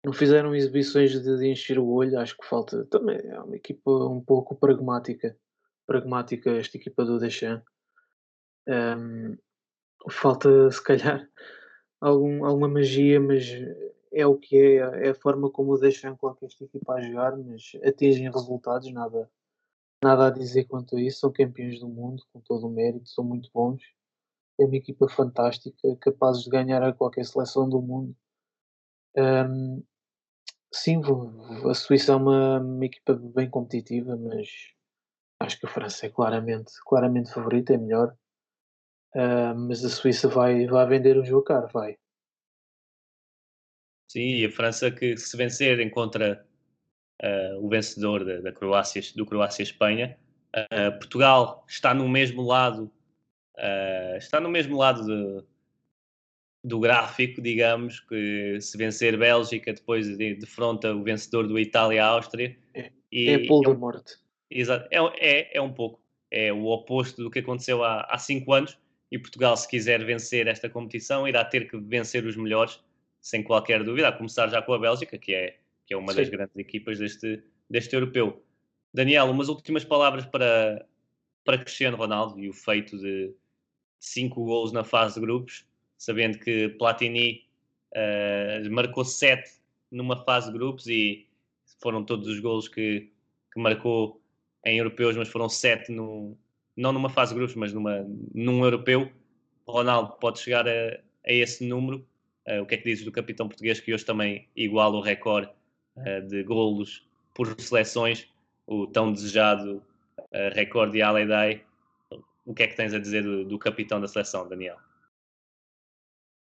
não 0.04 0.12
fizeram 0.12 0.54
exibições 0.54 1.10
de, 1.10 1.36
de, 1.36 1.48
encher 1.48 1.80
o 1.80 1.88
olho, 1.88 2.20
acho 2.20 2.36
que 2.38 2.46
falta 2.46 2.84
também 2.84 3.18
é 3.24 3.40
uma 3.40 3.56
equipa 3.56 3.90
um 3.90 4.20
pouco 4.20 4.54
pragmática, 4.54 5.36
pragmática 5.84 6.52
esta 6.52 6.76
equipa 6.76 7.04
do 7.04 7.18
Deschamps. 7.18 7.66
Um, 8.68 9.36
falta 10.08 10.70
se 10.70 10.82
calhar 10.82 11.28
algum, 12.00 12.44
alguma 12.44 12.68
magia, 12.68 13.18
mas 13.18 13.44
é 14.16 14.26
o 14.26 14.36
que 14.36 14.56
é, 14.56 15.06
é 15.06 15.10
a 15.10 15.14
forma 15.14 15.50
como 15.50 15.72
o 15.72 16.16
coloca 16.18 16.46
esta 16.46 16.64
equipa 16.64 16.94
a 16.94 17.00
jogar, 17.02 17.36
mas 17.36 17.72
atingem 17.84 18.30
resultados, 18.30 18.90
nada, 18.92 19.30
nada 20.02 20.28
a 20.28 20.30
dizer 20.30 20.64
quanto 20.64 20.96
a 20.96 21.00
isso, 21.00 21.20
são 21.20 21.32
campeões 21.32 21.80
do 21.80 21.88
mundo, 21.88 22.22
com 22.32 22.40
todo 22.40 22.66
o 22.66 22.70
mérito, 22.70 23.08
são 23.08 23.22
muito 23.22 23.50
bons, 23.52 23.82
é 24.58 24.64
uma 24.64 24.76
equipa 24.76 25.08
fantástica, 25.08 25.96
capazes 26.00 26.44
de 26.44 26.50
ganhar 26.50 26.82
a 26.82 26.92
qualquer 26.92 27.26
seleção 27.26 27.68
do 27.68 27.82
mundo. 27.82 28.16
Um, 29.16 29.82
Sim, 30.72 31.00
a 31.68 31.74
Suíça 31.74 32.12
é 32.12 32.16
uma, 32.16 32.60
uma 32.60 32.84
equipa 32.84 33.14
bem 33.14 33.48
competitiva, 33.48 34.16
mas 34.16 34.48
acho 35.40 35.58
que 35.58 35.66
a 35.66 35.68
França 35.68 36.06
é 36.06 36.10
claramente, 36.10 36.72
claramente 36.84 37.32
favorita, 37.32 37.74
é 37.74 37.78
melhor. 37.78 38.14
Uh, 39.14 39.54
mas 39.68 39.84
a 39.84 39.88
Suíça 39.88 40.28
vai, 40.28 40.66
vai 40.66 40.86
vender 40.86 41.16
o 41.16 41.24
jogo 41.24 41.42
caro, 41.44 41.68
vai. 41.72 41.96
Sim, 44.08 44.36
e 44.36 44.44
a 44.44 44.50
França 44.50 44.90
que 44.90 45.16
se 45.16 45.36
vencer 45.36 45.80
encontra 45.80 46.44
uh, 47.22 47.64
o 47.64 47.68
vencedor 47.68 48.24
da, 48.24 48.40
da 48.40 48.52
Croácia, 48.52 49.02
do 49.14 49.26
Croácia-Espanha. 49.26 50.16
Uh, 50.54 50.98
Portugal 50.98 51.64
está 51.68 51.92
no 51.92 52.08
mesmo 52.08 52.42
lado, 52.42 52.90
está 54.16 54.38
no 54.38 54.48
mesmo 54.48 54.76
lado 54.76 55.04
de, 55.04 55.44
do 56.66 56.80
gráfico, 56.80 57.40
digamos, 57.40 58.00
que 58.00 58.60
se 58.60 58.76
vencer 58.76 59.16
Bélgica, 59.16 59.72
depois 59.72 60.16
de, 60.18 60.34
defronta 60.34 60.92
o 60.92 61.02
vencedor 61.02 61.46
do 61.46 61.58
Itália-Áustria. 61.58 62.56
É, 62.74 62.90
e, 63.12 63.28
é 63.28 63.34
a 63.36 63.46
polo 63.46 63.64
é 63.64 63.68
da 63.68 63.78
morte. 63.78 64.14
Exato, 64.50 64.88
é, 64.90 64.98
é, 65.18 65.56
é 65.56 65.60
um 65.60 65.72
pouco. 65.72 66.00
É 66.28 66.52
o 66.52 66.66
oposto 66.66 67.22
do 67.22 67.30
que 67.30 67.38
aconteceu 67.38 67.84
há, 67.84 68.00
há 68.10 68.18
cinco 68.18 68.52
anos. 68.52 68.76
E 69.12 69.18
Portugal, 69.18 69.56
se 69.56 69.68
quiser 69.68 70.04
vencer 70.04 70.48
esta 70.48 70.68
competição, 70.68 71.28
irá 71.28 71.44
ter 71.44 71.70
que 71.70 71.78
vencer 71.78 72.26
os 72.26 72.36
melhores, 72.36 72.80
sem 73.26 73.42
qualquer 73.42 73.82
dúvida, 73.82 74.08
a 74.08 74.12
começar 74.12 74.48
já 74.48 74.62
com 74.62 74.72
a 74.72 74.78
Bélgica, 74.78 75.18
que 75.18 75.34
é, 75.34 75.58
que 75.84 75.94
é 75.94 75.96
uma 75.96 76.12
Sim. 76.12 76.18
das 76.18 76.28
grandes 76.28 76.56
equipas 76.56 76.98
deste, 76.98 77.42
deste 77.68 77.94
europeu. 77.94 78.44
Daniel, 78.92 79.30
umas 79.30 79.48
últimas 79.48 79.84
palavras 79.84 80.24
para, 80.26 80.86
para 81.44 81.58
Cristiano 81.58 81.96
Ronaldo 81.96 82.38
e 82.38 82.48
o 82.48 82.52
feito 82.52 82.96
de 82.98 83.34
cinco 83.98 84.44
gols 84.44 84.72
na 84.72 84.84
fase 84.84 85.14
de 85.14 85.20
grupos 85.20 85.66
sabendo 85.96 86.38
que 86.38 86.68
Platini 86.70 87.46
uh, 87.92 88.70
marcou 88.70 89.04
sete 89.04 89.50
numa 89.90 90.16
fase 90.24 90.48
de 90.48 90.58
grupos 90.58 90.86
e 90.86 91.26
foram 91.80 92.04
todos 92.04 92.28
os 92.28 92.38
golos 92.40 92.68
que, 92.68 93.10
que 93.52 93.60
marcou 93.60 94.20
em 94.64 94.78
europeus, 94.78 95.16
mas 95.16 95.28
foram 95.28 95.48
sete 95.48 95.92
no, 95.92 96.36
não 96.76 96.92
numa 96.92 97.08
fase 97.08 97.32
de 97.32 97.38
grupos, 97.38 97.56
mas 97.56 97.72
numa, 97.72 98.04
num 98.34 98.64
europeu. 98.64 99.10
Ronaldo 99.66 100.12
pode 100.20 100.38
chegar 100.38 100.66
a, 100.68 100.70
a 100.70 101.32
esse 101.32 101.64
número. 101.66 102.06
Uh, 102.46 102.62
o 102.62 102.66
que 102.66 102.76
é 102.76 102.78
que 102.78 102.84
dizes 102.84 103.04
do 103.04 103.10
capitão 103.10 103.48
português 103.48 103.80
que 103.80 103.92
hoje 103.92 104.04
também 104.04 104.48
iguala 104.54 104.96
o 104.96 105.00
recorde 105.00 105.50
uh, 105.96 106.22
de 106.28 106.44
golos 106.44 107.06
por 107.34 107.60
seleções, 107.60 108.32
o 108.66 108.86
tão 108.86 109.12
desejado 109.12 109.82
uh, 110.18 110.54
recorde 110.54 110.92
de 110.92 111.02
Alei 111.02 111.64
O 112.44 112.54
que 112.54 112.62
é 112.62 112.68
que 112.68 112.76
tens 112.76 112.94
a 112.94 112.98
dizer 112.98 113.22
do, 113.22 113.44
do 113.44 113.58
capitão 113.58 114.00
da 114.00 114.06
seleção, 114.06 114.48
Daniel? 114.48 114.76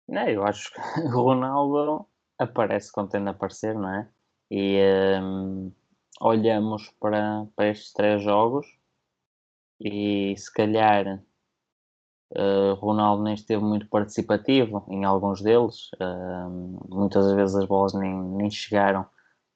Não, 0.08 0.28
eu 0.28 0.44
acho 0.44 0.72
que 0.72 0.80
o 1.00 1.08
Ronaldo 1.22 2.06
aparece 2.38 2.90
de 2.90 3.28
aparecer, 3.28 3.74
não 3.74 3.94
é? 3.94 4.08
E 4.50 4.78
um, 5.22 5.72
olhamos 6.20 6.90
para, 7.00 7.46
para 7.56 7.68
estes 7.68 7.92
três 7.92 8.22
jogos 8.22 8.66
e 9.80 10.34
se 10.36 10.52
calhar 10.52 11.22
uh, 12.36 12.74
Ronaldo 12.74 13.22
nem 13.22 13.34
esteve 13.34 13.62
muito 13.62 13.86
participativo 13.88 14.84
em 14.88 15.04
alguns 15.04 15.40
deles, 15.40 15.90
uh, 15.94 16.94
muitas 16.94 17.32
vezes 17.32 17.56
as 17.56 17.66
bolas 17.66 17.94
nem, 17.94 18.14
nem 18.14 18.50
chegaram 18.50 19.06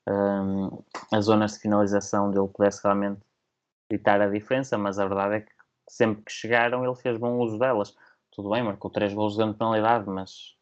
uh, 0.09 0.85
às 1.12 1.27
zonas 1.27 1.53
de 1.55 1.61
finalização 1.61 2.31
dele 2.31 2.49
pudesse 2.49 2.83
realmente 2.83 3.20
evitar 3.91 4.20
a 4.20 4.29
diferença, 4.29 4.77
mas 4.79 4.99
a 4.99 5.07
verdade 5.07 5.35
é 5.35 5.41
que 5.41 5.53
sempre 5.89 6.24
que 6.24 6.33
chegaram 6.33 6.85
ele 6.85 6.97
fez 6.97 7.18
bom 7.18 7.39
uso 7.39 7.59
delas 7.59 7.95
tudo 8.37 8.51
bem, 8.51 8.62
marcou 8.62 8.91
três 8.91 9.14
gols 9.14 9.35
de 9.35 9.55
penalidade, 9.55 10.07
mas 10.11 10.55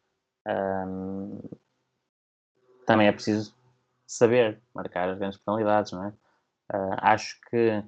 um, 0.47 1.41
também 2.85 3.07
é 3.07 3.11
preciso 3.11 3.53
saber 4.07 4.61
marcar 4.73 5.09
as 5.09 5.17
grandes 5.17 5.37
penalidades, 5.37 5.91
não 5.91 6.05
é? 6.05 6.09
Uh, 6.73 6.95
acho 6.99 7.37
que 7.49 7.83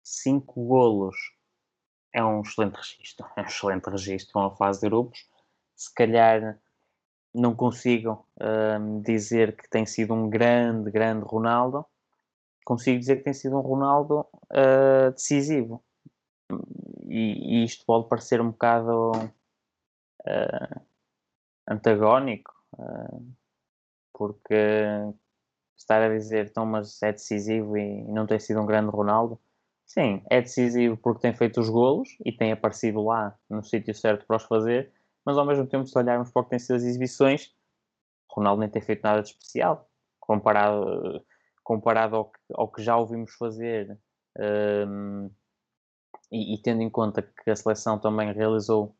cinco 0.00 0.64
golos 0.64 1.16
é 2.12 2.24
um 2.24 2.42
excelente 2.42 2.76
registro, 2.76 3.26
é 3.36 3.42
um 3.42 3.44
excelente 3.44 3.88
registro 3.88 4.32
com 4.32 4.40
a 4.40 4.56
fase 4.56 4.80
de 4.80 4.86
grupos. 4.86 5.28
Se 5.76 5.92
calhar 5.94 6.58
não 7.34 7.54
consigo 7.54 8.26
uh, 8.36 9.00
dizer 9.02 9.56
que 9.56 9.68
tem 9.68 9.86
sido 9.86 10.14
um 10.14 10.28
grande, 10.28 10.90
grande 10.90 11.24
Ronaldo. 11.24 11.86
Consigo 12.64 12.98
dizer 12.98 13.16
que 13.16 13.24
tem 13.24 13.34
sido 13.34 13.56
um 13.56 13.60
Ronaldo 13.60 14.26
uh, 14.50 15.10
decisivo. 15.12 15.82
E, 17.06 17.60
e, 17.60 17.64
isto 17.64 17.84
pode 17.86 18.08
parecer 18.08 18.40
um 18.40 18.50
bocado 18.50 19.12
uh, 19.12 20.80
antagónico, 21.68 22.52
porque 24.12 24.54
estar 25.76 26.02
a 26.02 26.08
dizer 26.08 26.46
então, 26.46 26.66
mas 26.66 27.02
é 27.02 27.12
decisivo 27.12 27.76
e 27.76 28.02
não 28.04 28.26
tem 28.26 28.38
sido 28.38 28.60
um 28.60 28.66
grande 28.66 28.90
Ronaldo. 28.90 29.38
Sim, 29.92 30.22
é 30.30 30.40
decisivo 30.40 30.96
porque 30.96 31.22
tem 31.22 31.34
feito 31.34 31.60
os 31.60 31.68
golos 31.68 32.10
e 32.24 32.30
tem 32.30 32.52
aparecido 32.52 33.02
lá 33.02 33.36
no 33.48 33.60
sítio 33.64 33.92
certo 33.92 34.24
para 34.24 34.36
os 34.36 34.44
fazer, 34.44 34.92
mas 35.24 35.36
ao 35.36 35.44
mesmo 35.44 35.66
tempo, 35.66 35.84
se 35.84 35.98
olharmos 35.98 36.30
para 36.30 36.42
o 36.42 36.44
que 36.44 36.50
têm 36.50 36.60
sido 36.60 36.76
as 36.76 36.84
exibições, 36.84 37.52
Ronaldo 38.30 38.60
nem 38.60 38.70
tem 38.70 38.80
feito 38.80 39.02
nada 39.02 39.20
de 39.20 39.30
especial 39.30 39.90
comparado, 40.20 41.26
comparado 41.64 42.14
ao, 42.14 42.26
que, 42.26 42.38
ao 42.54 42.68
que 42.70 42.80
já 42.80 42.96
ouvimos 42.96 43.34
fazer. 43.34 43.98
Um, 44.38 45.28
e, 46.30 46.54
e, 46.54 46.62
tendo 46.62 46.82
em 46.82 46.90
conta 46.90 47.20
que 47.20 47.50
a 47.50 47.56
seleção 47.56 47.98
também 47.98 48.32
realizou 48.32 48.96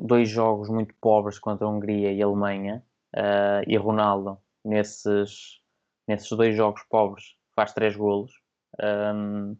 dois 0.00 0.26
jogos 0.26 0.70
muito 0.70 0.94
pobres 1.02 1.38
contra 1.38 1.66
a 1.66 1.70
Hungria 1.70 2.10
e 2.14 2.22
a 2.22 2.26
Alemanha, 2.26 2.82
uh, 3.14 3.62
e 3.68 3.76
Ronaldo, 3.76 4.38
nesses, 4.64 5.60
nesses 6.08 6.30
dois 6.30 6.56
jogos 6.56 6.82
pobres, 6.84 7.36
faz 7.54 7.74
três 7.74 7.94
golos, 7.94 8.32
um, 8.80 9.56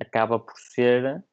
acaba 0.00 0.38
por 0.38 0.56
ser 0.58 1.24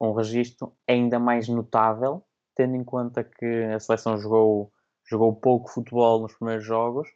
um 0.00 0.12
registro 0.12 0.76
ainda 0.88 1.18
mais 1.18 1.48
notável, 1.48 2.24
tendo 2.54 2.76
em 2.76 2.84
conta 2.84 3.24
que 3.24 3.64
a 3.74 3.80
seleção 3.80 4.18
jogou, 4.18 4.72
jogou 5.08 5.34
pouco 5.34 5.70
futebol 5.70 6.20
nos 6.20 6.34
primeiros 6.34 6.64
jogos 6.64 7.08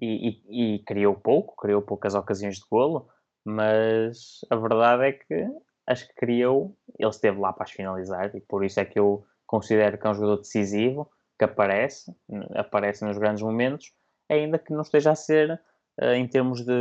e, 0.00 0.40
e, 0.48 0.74
e 0.74 0.78
criou 0.84 1.14
pouco, 1.14 1.56
criou 1.56 1.82
poucas 1.82 2.14
ocasiões 2.14 2.56
de 2.56 2.64
golo, 2.70 3.08
mas 3.44 4.40
a 4.50 4.56
verdade 4.56 5.04
é 5.04 5.12
que 5.12 5.46
as 5.86 6.02
que 6.02 6.14
criou, 6.14 6.76
ele 6.98 7.10
esteve 7.10 7.38
lá 7.38 7.52
para 7.52 7.64
as 7.64 7.70
finalizar 7.70 8.34
e 8.34 8.40
por 8.40 8.64
isso 8.64 8.80
é 8.80 8.84
que 8.84 8.98
eu 8.98 9.24
considero 9.46 9.98
que 9.98 10.06
é 10.06 10.10
um 10.10 10.14
jogador 10.14 10.38
decisivo, 10.38 11.10
que 11.38 11.44
aparece, 11.44 12.14
aparece 12.54 13.04
nos 13.04 13.18
grandes 13.18 13.42
momentos, 13.42 13.92
ainda 14.28 14.58
que 14.58 14.72
não 14.72 14.82
esteja 14.82 15.10
a 15.10 15.14
ser 15.14 15.60
uh, 16.00 16.12
em 16.14 16.26
termos 16.26 16.64
de 16.64 16.72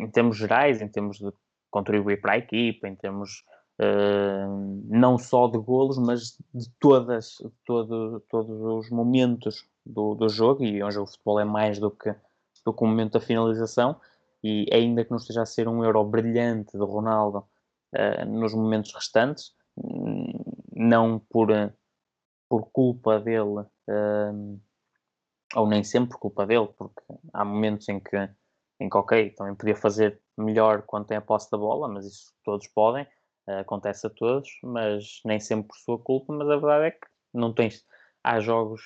em 0.00 0.10
termos 0.10 0.36
gerais, 0.36 0.80
em 0.80 0.88
termos 0.88 1.18
de 1.18 1.30
contribuir 1.70 2.20
para 2.20 2.32
a 2.32 2.38
equipa, 2.38 2.88
em 2.88 2.96
termos 2.96 3.44
uh, 3.80 4.82
não 4.88 5.18
só 5.18 5.46
de 5.46 5.58
golos, 5.58 5.98
mas 5.98 6.36
de 6.54 6.68
todas, 6.78 7.36
todo, 7.64 8.20
todos 8.28 8.60
os 8.60 8.90
momentos 8.90 9.66
do, 9.84 10.14
do 10.14 10.28
jogo, 10.28 10.64
e 10.64 10.82
um 10.82 10.90
jogo 10.90 11.06
de 11.06 11.12
futebol 11.12 11.40
é 11.40 11.44
mais 11.44 11.78
do 11.78 11.90
que, 11.90 12.14
do 12.64 12.72
que 12.72 12.84
o 12.84 12.86
momento 12.86 13.12
da 13.12 13.20
finalização, 13.20 14.00
e 14.42 14.66
ainda 14.72 15.04
que 15.04 15.10
não 15.10 15.18
esteja 15.18 15.42
a 15.42 15.46
ser 15.46 15.68
um 15.68 15.84
euro 15.84 16.02
brilhante 16.04 16.72
de 16.72 16.84
Ronaldo 16.84 17.44
uh, 17.94 18.24
nos 18.26 18.54
momentos 18.54 18.92
restantes, 18.94 19.52
não 20.74 21.18
por, 21.18 21.48
por 22.48 22.70
culpa 22.72 23.20
dele, 23.20 23.60
uh, 23.60 24.60
ou 25.54 25.66
nem 25.66 25.82
sempre 25.82 26.10
por 26.10 26.18
culpa 26.18 26.46
dele, 26.46 26.68
porque 26.76 27.02
há 27.32 27.44
momentos 27.44 27.88
em 27.88 27.98
que, 28.00 28.16
em 28.80 28.88
que 28.88 28.96
ok, 28.96 29.30
também 29.30 29.54
podia 29.54 29.76
fazer 29.76 30.18
melhor 30.36 30.82
quando 30.82 31.06
tem 31.06 31.16
a 31.18 31.20
posse 31.20 31.50
da 31.50 31.58
bola, 31.58 31.86
mas 31.86 32.06
isso 32.06 32.32
todos 32.42 32.66
podem, 32.68 33.06
acontece 33.46 34.06
a 34.06 34.10
todos, 34.10 34.48
mas 34.62 35.20
nem 35.24 35.38
sempre 35.38 35.68
por 35.68 35.76
sua 35.76 35.98
culpa. 35.98 36.32
Mas 36.32 36.48
a 36.48 36.56
verdade 36.56 36.86
é 36.86 36.90
que 36.92 37.06
não 37.32 37.52
tens. 37.52 37.84
Há 38.24 38.40
jogos. 38.40 38.80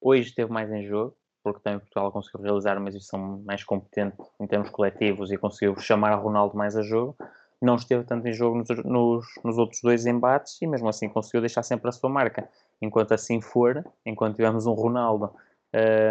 Hoje 0.00 0.28
esteve 0.28 0.50
mais 0.50 0.70
em 0.72 0.84
jogo, 0.84 1.16
porque 1.42 1.60
também 1.60 1.80
Portugal 1.80 2.12
conseguiu 2.12 2.42
realizar 2.42 2.78
uma 2.78 2.88
exibição 2.88 3.42
mais 3.44 3.62
competente 3.62 4.16
em 4.40 4.46
termos 4.46 4.70
coletivos 4.70 5.30
e 5.30 5.36
conseguiu 5.36 5.76
chamar 5.78 6.12
a 6.12 6.16
Ronaldo 6.16 6.56
mais 6.56 6.76
a 6.76 6.82
jogo. 6.82 7.16
Não 7.60 7.76
esteve 7.76 8.04
tanto 8.04 8.28
em 8.28 8.32
jogo 8.32 8.58
nos, 8.58 8.68
nos, 8.84 9.26
nos 9.42 9.58
outros 9.58 9.80
dois 9.82 10.06
embates 10.06 10.60
e 10.60 10.66
mesmo 10.66 10.88
assim 10.88 11.08
conseguiu 11.08 11.40
deixar 11.40 11.62
sempre 11.62 11.88
a 11.88 11.92
sua 11.92 12.10
marca. 12.10 12.48
Enquanto 12.80 13.12
assim 13.12 13.40
for, 13.40 13.84
enquanto 14.04 14.36
tivermos 14.36 14.66
um 14.66 14.72
Ronaldo 14.72 15.34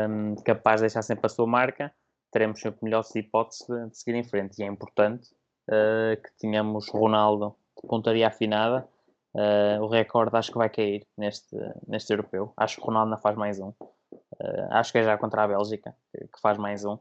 um, 0.10 0.36
capaz 0.44 0.78
de 0.78 0.84
deixar 0.84 1.02
sempre 1.02 1.26
a 1.28 1.30
sua 1.30 1.46
marca, 1.46 1.94
teremos 2.36 2.60
sempre 2.60 2.80
melhores 2.84 3.16
hipóteses 3.16 3.66
de, 3.66 3.90
de 3.90 3.98
seguir 3.98 4.18
em 4.18 4.24
frente. 4.24 4.60
E 4.60 4.64
é 4.64 4.68
importante 4.68 5.30
uh, 5.70 6.22
que 6.22 6.38
tenhamos 6.38 6.90
Ronaldo 6.90 7.56
pontaria 7.88 8.28
afinada, 8.28 8.86
uh, 9.34 9.82
o 9.82 9.88
recorde 9.88 10.36
acho 10.36 10.52
que 10.52 10.58
vai 10.58 10.70
cair 10.70 11.08
neste, 11.18 11.56
neste 11.88 12.12
europeu. 12.12 12.54
Acho 12.58 12.76
que 12.76 12.82
Ronaldo 12.82 13.12
não 13.12 13.18
faz 13.18 13.38
mais 13.38 13.58
um. 13.60 13.70
Uh, 13.70 14.68
acho 14.72 14.92
que 14.92 14.98
é 14.98 15.04
já 15.04 15.18
contra 15.18 15.44
a 15.44 15.48
Bélgica 15.48 15.96
que, 16.12 16.42
faz 16.42 16.58
mais 16.58 16.84
um. 16.84 16.98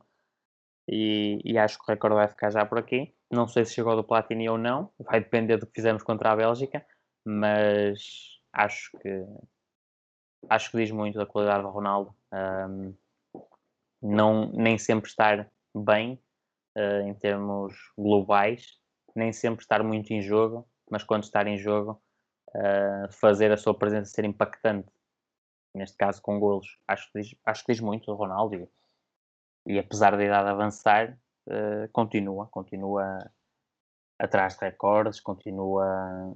E, 0.89 1.41
e, 1.45 1.59
acho 1.59 1.79
que 1.79 1.85
o 1.85 1.87
recorde 1.93 2.15
vai 2.15 2.29
ficar 2.29 2.51
já 2.51 2.65
por 2.65 2.79
aqui. 2.79 3.13
Não 3.29 3.49
sei 3.49 3.65
se 3.65 3.75
chegou 3.75 3.97
do 3.97 4.05
Platini 4.05 4.49
ou 4.49 4.59
não, 4.59 4.91
vai 5.01 5.19
depender 5.19 5.57
do 5.57 5.67
que 5.67 5.75
fizemos 5.75 6.03
contra 6.05 6.31
a 6.31 6.37
Bélgica, 6.37 6.85
mas 7.27 7.99
acho 8.53 8.91
que 8.99 9.25
acho 10.49 10.71
que 10.71 10.77
diz 10.77 10.91
muito 10.91 11.19
da 11.19 11.27
qualidade 11.27 11.63
do 11.65 11.71
Ronaldo. 11.71 12.15
Um, 12.33 12.95
não, 14.05 14.53
nem 14.53 14.77
sempre 14.77 15.09
estar 15.09 15.51
bem 15.75 16.21
uh, 16.77 17.09
em 17.09 17.15
termos 17.15 17.75
globais, 17.97 18.79
nem 19.17 19.33
sempre 19.33 19.63
estar 19.63 19.83
muito 19.83 20.13
em 20.13 20.21
jogo, 20.21 20.69
mas 20.91 21.03
quando 21.03 21.23
estar 21.25 21.47
em 21.47 21.57
jogo, 21.57 22.01
uh, 22.49 23.11
fazer 23.11 23.51
a 23.51 23.57
sua 23.57 23.75
presença 23.75 24.13
ser 24.13 24.27
impactante. 24.27 24.93
Neste 25.75 25.97
caso, 25.97 26.21
com 26.21 26.39
golos. 26.39 26.79
Acho 26.87 27.11
que 27.11 27.21
diz, 27.21 27.35
acho 27.47 27.65
que 27.65 27.73
diz 27.73 27.81
muito 27.81 28.13
o 28.13 28.15
Ronaldo. 28.15 28.55
E, 28.55 28.69
e 29.67 29.79
apesar 29.79 30.17
da 30.17 30.23
idade 30.23 30.51
avançar, 30.51 31.19
uh, 31.49 31.89
continua. 31.91 32.47
Continua 32.49 33.31
atrás 34.19 34.57
de 34.57 34.67
recordes, 34.67 35.19
continua 35.19 36.35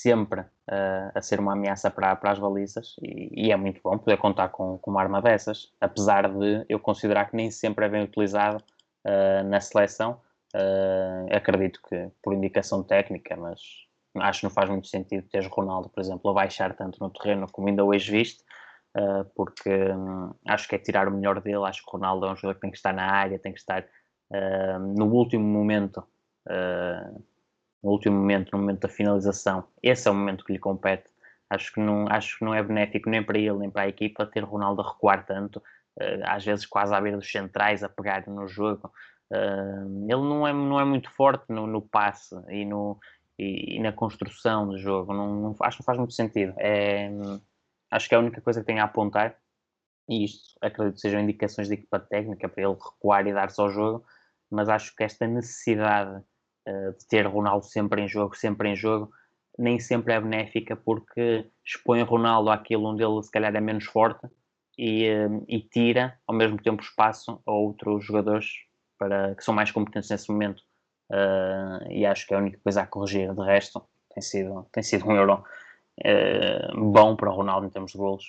sempre 0.00 0.40
uh, 0.40 1.10
a 1.14 1.22
ser 1.22 1.40
uma 1.40 1.52
ameaça 1.52 1.90
para, 1.90 2.14
para 2.16 2.32
as 2.32 2.38
balizas 2.38 2.96
e, 3.02 3.46
e, 3.46 3.52
é 3.52 3.56
muito 3.56 3.80
bom 3.82 3.98
poder 3.98 4.16
contar 4.18 4.48
com, 4.50 4.78
com 4.78 4.90
uma 4.90 5.00
arma 5.00 5.20
dessas, 5.20 5.72
apesar 5.80 6.28
de 6.28 6.64
eu 6.68 6.78
considerar 6.78 7.30
que 7.30 7.36
nem 7.36 7.50
sempre 7.50 7.86
é 7.86 7.88
bem 7.88 8.02
utilizado 8.02 8.62
uh, 9.06 9.48
na 9.48 9.60
seleção 9.60 10.20
Uh, 10.54 11.28
acredito 11.36 11.78
que 11.86 12.10
por 12.22 12.32
indicação 12.32 12.82
técnica, 12.82 13.36
mas 13.36 13.60
acho 14.16 14.40
que 14.40 14.44
não 14.46 14.50
faz 14.50 14.70
muito 14.70 14.88
sentido 14.88 15.28
ter 15.28 15.46
Ronaldo, 15.46 15.90
por 15.90 16.00
exemplo, 16.00 16.30
a 16.30 16.34
baixar 16.34 16.74
tanto 16.74 16.98
no 17.00 17.10
terreno 17.10 17.46
como 17.52 17.68
ainda 17.68 17.84
hoje 17.84 18.10
viste, 18.10 18.42
uh, 18.96 19.24
porque 19.34 19.70
um, 19.70 20.34
acho 20.46 20.66
que 20.66 20.74
é 20.74 20.78
tirar 20.78 21.06
o 21.06 21.10
melhor 21.10 21.40
dele. 21.40 21.66
Acho 21.66 21.84
que 21.84 21.90
Ronaldo 21.90 22.26
é 22.26 22.32
um 22.32 22.36
jogador 22.36 22.54
que 22.54 22.60
tem 22.62 22.70
que 22.70 22.78
estar 22.78 22.94
na 22.94 23.10
área, 23.10 23.38
tem 23.38 23.52
que 23.52 23.58
estar 23.58 23.82
uh, 23.82 24.78
no 24.78 25.06
último 25.12 25.44
momento, 25.44 26.02
no 27.82 27.90
último 27.90 28.16
momento, 28.16 28.50
no 28.52 28.58
momento 28.58 28.80
da 28.80 28.88
finalização. 28.88 29.64
Esse 29.82 30.08
é 30.08 30.10
o 30.10 30.14
momento 30.14 30.44
que 30.44 30.52
lhe 30.52 30.58
compete. 30.58 31.10
Acho 31.50 31.72
que 31.72 31.80
não, 31.80 32.06
acho 32.08 32.38
que 32.38 32.44
não 32.44 32.54
é 32.54 32.62
benéfico 32.62 33.08
nem 33.08 33.22
para 33.22 33.38
ele 33.38 33.58
nem 33.58 33.70
para 33.70 33.82
a 33.82 33.88
equipa 33.88 34.26
ter 34.26 34.44
Ronaldo 34.44 34.82
a 34.82 34.88
recuar 34.88 35.24
tanto, 35.24 35.62
às 36.24 36.44
vezes 36.44 36.66
quase 36.66 36.94
à 36.94 37.00
beira 37.00 37.16
dos 37.16 37.30
centrais, 37.30 37.82
a 37.82 37.88
pegar 37.88 38.26
no 38.26 38.46
jogo. 38.46 38.92
Uh, 39.30 40.04
ele 40.04 40.22
não 40.22 40.46
é, 40.46 40.52
não 40.52 40.80
é 40.80 40.84
muito 40.84 41.10
forte 41.10 41.44
no, 41.48 41.66
no 41.66 41.82
passe 41.82 42.34
e, 42.48 42.64
no, 42.64 42.98
e, 43.38 43.76
e, 43.76 43.80
na 43.80 43.92
construção 43.92 44.66
do 44.68 44.78
jogo. 44.78 45.12
Não, 45.12 45.34
não, 45.34 45.56
acho 45.60 45.78
que 45.78 45.82
não 45.82 45.86
faz 45.86 45.98
muito 45.98 46.14
sentido. 46.14 46.54
É, 46.56 47.10
acho 47.90 48.08
que 48.08 48.14
é 48.14 48.18
a 48.18 48.20
única 48.20 48.40
coisa 48.40 48.60
que 48.60 48.66
tem 48.66 48.80
a 48.80 48.84
apontar, 48.84 49.36
e 50.08 50.24
isto 50.24 50.56
acredito 50.62 50.94
que 50.94 51.00
sejam 51.00 51.20
indicações 51.20 51.68
de 51.68 51.74
equipa 51.74 52.00
técnica 52.00 52.48
para 52.48 52.62
ele 52.62 52.72
recuar 52.72 53.26
e 53.26 53.32
dar-se 53.32 53.60
ao 53.60 53.70
jogo, 53.70 54.04
mas 54.50 54.68
acho 54.68 54.94
que 54.96 55.04
esta 55.04 55.26
necessidade 55.26 56.22
uh, 56.68 56.98
de 56.98 57.06
ter 57.08 57.26
Ronaldo 57.26 57.64
sempre 57.64 58.02
em 58.02 58.08
jogo, 58.08 58.36
sempre 58.36 58.68
em 58.70 58.76
jogo, 58.76 59.10
nem 59.58 59.78
sempre 59.78 60.14
é 60.14 60.20
benéfica 60.20 60.76
porque 60.76 61.46
expõe 61.64 62.02
Ronaldo 62.02 62.50
àquilo 62.50 62.86
onde 62.86 63.02
ele 63.02 63.22
se 63.22 63.30
calhar 63.30 63.54
é 63.54 63.60
menos 63.60 63.84
forte 63.86 64.28
e, 64.76 65.08
uh, 65.10 65.44
e 65.48 65.60
tira 65.60 66.18
ao 66.26 66.34
mesmo 66.34 66.60
tempo 66.62 66.82
espaço 66.82 67.42
a 67.44 67.52
outros 67.52 68.04
jogadores 68.04 68.46
para, 68.98 69.34
que 69.34 69.44
são 69.44 69.54
mais 69.54 69.70
competentes 69.70 70.10
nesse 70.10 70.30
momento. 70.30 70.62
Uh, 71.10 71.90
e 71.90 72.04
acho 72.04 72.26
que 72.26 72.34
é 72.34 72.36
a 72.36 72.40
única 72.40 72.60
coisa 72.62 72.82
a 72.82 72.86
corrigir. 72.86 73.34
De 73.34 73.42
resto, 73.42 73.82
tem 74.12 74.22
sido, 74.22 74.66
tem 74.72 74.82
sido 74.82 75.08
um 75.08 75.16
euro 75.16 75.42
uh, 76.04 76.90
bom 76.92 77.16
para 77.16 77.30
o 77.30 77.34
Ronaldo 77.34 77.66
em 77.66 77.70
termos 77.70 77.92
de 77.92 77.98
golos. 77.98 78.24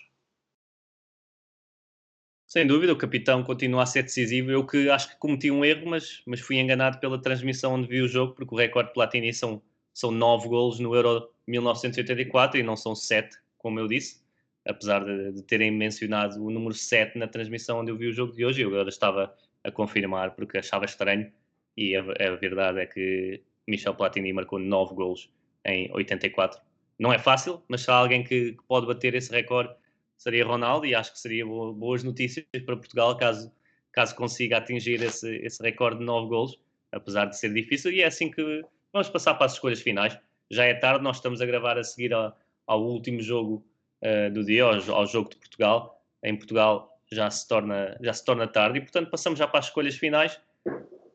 Sem 2.50 2.66
dúvida, 2.66 2.92
o 2.92 2.98
capitão 2.98 3.44
continua 3.44 3.84
a 3.84 3.86
ser 3.86 4.02
decisivo. 4.02 4.50
Eu 4.50 4.66
que 4.66 4.90
acho 4.90 5.10
que 5.10 5.18
cometi 5.18 5.52
um 5.52 5.64
erro, 5.64 5.88
mas, 5.88 6.24
mas 6.26 6.40
fui 6.40 6.58
enganado 6.58 6.98
pela 7.00 7.22
transmissão 7.22 7.76
onde 7.76 7.88
vi 7.88 8.02
o 8.02 8.08
jogo, 8.08 8.34
porque 8.34 8.56
o 8.56 8.58
recorde 8.58 8.92
Platini 8.92 9.32
são, 9.32 9.62
são 9.94 10.10
9 10.10 10.50
golos 10.50 10.80
no 10.80 10.96
Euro 10.96 11.30
1984 11.48 12.60
e 12.60 12.64
não 12.64 12.76
são 12.76 12.96
7, 12.96 13.38
como 13.56 13.80
eu 13.80 13.88
disse. 13.88 14.24
Apesar 14.66 15.06
de, 15.06 15.32
de 15.34 15.44
terem 15.44 15.70
mencionado 15.70 16.44
o 16.44 16.50
número 16.50 16.74
7 16.74 17.20
na 17.20 17.28
transmissão 17.28 17.82
onde 17.82 17.92
eu 17.92 17.96
vi 17.96 18.08
o 18.08 18.12
jogo 18.12 18.34
de 18.34 18.44
hoje, 18.44 18.62
eu 18.64 18.70
agora 18.70 18.90
estava 18.90 19.32
a 19.64 19.70
confirmar 19.70 20.32
porque 20.32 20.58
achava 20.58 20.86
estranho 20.86 21.32
e 21.78 21.96
a, 21.96 22.02
a 22.02 22.36
verdade 22.36 22.80
é 22.80 22.88
que 22.88 23.44
Michel 23.68 23.94
Platini 23.94 24.34
marcou 24.34 24.58
9 24.58 24.96
golos 24.96 25.32
em 25.66 25.92
84 25.94 26.60
Não 26.98 27.14
é 27.14 27.20
fácil, 27.20 27.62
mas 27.68 27.82
se 27.82 27.92
há 27.92 27.94
alguém 27.94 28.24
que, 28.24 28.54
que 28.54 28.64
pode 28.68 28.88
bater 28.88 29.14
esse 29.14 29.32
recorde 29.32 29.72
seria 30.20 30.46
Ronaldo 30.46 30.86
e 30.86 30.94
acho 30.94 31.14
que 31.14 31.20
seria 31.20 31.46
boas 31.46 32.04
notícias 32.04 32.46
para 32.66 32.76
Portugal 32.76 33.16
caso, 33.18 33.52
caso 33.92 34.14
consiga 34.16 34.58
atingir 34.58 35.02
esse, 35.02 35.38
esse 35.38 35.64
recorde 35.64 36.00
de 36.00 36.06
9 36.06 36.28
golos, 36.28 36.60
apesar 36.92 37.26
de 37.26 37.38
ser 37.38 37.54
difícil. 37.54 37.92
E 37.92 38.02
é 38.02 38.08
assim 38.08 38.30
que 38.30 38.64
vamos 38.92 39.10
passar 39.10 39.36
para 39.36 39.46
as 39.46 39.54
escolhas 39.54 39.80
finais. 39.82 40.20
Já 40.52 40.66
é 40.66 40.74
tarde, 40.74 41.04
nós 41.04 41.16
estamos 41.16 41.40
a 41.42 41.46
gravar 41.46 41.78
a 41.78 41.84
seguir 41.84 42.14
ao, 42.14 42.38
ao 42.68 42.84
último 42.84 43.22
jogo 43.22 43.66
uh, 44.04 44.30
do 44.32 44.44
dia, 44.44 44.66
ao, 44.66 44.74
ao, 44.94 45.08
jogo 45.08 45.30
de 45.30 45.38
Portugal. 45.38 46.04
Em 46.22 46.36
Portugal 46.36 47.00
já 47.10 47.32
se, 47.32 47.48
torna, 47.48 47.98
já 48.02 48.12
se 48.12 48.26
torna 48.26 48.46
tarde 48.46 48.80
e, 48.80 48.82
portanto, 48.82 49.10
passamos 49.10 49.40
já 49.40 49.48
para 49.48 49.60
as 49.60 49.68
escolhas 49.68 49.96
finais, 49.96 50.40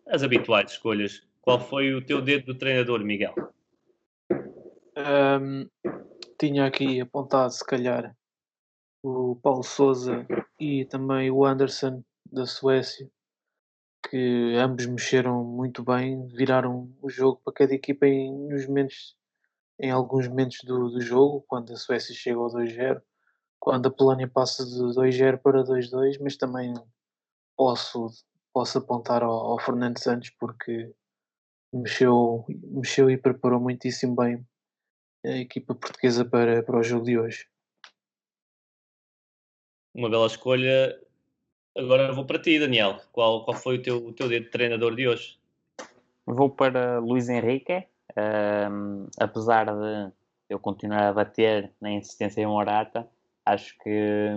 as 0.08 0.22
habituais 0.22 0.72
escolhas. 0.72 1.22
Qual 1.42 1.60
foi 1.60 1.92
o 1.92 2.00
teu 2.00 2.22
dedo 2.22 2.46
do 2.46 2.54
treinador, 2.54 3.04
Miguel? 3.04 3.34
Um, 4.96 5.68
tinha 6.40 6.64
aqui 6.64 7.02
apontado, 7.02 7.52
se 7.52 7.64
calhar, 7.66 8.16
o 9.04 9.36
Paulo 9.36 9.62
Souza 9.62 10.26
e 10.58 10.86
também 10.86 11.30
o 11.30 11.44
Anderson 11.44 12.02
da 12.32 12.46
Suécia, 12.46 13.10
que 14.08 14.56
ambos 14.56 14.86
mexeram 14.86 15.44
muito 15.44 15.84
bem, 15.84 16.26
viraram 16.28 16.90
o 17.02 17.10
jogo 17.10 17.38
para 17.44 17.52
cada 17.52 17.74
equipa 17.74 18.06
em, 18.06 18.32
nos 18.48 18.66
momentos, 18.66 19.14
em 19.78 19.90
alguns 19.90 20.26
momentos 20.26 20.58
do, 20.64 20.88
do 20.88 21.02
jogo, 21.02 21.44
quando 21.46 21.74
a 21.74 21.76
Suécia 21.76 22.14
chega 22.14 22.38
ao 22.38 22.46
2-0, 22.46 23.02
quando 23.60 23.88
a 23.88 23.90
Polónia 23.90 24.26
passa 24.26 24.64
de 24.64 24.72
2-0 24.72 25.38
para 25.38 25.62
2-2, 25.62 26.18
mas 26.22 26.38
também 26.38 26.72
posso, 27.54 28.08
posso 28.54 28.78
apontar 28.78 29.22
ao, 29.22 29.32
ao 29.32 29.58
Fernando 29.58 29.98
Santos 29.98 30.30
porque 30.30 30.94
mexeu, 31.70 32.46
mexeu 32.48 33.10
e 33.10 33.18
preparou 33.18 33.60
muitíssimo 33.60 34.16
bem 34.16 34.46
a 35.26 35.36
equipa 35.36 35.74
portuguesa 35.74 36.24
para, 36.24 36.62
para 36.62 36.78
o 36.78 36.82
jogo 36.82 37.04
de 37.04 37.18
hoje 37.18 37.53
uma 39.94 40.10
bela 40.10 40.26
escolha. 40.26 40.98
Agora 41.76 42.12
vou 42.12 42.24
para 42.24 42.38
ti, 42.38 42.58
Daniel. 42.58 43.00
Qual, 43.12 43.44
qual 43.44 43.56
foi 43.56 43.76
o 43.76 43.82
teu, 43.82 43.96
o 44.06 44.12
teu 44.12 44.28
dedo 44.28 44.44
de 44.44 44.50
treinador 44.50 44.94
de 44.94 45.08
hoje? 45.08 45.38
Vou 46.26 46.50
para 46.50 46.98
Luís 46.98 47.28
Henrique. 47.28 47.86
Um, 48.16 49.06
apesar 49.18 49.66
de 49.66 50.12
eu 50.48 50.58
continuar 50.58 51.08
a 51.08 51.12
bater 51.12 51.72
na 51.80 51.90
insistência 51.90 52.40
em 52.42 52.46
Morata, 52.46 53.08
acho 53.44 53.76
que 53.78 54.28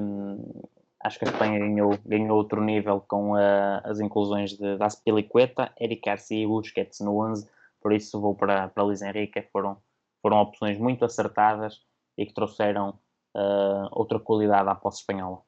acho 1.03 1.19
que 1.19 1.25
a 1.25 1.29
Espanha 1.29 1.59
ganhou, 1.59 1.97
ganhou 2.05 2.37
outro 2.37 2.61
nível 2.61 3.03
com 3.07 3.33
uh, 3.33 3.81
as 3.83 3.99
inclusões 3.99 4.57
de 4.57 4.77
Aspilicueta, 4.81 5.71
Eric 5.79 6.01
Garcia 6.03 6.43
e 6.43 6.47
Busquets 6.47 6.99
no 7.01 7.19
11, 7.19 7.47
por 7.81 7.93
isso 7.93 8.19
vou 8.19 8.35
para, 8.35 8.67
para 8.67 8.83
Luís 8.83 9.01
Henrique, 9.01 9.41
foram, 9.53 9.77
foram 10.21 10.41
opções 10.41 10.77
muito 10.77 11.05
acertadas 11.05 11.81
e 12.17 12.25
que 12.25 12.33
trouxeram 12.33 12.99
uh, 13.35 13.87
outra 13.91 14.19
qualidade 14.19 14.67
à 14.69 14.75
posse 14.75 15.01
espanhola. 15.01 15.46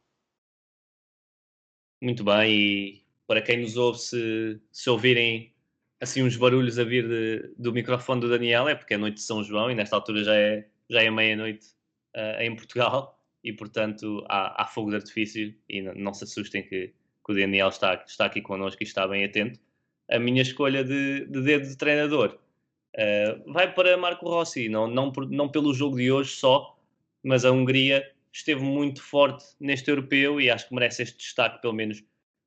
Muito 2.02 2.24
bem, 2.24 2.52
e 2.52 3.04
para 3.28 3.41
quem 3.41 3.62
nos 3.62 3.76
ouve, 3.76 4.00
se, 4.00 4.60
se 4.72 4.89
ouvirem 4.89 5.54
assim 6.00 6.24
uns 6.24 6.38
barulhos 6.38 6.80
a 6.80 6.84
vir 6.84 7.08
de, 7.08 7.54
do 7.58 7.74
microfone 7.74 8.22
do 8.22 8.30
Daniel, 8.30 8.70
é 8.70 8.76
porque 8.76 8.93
é 8.93 8.97
noite 8.97 9.16
de 9.16 9.22
São 9.22 9.43
João 9.43 9.70
e 9.70 9.76
nesta 9.76 9.95
altura 9.95 10.24
já 10.24 10.36
é, 10.36 10.66
já 10.89 11.04
é 11.04 11.12
meia-noite 11.12 11.68
uh, 12.16 12.41
em 12.41 12.56
Portugal 12.56 13.20
e 13.43 13.52
portanto 13.52 14.26
há, 14.30 14.64
há, 14.64 14.66
fogo 14.66 14.91
de 14.91 14.95
artifício 14.95 15.54
e 15.68 15.82
não, 15.82 15.93
não 15.95 16.14
se 16.14 16.24
assustem 16.24 16.64
que, 16.64 16.88
que, 16.88 17.32
o 17.32 17.36
Daniel 17.36 17.68
está, 17.68 18.02
está 18.08 18.26
aqui 18.26 18.41
connosco 18.41 18.82
e 18.82 18.86
está 18.86 19.08
bem 19.08 19.26
atento. 19.26 19.60
A 20.10 20.18
minha 20.18 20.41
escolha 20.41 20.84
de, 20.84 21.26
de 21.26 21.41
dedo 21.41 21.68
de 21.68 21.78
treinador 21.78 22.39
uh, 22.95 23.52
vai 23.52 23.74
para 23.74 23.97
Marco 23.97 24.26
Rossi, 24.26 24.70
não, 24.70 24.88
não, 24.88 25.12
não 25.30 25.50
pelo 25.50 25.74
jogo 25.74 25.97
de 25.97 26.10
hoje 26.10 26.32
só, 26.32 26.80
mas 27.22 27.43
a 27.43 27.52
Hungria 27.52 28.10
esteve 28.32 28.61
muito 28.61 29.01
forte 29.01 29.45
neste 29.59 29.89
europeu 29.89 30.39
e 30.39 30.49
acho 30.49 30.67
que 30.67 30.73
merece 30.73 31.03
este 31.03 31.17
destaque, 31.17 31.61
pelo 31.61 31.73
menos 31.73 32.03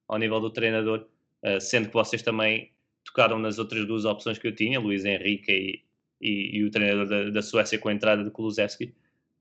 ao 0.08 0.18
nível 0.18 0.40
do 0.40 0.50
treinador, 0.50 1.06
uh, 1.42 1.60
sendo 1.60 1.88
que 1.88 1.94
vocês 1.94 2.22
também 2.22 2.72
tocaram 3.04 3.38
nas 3.38 3.58
outras 3.58 3.86
duas 3.86 4.04
opções 4.04 4.38
que 4.38 4.46
eu 4.46 4.54
tinha, 4.54 4.78
Luís 4.78 5.04
Henrique 5.04 5.52
e, 5.52 5.84
e, 6.20 6.58
e 6.58 6.64
o 6.64 6.70
treinador 6.70 7.06
da, 7.06 7.30
da, 7.30 7.42
Suécia 7.42 7.78
com 7.78 7.88
a 7.88 7.92
entrada 7.92 8.22
de 8.22 8.30
Kulusevski. 8.30 8.94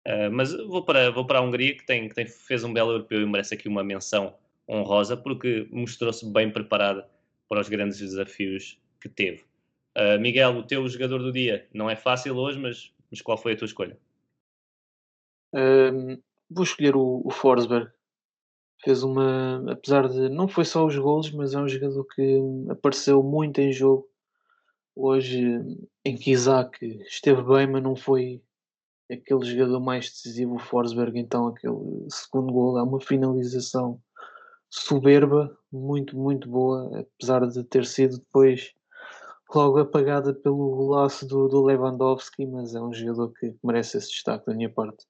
Uh, 0.08 0.32
mas 0.32 0.52
vou 0.54 0.84
para, 0.84 1.12
vou 1.12 1.26
para 1.26 1.40
a 1.40 1.42
Hungria, 1.42 1.76
que, 1.76 1.86
tem, 1.86 2.10
que 2.10 2.16
tem, 2.16 2.26
fez 2.26 2.64
um 2.64 2.74
belo 2.74 2.92
europeu 2.92 3.22
e 3.22 3.26
merece 3.26 3.54
aqui 3.54 3.68
uma 3.68 3.84
menção 3.84 4.36
honrosa, 4.68 5.16
porque 5.16 5.68
mostrou-se 5.72 6.26
bem 6.32 6.50
preparada 6.50 7.08
para 7.48 7.60
os 7.60 7.70
grandes 7.70 8.00
desafios 8.00 8.80
que 9.00 9.10
teve. 9.10 9.44
Uh, 9.98 10.20
Miguel, 10.20 10.58
o 10.58 10.64
teu 10.64 10.88
jogador 10.88 11.20
do 11.20 11.32
dia 11.32 11.68
não 11.74 11.90
é 11.90 11.96
fácil 11.96 12.36
hoje, 12.38 12.58
mas, 12.58 12.94
mas 13.10 13.22
qual 13.22 13.38
foi 13.38 13.54
a 13.54 13.58
tua 13.58 13.66
escolha? 13.66 13.98
Um, 15.54 16.18
vou 16.52 16.64
escolher 16.64 16.96
o, 16.96 17.22
o 17.26 17.32
Forsberg. 17.32 17.90
Fez 18.84 19.04
uma. 19.04 19.72
Apesar 19.72 20.08
de. 20.10 20.30
Não 20.30 20.48
foi 20.48 20.66
só 20.66 20.86
os 20.86 20.98
gols, 20.98 21.32
mas 21.32 21.54
é 21.54 21.60
um 21.60 21.68
jogador 21.68 22.04
que 22.16 22.42
apareceu 22.70 23.24
muito 23.24 23.60
em 23.60 23.72
jogo. 23.72 24.08
Hoje, 24.96 25.60
em 26.04 26.16
que 26.18 26.32
Isaac 26.32 26.78
esteve 27.04 27.42
bem, 27.44 27.68
mas 27.68 27.82
não 27.82 27.96
foi 27.96 28.44
aquele 29.10 29.46
jogador 29.46 29.80
mais 29.80 30.10
decisivo, 30.10 30.56
o 30.56 30.60
Forsberg. 30.60 31.18
Então, 31.18 31.48
aquele 31.48 31.76
segundo 32.10 32.52
gol 32.52 32.78
é 32.78 32.84
uma 32.84 33.00
finalização 33.00 34.02
soberba, 34.70 35.56
muito, 35.72 36.18
muito 36.18 36.50
boa. 36.50 37.00
Apesar 37.00 37.48
de 37.48 37.64
ter 37.64 37.86
sido 37.86 38.18
depois 38.18 38.74
logo 39.54 39.80
apagada 39.80 40.34
pelo 40.34 40.90
laço 40.90 41.28
do, 41.28 41.48
do 41.48 41.64
Lewandowski, 41.64 42.46
mas 42.46 42.74
é 42.74 42.82
um 42.82 42.94
jogador 42.94 43.32
que 43.34 43.56
merece 43.64 43.98
esse 43.98 44.10
destaque 44.10 44.46
da 44.46 44.54
minha 44.54 44.70
parte. 44.70 45.06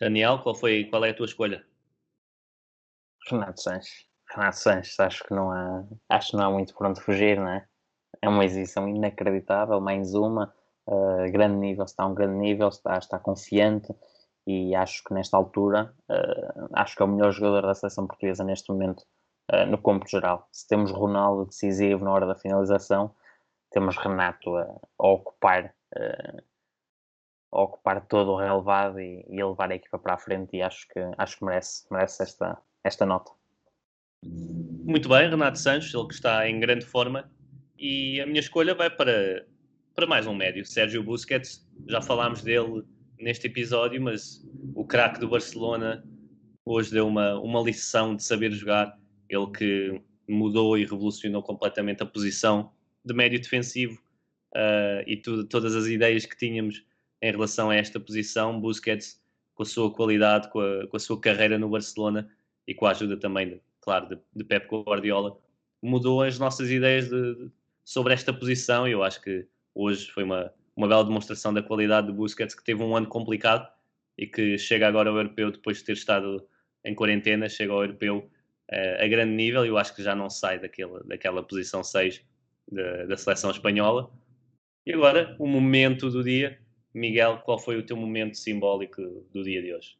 Daniel, 0.00 0.38
qual, 0.42 0.54
foi, 0.54 0.84
qual 0.84 1.04
é 1.04 1.10
a 1.10 1.14
tua 1.14 1.26
escolha? 1.26 1.64
Renato 3.28 3.60
Sanches. 3.60 4.06
Renato 4.30 4.58
Sanches, 4.58 5.00
acho 5.00 5.24
que 5.24 5.34
não 5.34 5.50
há, 5.50 5.84
acho 6.08 6.30
que 6.30 6.36
não 6.36 6.44
há 6.44 6.50
muito 6.50 6.74
por 6.74 6.86
onde 6.86 7.00
fugir, 7.00 7.38
não 7.38 7.48
é? 7.48 7.66
É 8.22 8.28
uma 8.28 8.44
exibição 8.44 8.88
inacreditável, 8.88 9.80
mais 9.80 10.14
uma, 10.14 10.54
uh, 10.86 11.32
grande 11.32 11.56
nível, 11.56 11.84
está 11.84 12.04
a 12.04 12.06
um 12.06 12.14
grande 12.14 12.36
nível, 12.36 12.68
está, 12.68 12.96
está 12.96 13.18
confiante 13.18 13.92
e 14.46 14.74
acho 14.74 15.02
que 15.04 15.12
nesta 15.12 15.36
altura, 15.36 15.94
uh, 16.08 16.68
acho 16.74 16.94
que 16.96 17.02
é 17.02 17.04
o 17.04 17.08
melhor 17.08 17.32
jogador 17.32 17.62
da 17.62 17.74
seleção 17.74 18.06
portuguesa 18.06 18.44
neste 18.44 18.70
momento, 18.70 19.04
uh, 19.52 19.66
no 19.66 19.78
campo 19.78 20.06
geral. 20.08 20.48
Se 20.52 20.66
temos 20.68 20.92
Ronaldo 20.92 21.46
decisivo 21.46 22.04
na 22.04 22.12
hora 22.12 22.26
da 22.26 22.34
finalização, 22.36 23.14
temos 23.70 23.96
Renato 23.96 24.56
a, 24.56 24.62
a 24.98 25.08
ocupar 25.08 25.74
ocupar 27.50 28.06
todo 28.06 28.32
o 28.32 28.36
relevado 28.36 29.00
e, 29.00 29.24
e 29.28 29.40
a 29.40 29.48
levar 29.48 29.70
a 29.70 29.74
equipa 29.74 29.98
para 29.98 30.14
a 30.14 30.18
frente 30.18 30.56
e 30.56 30.62
acho 30.62 30.86
que, 30.88 31.00
acho 31.16 31.38
que 31.38 31.44
merece, 31.44 31.86
merece 31.90 32.22
esta, 32.22 32.58
esta 32.84 33.06
nota. 33.06 33.32
Muito 34.22 35.08
bem, 35.08 35.30
Renato 35.30 35.58
Sanches, 35.58 35.94
ele 35.94 36.06
que 36.06 36.14
está 36.14 36.48
em 36.48 36.60
grande 36.60 36.84
forma 36.84 37.30
e 37.78 38.20
a 38.20 38.26
minha 38.26 38.40
escolha 38.40 38.74
vai 38.74 38.90
para, 38.90 39.46
para 39.94 40.06
mais 40.06 40.26
um 40.26 40.34
médio, 40.34 40.64
Sérgio 40.64 41.02
Busquets. 41.02 41.66
Já 41.86 42.02
falámos 42.02 42.42
dele 42.42 42.82
neste 43.18 43.46
episódio, 43.46 44.02
mas 44.02 44.44
o 44.74 44.84
craque 44.84 45.20
do 45.20 45.28
Barcelona 45.28 46.04
hoje 46.64 46.90
deu 46.90 47.06
uma, 47.06 47.38
uma 47.38 47.60
lição 47.60 48.16
de 48.16 48.24
saber 48.24 48.50
jogar. 48.50 48.98
Ele 49.28 49.46
que 49.52 50.02
mudou 50.28 50.76
e 50.76 50.84
revolucionou 50.84 51.42
completamente 51.42 52.02
a 52.02 52.06
posição 52.06 52.72
de 53.04 53.14
médio 53.14 53.40
defensivo 53.40 54.00
uh, 54.54 55.02
e 55.06 55.16
tudo, 55.16 55.44
todas 55.44 55.74
as 55.74 55.86
ideias 55.86 56.26
que 56.26 56.36
tínhamos 56.36 56.84
em 57.20 57.30
relação 57.30 57.70
a 57.70 57.76
esta 57.76 57.98
posição. 57.98 58.60
Busquets, 58.60 59.20
com 59.54 59.62
a 59.62 59.66
sua 59.66 59.92
qualidade, 59.92 60.48
com 60.50 60.60
a, 60.60 60.86
com 60.86 60.96
a 60.96 61.00
sua 61.00 61.20
carreira 61.20 61.58
no 61.58 61.68
Barcelona 61.68 62.30
e 62.66 62.74
com 62.74 62.86
a 62.86 62.90
ajuda 62.90 63.16
também, 63.16 63.48
de, 63.48 63.60
claro, 63.80 64.08
de, 64.08 64.18
de 64.34 64.44
Pep 64.44 64.66
Guardiola, 64.68 65.36
mudou 65.82 66.22
as 66.22 66.38
nossas 66.38 66.70
ideias 66.70 67.08
de, 67.08 67.50
sobre 67.84 68.12
esta 68.12 68.32
posição 68.32 68.86
eu 68.86 69.02
acho 69.02 69.22
que 69.22 69.46
hoje 69.74 70.10
foi 70.10 70.22
uma, 70.22 70.52
uma 70.76 70.86
bela 70.86 71.04
demonstração 71.04 71.54
da 71.54 71.62
qualidade 71.62 72.08
de 72.08 72.12
Busquets, 72.12 72.54
que 72.54 72.62
teve 72.62 72.82
um 72.82 72.94
ano 72.94 73.06
complicado 73.06 73.66
e 74.16 74.26
que 74.26 74.58
chega 74.58 74.86
agora 74.86 75.08
ao 75.08 75.16
europeu 75.16 75.50
depois 75.50 75.78
de 75.78 75.84
ter 75.84 75.92
estado 75.92 76.46
em 76.84 76.94
quarentena, 76.94 77.48
chega 77.48 77.72
ao 77.72 77.82
europeu 77.82 78.30
uh, 78.70 79.02
a 79.02 79.08
grande 79.08 79.32
nível 79.32 79.64
e 79.64 79.68
eu 79.68 79.78
acho 79.78 79.94
que 79.94 80.02
já 80.02 80.14
não 80.14 80.28
sai 80.28 80.58
daquela, 80.58 81.02
daquela 81.04 81.42
posição 81.42 81.82
6 81.82 82.22
da, 82.70 83.06
da 83.06 83.16
seleção 83.16 83.50
espanhola. 83.50 84.10
E 84.84 84.92
agora, 84.92 85.34
o 85.38 85.46
momento 85.46 86.10
do 86.10 86.22
dia, 86.22 86.58
Miguel, 86.98 87.40
qual 87.44 87.58
foi 87.58 87.76
o 87.76 87.86
teu 87.86 87.96
momento 87.96 88.36
simbólico 88.36 89.00
do 89.32 89.42
dia 89.42 89.62
de 89.62 89.72
hoje? 89.72 89.96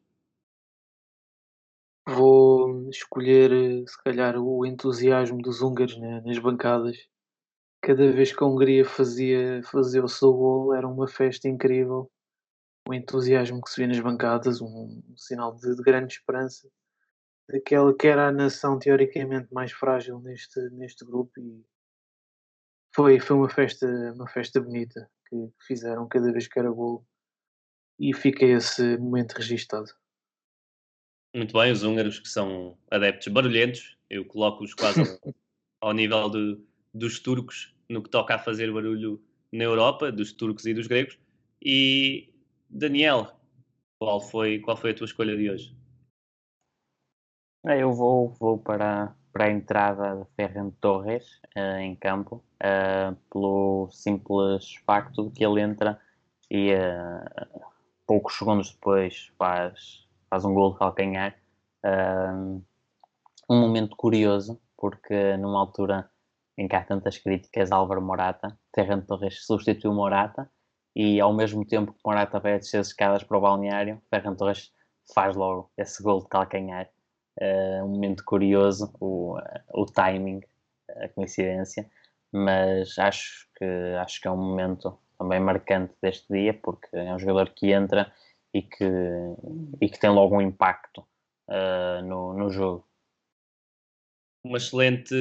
Vou 2.07 2.88
escolher, 2.90 3.51
se 3.86 4.03
calhar, 4.03 4.36
o 4.36 4.66
entusiasmo 4.66 5.40
dos 5.40 5.62
húngaros 5.62 5.96
né, 5.99 6.22
nas 6.24 6.38
bancadas. 6.38 6.96
Cada 7.80 8.11
vez 8.11 8.32
que 8.32 8.42
a 8.42 8.46
Hungria 8.46 8.84
fazia, 8.84 9.62
fazia 9.62 10.03
o 10.03 10.09
seu 10.09 10.32
gol, 10.32 10.74
era 10.74 10.88
uma 10.88 11.07
festa 11.07 11.49
incrível. 11.49 12.11
O 12.88 12.94
entusiasmo 12.94 13.61
que 13.61 13.70
se 13.70 13.80
vê 13.80 13.86
nas 13.86 14.01
bancadas, 14.01 14.61
um, 14.61 15.03
um 15.09 15.16
sinal 15.16 15.55
de, 15.55 15.76
de, 15.76 15.82
grande 15.82 16.14
esperança. 16.14 16.68
Daquela 17.49 17.94
que 17.94 18.09
era 18.09 18.28
a 18.28 18.32
nação 18.32 18.78
teoricamente 18.78 19.53
mais 19.53 19.70
frágil 19.70 20.18
neste, 20.20 20.59
neste 20.70 21.05
grupo. 21.05 21.38
E 21.38 21.64
foi, 22.94 23.20
foi 23.20 23.36
uma, 23.36 23.49
festa, 23.49 23.86
uma 24.14 24.26
festa 24.28 24.61
bonita 24.61 25.09
que 25.29 25.51
fizeram 25.66 26.07
cada 26.09 26.33
vez 26.33 26.49
que 26.49 26.59
era 26.59 26.70
gol. 26.70 27.05
e 27.99 28.14
fica 28.14 28.45
esse 28.45 28.97
momento 28.99 29.33
registado. 29.33 29.91
Muito 31.35 31.53
bem, 31.53 31.72
os 31.72 31.83
húngaros 31.83 32.18
que 32.18 32.29
são 32.29 32.79
adeptos 32.91 33.29
barulhentos, 33.29 33.99
eu 34.09 34.24
coloco-os 34.24 34.72
quase 34.72 35.01
ao, 35.81 35.93
nível 35.93 36.31
de, 36.31 36.61
dos 36.95 37.18
turcos 37.20 37.74
no 37.89 38.03
que 38.03 38.09
toca 38.09 38.35
a 38.35 38.39
fazer 38.39 38.72
barulho 38.72 39.22
na 39.53 39.64
Europa, 39.64 40.12
dos 40.12 40.33
turcos 40.33 40.64
e 40.66 40.74
dos 40.74 40.87
gregos. 40.87 41.18
E 41.61 42.33
Daniel, 42.70 43.37
qual 43.99 44.20
foi, 44.20 44.61
qual 44.61 44.76
foi 44.76 44.93
a 44.93 44.95
tua 44.95 45.07
escolha 45.07 45.37
de 45.37 45.51
hoje? 45.51 45.76
Eu 47.64 47.93
vou, 47.93 48.31
vou 48.31 48.59
para, 48.59 49.14
para 49.39 49.47
a 49.47 49.53
entrada 49.53 50.16
de 50.16 50.24
Ferran 50.34 50.70
Torres 50.80 51.41
uh, 51.57 51.78
em 51.78 51.95
campo, 51.95 52.43
uh, 52.61 53.14
pelo 53.30 53.89
simples 53.93 54.74
facto 54.84 55.28
de 55.28 55.30
que 55.30 55.47
ele 55.47 55.61
entra 55.61 55.97
e 56.51 56.74
uh, 56.74 57.70
poucos 58.05 58.36
segundos 58.36 58.72
depois 58.72 59.32
faz, 59.39 60.09
faz 60.28 60.45
um 60.45 60.53
gol 60.53 60.72
de 60.72 60.78
calcanhar. 60.80 61.36
um 63.49 63.61
momento 63.61 63.95
curioso, 63.95 64.61
porque 64.76 65.36
numa 65.36 65.61
altura 65.61 66.11
em 66.57 66.66
que 66.66 66.74
há 66.74 66.82
tantas 66.82 67.16
críticas 67.16 67.70
a 67.70 67.76
Álvaro 67.76 68.03
Morata, 68.03 68.59
Ferran 68.74 69.03
Torres 69.03 69.47
substituiu 69.47 69.95
Morata 69.95 70.51
e 70.97 71.20
ao 71.20 71.32
mesmo 71.32 71.64
tempo 71.64 71.93
que 71.93 72.01
Morata 72.05 72.41
vai 72.41 72.59
descer 72.59 72.80
as 72.80 72.89
escadas 72.89 73.22
para 73.22 73.39
o 73.39 73.41
balneário, 73.41 74.03
Ferran 74.11 74.34
Torres 74.34 74.72
faz 75.14 75.36
logo 75.36 75.70
esse 75.76 76.03
gol 76.03 76.22
de 76.22 76.28
calcanhar. 76.28 76.91
Uh, 77.41 77.84
um 77.84 77.89
momento 77.89 78.24
curioso, 78.24 78.93
o, 79.01 79.39
o 79.72 79.86
timing, 79.86 80.41
a 80.89 81.09
coincidência, 81.09 81.89
mas 82.32 82.99
acho 82.99 83.49
que, 83.57 83.64
acho 84.01 84.20
que 84.20 84.26
é 84.26 84.30
um 84.30 84.36
momento 84.36 84.99
também 85.16 85.39
marcante 85.39 85.95
deste 86.03 86.26
dia, 86.32 86.53
porque 86.55 86.89
é 86.93 87.14
um 87.14 87.18
jogador 87.18 87.51
que 87.51 87.70
entra 87.70 88.12
e 88.53 88.62
que, 88.62 88.84
e 89.80 89.89
que 89.89 89.99
tem 90.01 90.11
logo 90.11 90.36
um 90.36 90.41
impacto 90.41 91.07
uh, 91.49 92.03
no, 92.03 92.34
no 92.34 92.51
jogo 92.51 92.89
uma 94.45 94.59
excelente 94.59 95.14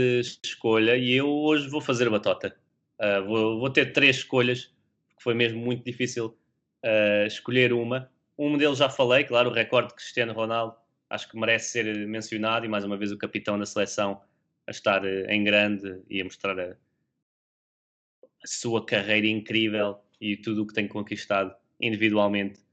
escolha 0.44 0.96
e 0.96 1.14
eu 1.14 1.28
hoje 1.28 1.68
vou 1.70 1.82
fazer 1.82 2.10
batota. 2.10 2.56
Uh, 3.00 3.26
vou, 3.26 3.60
vou, 3.60 3.70
ter 3.70 3.92
três 3.94 4.18
escolhas, 4.18 4.72
porque 5.08 5.24
foi 5.24 5.34
mesmo 5.34 5.60
muito 5.60 5.84
difícil 5.84 6.38
uh, 6.84 7.28
escolher 7.28 7.74
uma. 7.74 8.10
Um 8.38 8.58
deles 8.58 8.78
já 8.78 8.90
falei, 8.90 9.24
claro, 9.24 9.50
o 9.50 9.54
recorde 9.54 9.90
de 9.90 9.96
Cristiano 9.96 10.34
Ronaldo, 10.34 10.76
acho 11.10 11.30
que 11.30 11.38
merece 11.38 11.72
ser 11.72 12.08
mencionado 12.08 12.66
e 12.66 12.70
mais 12.70 12.84
uma 12.84 12.98
vez 12.98 13.12
o 13.12 13.18
capitão 13.18 13.58
da 13.58 13.66
seleção 13.66 14.22
a 14.66 14.72
estar 14.72 15.04
uh, 15.04 15.30
em 15.30 15.44
grande 15.44 16.02
e 16.10 16.22
a 16.22 16.24
mostrar 16.24 16.60
a, 16.60 16.72
a, 16.72 18.48
sua 18.48 18.86
carreira 18.86 19.28
incrível 19.28 20.00
e 20.20 20.36
tudo 20.38 20.64
o 20.64 20.68
que 20.68 20.74
tem 20.74 20.88
conquistado 20.88 21.56
individualmente 21.80 22.66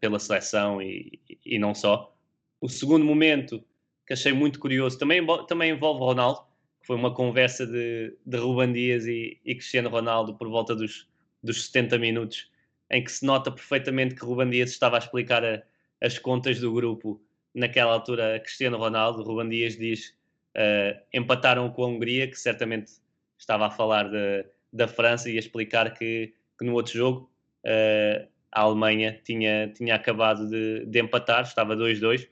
pela 0.00 0.18
seleção 0.18 0.80
e, 0.80 1.20
e 1.44 1.58
não 1.58 1.74
só. 1.74 2.16
O 2.58 2.70
segundo 2.70 3.04
momento 3.04 3.62
que 4.06 4.12
achei 4.12 4.32
muito 4.32 4.58
curioso. 4.60 4.98
Também, 4.98 5.20
também 5.48 5.72
envolve 5.72 6.00
Ronaldo, 6.00 6.40
que 6.80 6.86
foi 6.86 6.96
uma 6.96 7.12
conversa 7.12 7.66
de, 7.66 8.16
de 8.24 8.36
Ruban 8.36 8.72
Dias 8.72 9.06
e, 9.06 9.38
e 9.44 9.54
Cristiano 9.54 9.88
Ronaldo 9.88 10.34
por 10.34 10.48
volta 10.48 10.74
dos, 10.74 11.08
dos 11.42 11.66
70 11.66 11.98
minutos, 11.98 12.50
em 12.90 13.02
que 13.02 13.10
se 13.10 13.26
nota 13.26 13.50
perfeitamente 13.50 14.14
que 14.14 14.24
Ruban 14.24 14.48
Dias 14.48 14.70
estava 14.70 14.96
a 14.96 15.00
explicar 15.00 15.44
a, 15.44 15.62
as 16.00 16.18
contas 16.18 16.60
do 16.60 16.72
grupo 16.72 17.20
naquela 17.56 17.92
altura 17.92 18.38
Cristiano 18.40 18.76
Ronaldo. 18.76 19.22
Ruban 19.22 19.48
Dias 19.48 19.76
diz 19.76 20.14
uh, 20.54 21.00
empataram 21.12 21.70
com 21.70 21.84
a 21.84 21.88
Hungria, 21.88 22.28
que 22.28 22.38
certamente 22.38 22.92
estava 23.38 23.66
a 23.66 23.70
falar 23.70 24.10
de, 24.10 24.44
da 24.72 24.86
França 24.86 25.30
e 25.30 25.36
a 25.36 25.40
explicar 25.40 25.92
que, 25.94 26.34
que 26.58 26.64
no 26.64 26.74
outro 26.74 26.92
jogo 26.92 27.30
uh, 27.64 28.28
a 28.52 28.60
Alemanha 28.60 29.18
tinha, 29.24 29.68
tinha 29.68 29.94
acabado 29.94 30.48
de, 30.48 30.84
de 30.84 31.00
empatar, 31.00 31.42
estava 31.42 31.74
2-2 31.74 32.28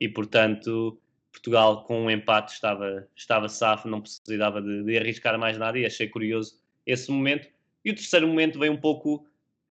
e 0.00 0.08
portanto 0.08 0.98
Portugal 1.30 1.84
com 1.84 2.04
um 2.04 2.10
empate 2.10 2.52
estava, 2.52 3.08
estava 3.16 3.48
safo, 3.48 3.88
não 3.88 4.00
precisava 4.00 4.60
de, 4.60 4.82
de, 4.82 4.98
arriscar 4.98 5.38
mais 5.38 5.56
nada 5.56 5.78
e 5.78 5.86
achei 5.86 6.08
curioso 6.08 6.58
esse 6.84 7.10
momento. 7.10 7.48
E 7.84 7.90
o 7.90 7.94
terceiro 7.94 8.26
momento 8.26 8.58
veio 8.58 8.72
um 8.72 8.76
pouco 8.76 9.26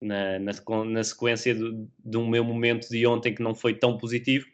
na, 0.01 0.39
na, 0.39 0.51
na 0.85 1.03
sequência 1.03 1.55
do, 1.55 1.89
do 2.03 2.25
meu 2.25 2.43
momento 2.43 2.89
de 2.89 3.05
ontem 3.07 3.33
que 3.33 3.41
não 3.41 3.55
foi 3.55 3.73
tão 3.73 3.97
positivo, 3.97 4.47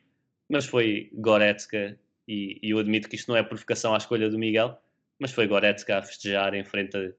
mas 0.51 0.65
foi 0.65 1.09
Goretzka 1.13 1.97
e, 2.27 2.59
e, 2.61 2.71
eu 2.71 2.79
admito 2.79 3.09
que 3.09 3.15
isto 3.15 3.29
não 3.29 3.37
é 3.37 3.43
provocação 3.43 3.93
à 3.93 3.97
escolha 3.97 4.29
do 4.29 4.37
Miguel, 4.37 4.77
mas 5.17 5.31
foi 5.31 5.47
Goretzka 5.47 5.97
a 5.97 6.01
festejar 6.01 6.53
em 6.53 6.63
frente 6.63 7.15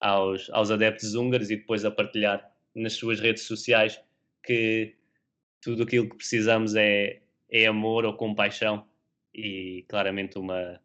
aos, 0.00 0.48
aos 0.50 0.70
adeptos 0.70 1.14
húngaros 1.14 1.50
e 1.50 1.56
depois 1.56 1.84
a 1.84 1.90
partilhar 1.90 2.48
nas 2.74 2.92
suas 2.92 3.18
redes 3.20 3.42
sociais 3.42 4.00
que 4.44 4.94
tudo 5.60 5.82
aquilo 5.82 6.08
que 6.08 6.16
precisamos 6.16 6.74
é, 6.76 7.20
é 7.50 7.66
amor 7.66 8.04
ou 8.04 8.14
compaixão 8.14 8.86
e 9.34 9.84
claramente 9.88 10.38
uma, 10.38 10.80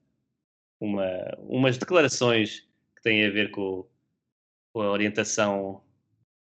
uma, 0.79 1.07
umas 1.37 1.77
declarações 1.77 2.67
que 2.95 3.01
têm 3.03 3.25
a 3.25 3.29
ver 3.29 3.51
com, 3.51 3.85
com 4.73 4.81
a 4.81 4.89
orientação 4.89 5.83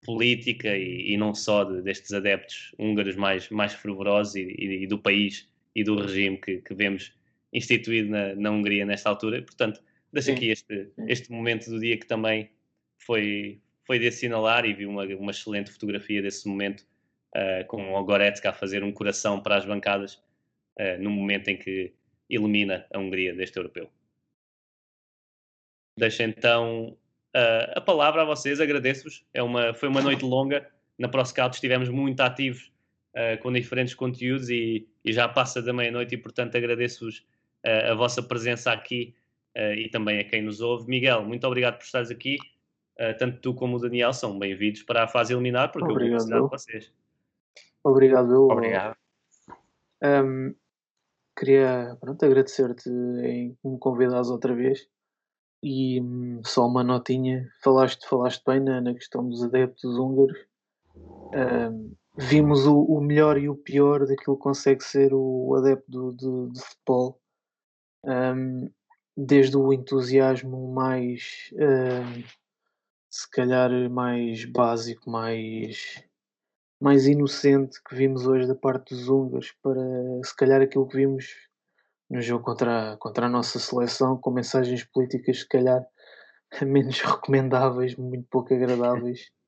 política 0.03 0.75
e, 0.75 1.13
e 1.13 1.17
não 1.17 1.33
só 1.35 1.63
de, 1.63 1.81
destes 1.81 2.11
adeptos 2.13 2.73
húngaros 2.79 3.15
mais, 3.15 3.49
mais 3.49 3.73
fervorosos 3.73 4.35
e, 4.35 4.41
e, 4.41 4.83
e, 4.83 4.87
do 4.87 4.97
país 4.97 5.50
e 5.75 5.83
do 5.83 5.95
regime 5.95 6.37
que, 6.37 6.57
que 6.57 6.73
vemos 6.73 7.13
instituído 7.53 8.09
na, 8.09 8.35
na 8.35 8.51
Hungria 8.51 8.85
nesta 8.85 9.09
altura. 9.09 9.41
Portanto, 9.41 9.81
deixo 10.11 10.31
aqui 10.31 10.49
este, 10.49 10.91
este 11.07 11.31
momento 11.31 11.69
do 11.69 11.79
dia 11.79 11.97
que 11.97 12.05
também 12.05 12.49
foi, 12.97 13.61
foi 13.85 13.99
de 13.99 14.07
assinalar 14.07 14.65
e 14.65 14.73
vi 14.73 14.85
uma, 14.85 15.03
uma 15.05 15.31
excelente 15.31 15.71
fotografia 15.71 16.21
desse 16.21 16.47
momento 16.47 16.85
uh, 17.35 17.65
com 17.67 17.93
o 17.93 18.03
Goretzka 18.03 18.49
a 18.49 18.53
fazer 18.53 18.83
um 18.83 18.91
coração 18.91 19.41
para 19.41 19.57
as 19.57 19.65
bancadas 19.65 20.15
uh, 20.79 20.97
no 20.99 21.09
momento 21.09 21.49
em 21.49 21.57
que 21.57 21.93
elimina 22.29 22.85
a 22.93 22.99
Hungria 22.99 23.33
deste 23.33 23.57
europeu. 23.57 23.89
Deixo 25.97 26.23
então 26.23 26.97
uh, 27.35 27.71
a 27.75 27.81
palavra 27.81 28.21
a 28.21 28.25
vocês, 28.25 28.61
agradeço-vos. 28.61 29.25
É 29.33 29.43
uma, 29.43 29.73
foi 29.73 29.89
uma 29.89 30.01
noite 30.01 30.23
longa. 30.23 30.69
Na 30.97 31.09
ProScout 31.09 31.55
estivemos 31.55 31.89
muito 31.89 32.21
ativos 32.21 32.71
uh, 33.15 33.41
com 33.41 33.51
diferentes 33.51 33.93
conteúdos 33.93 34.49
e, 34.49 34.87
e 35.03 35.13
já 35.13 35.27
passa 35.27 35.61
da 35.61 35.73
meia-noite 35.73 36.15
e, 36.15 36.17
portanto, 36.17 36.55
agradeço-vos 36.55 37.19
uh, 37.65 37.91
a 37.91 37.95
vossa 37.95 38.21
presença 38.21 38.71
aqui 38.71 39.15
e 39.75 39.89
também 39.89 40.17
a 40.17 40.23
quem 40.23 40.41
nos 40.41 40.61
ouve. 40.61 40.87
Miguel, 40.87 41.25
muito 41.25 41.45
obrigado 41.45 41.77
por 41.77 41.83
estares 41.83 42.09
aqui. 42.09 42.37
tanto 43.19 43.41
tu 43.41 43.53
como 43.53 43.75
o 43.75 43.79
Daniel 43.81 44.13
são 44.13 44.39
bem-vindos 44.39 44.81
para 44.83 45.03
a 45.03 45.07
fase 45.09 45.33
eliminar, 45.33 45.73
porque 45.73 45.91
obrigado, 45.91 46.31
eu 46.31 46.39
vou 46.39 46.47
de 46.47 46.55
vocês. 46.55 46.93
Obrigado, 47.83 48.31
eu. 48.31 48.43
Obrigado. 48.43 48.95
Um, 50.01 50.55
queria 51.37 51.97
agradecer-te 52.21 52.89
em 52.89 53.57
me 53.63 53.77
convidares 53.77 54.29
outra 54.29 54.55
vez. 54.55 54.87
E 55.63 56.01
hum, 56.01 56.41
só 56.43 56.65
uma 56.65 56.83
notinha, 56.83 57.47
falaste, 57.63 58.07
falaste 58.07 58.43
bem 58.45 58.59
na, 58.59 58.81
na 58.81 58.93
questão 58.93 59.27
dos 59.27 59.43
adeptos 59.43 59.97
húngaros. 59.97 60.37
Um, 60.95 61.93
vimos 62.17 62.65
o, 62.65 62.77
o, 62.83 63.01
melhor 63.01 63.37
e 63.37 63.49
o 63.49 63.55
pior 63.55 64.05
daquilo 64.05 64.37
que 64.37 64.43
consegue 64.43 64.83
ser 64.83 65.13
o 65.13 65.55
adepto 65.55 65.89
do, 65.89 66.11
do, 66.11 66.47
do 66.49 66.59
futebol. 66.59 67.21
Um, 68.03 68.69
desde 69.15 69.57
o 69.57 69.71
entusiasmo 69.71 70.73
mais, 70.73 71.51
um, 71.53 72.23
se 73.09 73.29
calhar, 73.29 73.69
mais 73.89 74.45
básico, 74.45 75.09
mais 75.09 76.03
mais 76.81 77.05
inocente 77.05 77.79
que 77.83 77.93
vimos 77.95 78.25
hoje 78.25 78.47
da 78.47 78.55
parte 78.55 78.95
dos 78.95 79.07
húngaros 79.07 79.51
para 79.61 79.79
se 80.25 80.35
calhar 80.35 80.61
aquilo 80.61 80.87
que 80.87 80.97
vimos 80.97 81.27
no 82.09 82.19
jogo 82.21 82.43
contra, 82.43 82.97
contra 82.97 83.27
a 83.27 83.29
nossa 83.29 83.59
seleção, 83.59 84.17
com 84.17 84.31
mensagens 84.31 84.83
políticas 84.83 85.41
se 85.41 85.47
calhar 85.47 85.85
menos 86.65 86.99
recomendáveis, 86.99 87.95
muito 87.95 88.27
pouco 88.29 88.53
agradáveis. 88.53 89.29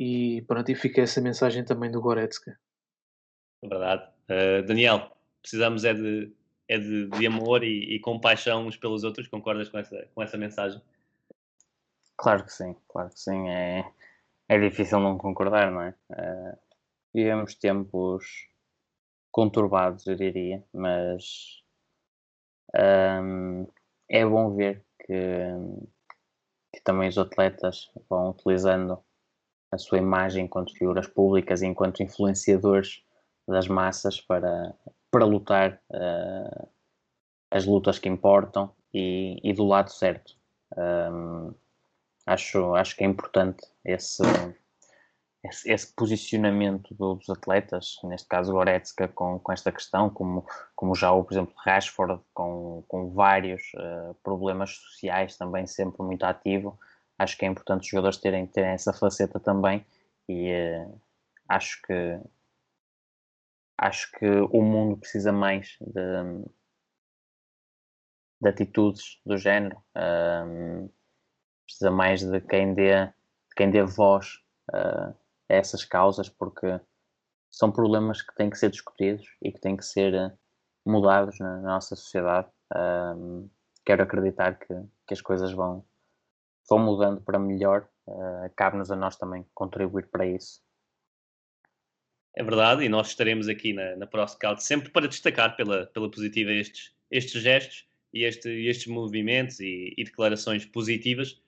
E 0.00 0.40
pronto, 0.48 0.70
e 0.70 0.74
fica 0.74 1.02
essa 1.02 1.20
mensagem 1.20 1.62
também 1.62 1.90
do 1.90 2.00
Goretzka. 2.00 2.58
Verdade. 3.62 4.10
Uh, 4.30 4.66
Daniel, 4.66 5.14
precisamos 5.42 5.84
é 5.84 5.92
de, 5.92 6.32
é 6.66 6.78
de, 6.78 7.06
de 7.08 7.26
amor 7.26 7.62
e, 7.62 7.96
e, 7.96 8.00
compaixão 8.00 8.66
uns 8.66 8.78
pelos 8.78 9.04
outros. 9.04 9.28
Concordas 9.28 9.68
com 9.68 9.76
essa, 9.76 10.08
com 10.14 10.22
essa 10.22 10.38
mensagem? 10.38 10.80
Claro 12.16 12.44
que 12.44 12.52
sim, 12.52 12.74
claro 12.88 13.10
que 13.10 13.20
sim. 13.20 13.50
É, 13.50 13.84
é 14.48 14.58
difícil 14.58 15.00
não 15.00 15.18
concordar, 15.18 15.70
não 15.70 15.82
é? 15.82 15.94
Uh, 16.10 16.58
vivemos 17.12 17.54
tempos 17.54 18.48
conturbados, 19.30 20.06
eu 20.06 20.16
diria, 20.16 20.64
mas 20.72 21.62
um, 22.74 23.66
é 24.08 24.24
bom 24.24 24.56
ver 24.56 24.82
que, 24.98 25.14
que, 26.72 26.80
também 26.82 27.10
os 27.10 27.18
atletas 27.18 27.90
vão 28.08 28.30
utilizando 28.30 29.04
a 29.72 29.78
sua 29.78 29.98
imagem 29.98 30.44
enquanto 30.44 30.74
figuras 30.74 31.06
públicas 31.06 31.62
e 31.62 31.66
enquanto 31.66 32.02
influenciadores 32.02 33.02
das 33.46 33.68
massas 33.68 34.20
para, 34.20 34.74
para 35.10 35.24
lutar 35.24 35.80
uh, 35.90 36.68
as 37.50 37.66
lutas 37.66 37.98
que 37.98 38.08
importam 38.08 38.72
e, 38.92 39.38
e 39.42 39.52
do 39.52 39.64
lado 39.64 39.90
certo. 39.90 40.36
Um, 40.76 41.52
acho, 42.26 42.74
acho 42.74 42.96
que 42.96 43.04
é 43.04 43.06
importante 43.06 43.66
esse, 43.84 44.22
esse, 45.44 45.70
esse, 45.70 45.92
posicionamento 45.94 46.94
dos 46.94 47.28
atletas, 47.28 47.98
neste 48.04 48.28
caso 48.28 48.52
Goretzka 48.52 49.08
com, 49.08 49.38
com 49.38 49.52
esta 49.52 49.72
questão, 49.72 50.08
como, 50.10 50.46
como 50.76 50.94
já 50.94 51.10
o, 51.10 51.24
por 51.24 51.32
exemplo, 51.32 51.54
Rashford 51.64 52.20
com, 52.32 52.84
com 52.86 53.10
vários 53.10 53.62
uh, 53.74 54.14
problemas 54.22 54.70
sociais 54.76 55.36
também 55.36 55.66
sempre 55.66 56.02
muito 56.02 56.24
ativo. 56.24 56.78
Acho 57.20 57.36
que 57.36 57.44
é 57.44 57.48
importante 57.48 57.82
os 57.82 57.88
jogadores 57.88 58.16
terem, 58.16 58.46
terem 58.46 58.70
essa 58.70 58.94
faceta 58.94 59.38
também 59.38 59.84
e 60.26 60.50
uh, 60.54 61.00
acho 61.46 61.82
que 61.82 62.18
acho 63.76 64.10
que 64.12 64.26
o 64.26 64.62
mundo 64.62 64.96
precisa 64.96 65.30
mais 65.30 65.76
de, 65.80 66.44
de 68.40 68.48
atitudes 68.48 69.20
do 69.24 69.36
género, 69.36 69.82
eh, 69.94 70.88
precisa 71.64 71.90
mais 71.90 72.22
de 72.22 72.40
quem 72.42 72.74
dê, 72.74 73.06
de 73.06 73.54
quem 73.56 73.70
dê 73.70 73.82
voz 73.82 74.34
uh, 74.70 75.08
a 75.48 75.54
essas 75.54 75.82
causas, 75.82 76.28
porque 76.28 76.78
são 77.50 77.72
problemas 77.72 78.20
que 78.20 78.34
têm 78.34 78.50
que 78.50 78.58
ser 78.58 78.70
discutidos 78.70 79.26
e 79.42 79.50
que 79.50 79.60
têm 79.60 79.78
que 79.78 79.84
ser 79.84 80.12
eh, 80.14 80.32
mudados 80.84 81.38
na, 81.38 81.56
na 81.56 81.68
nossa 81.74 81.96
sociedade. 81.96 82.48
Quero 83.84 84.02
acreditar 84.02 84.58
que, 84.58 84.74
que 85.06 85.14
as 85.14 85.22
coisas 85.22 85.52
vão, 85.52 85.84
vão 86.70 86.78
mudando 86.78 87.20
para 87.20 87.38
melhor. 87.38 87.88
Uh, 88.06 88.50
Cabe-nos 88.56 88.90
a 88.90 88.96
nós 88.96 89.16
também 89.16 89.44
contribuir 89.52 90.06
para 90.06 90.24
isso. 90.24 90.62
É 92.36 92.44
verdade, 92.44 92.84
e 92.84 92.88
nós 92.88 93.08
estaremos 93.08 93.48
aqui 93.48 93.72
na, 93.72 93.96
na 93.96 94.06
ProScout 94.06 94.62
sempre 94.62 94.88
para 94.90 95.08
destacar 95.08 95.56
pela, 95.56 95.86
pela 95.86 96.08
positiva 96.08 96.52
estes, 96.52 96.94
estes 97.10 97.42
gestos 97.42 97.88
e 98.14 98.24
este, 98.24 98.48
estes 98.48 98.86
movimentos 98.86 99.58
e, 99.58 99.92
e 99.96 100.04
declarações 100.04 100.64
positivas. 100.64 101.42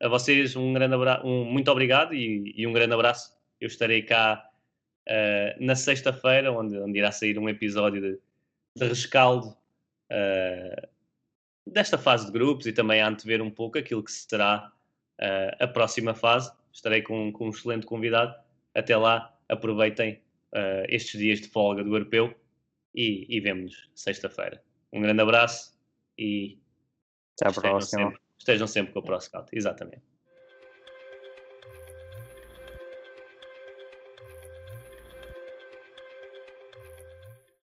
A 0.00 0.08
vocês 0.08 0.56
um 0.56 0.72
grande 0.72 0.94
abraço, 0.94 1.26
um, 1.26 1.44
muito 1.44 1.70
obrigado 1.70 2.14
e, 2.14 2.52
e 2.56 2.66
um 2.66 2.72
grande 2.72 2.94
abraço 2.94 3.36
eu 3.60 3.66
estarei 3.66 4.02
cá 4.02 4.50
uh, 5.08 5.64
na 5.64 5.76
sexta-feira, 5.76 6.50
onde, 6.50 6.76
onde 6.78 6.98
irá 6.98 7.12
sair 7.12 7.38
um 7.38 7.48
episódio 7.48 8.00
de, 8.00 8.18
de 8.74 8.88
rescaldo 8.88 9.48
uh, 9.48 10.88
desta 11.66 11.98
fase 11.98 12.26
de 12.26 12.32
grupos 12.32 12.66
e 12.66 12.72
também 12.72 13.00
a 13.00 13.08
antever 13.08 13.42
um 13.42 13.50
pouco 13.50 13.78
aquilo 13.78 14.02
que 14.02 14.12
será 14.12 14.72
uh, 15.20 15.64
a 15.64 15.66
próxima 15.66 16.14
fase. 16.14 16.52
Estarei 16.72 17.02
com, 17.02 17.32
com, 17.32 17.46
um 17.46 17.50
excelente 17.50 17.86
convidado. 17.86 18.34
Até 18.74 18.96
lá, 18.96 19.34
aproveitem 19.48 20.20
estes 20.88 21.18
dias 21.18 21.40
de 21.40 21.48
folga 21.48 21.82
do 21.82 21.94
europeu 21.94 22.34
e, 22.94 23.26
e 23.28 23.40
vemo-nos 23.40 23.90
sexta-feira. 23.94 24.62
Um 24.92 25.00
grande 25.00 25.22
abraço 25.22 25.78
e 26.18 26.58
Até 27.40 27.48
a 27.48 27.50
estejam, 27.50 27.80
sempre, 27.80 28.20
estejam 28.38 28.66
sempre 28.66 28.92
com 28.92 28.98
o 28.98 29.02
ProScout. 29.02 29.48
Exatamente. 29.52 30.11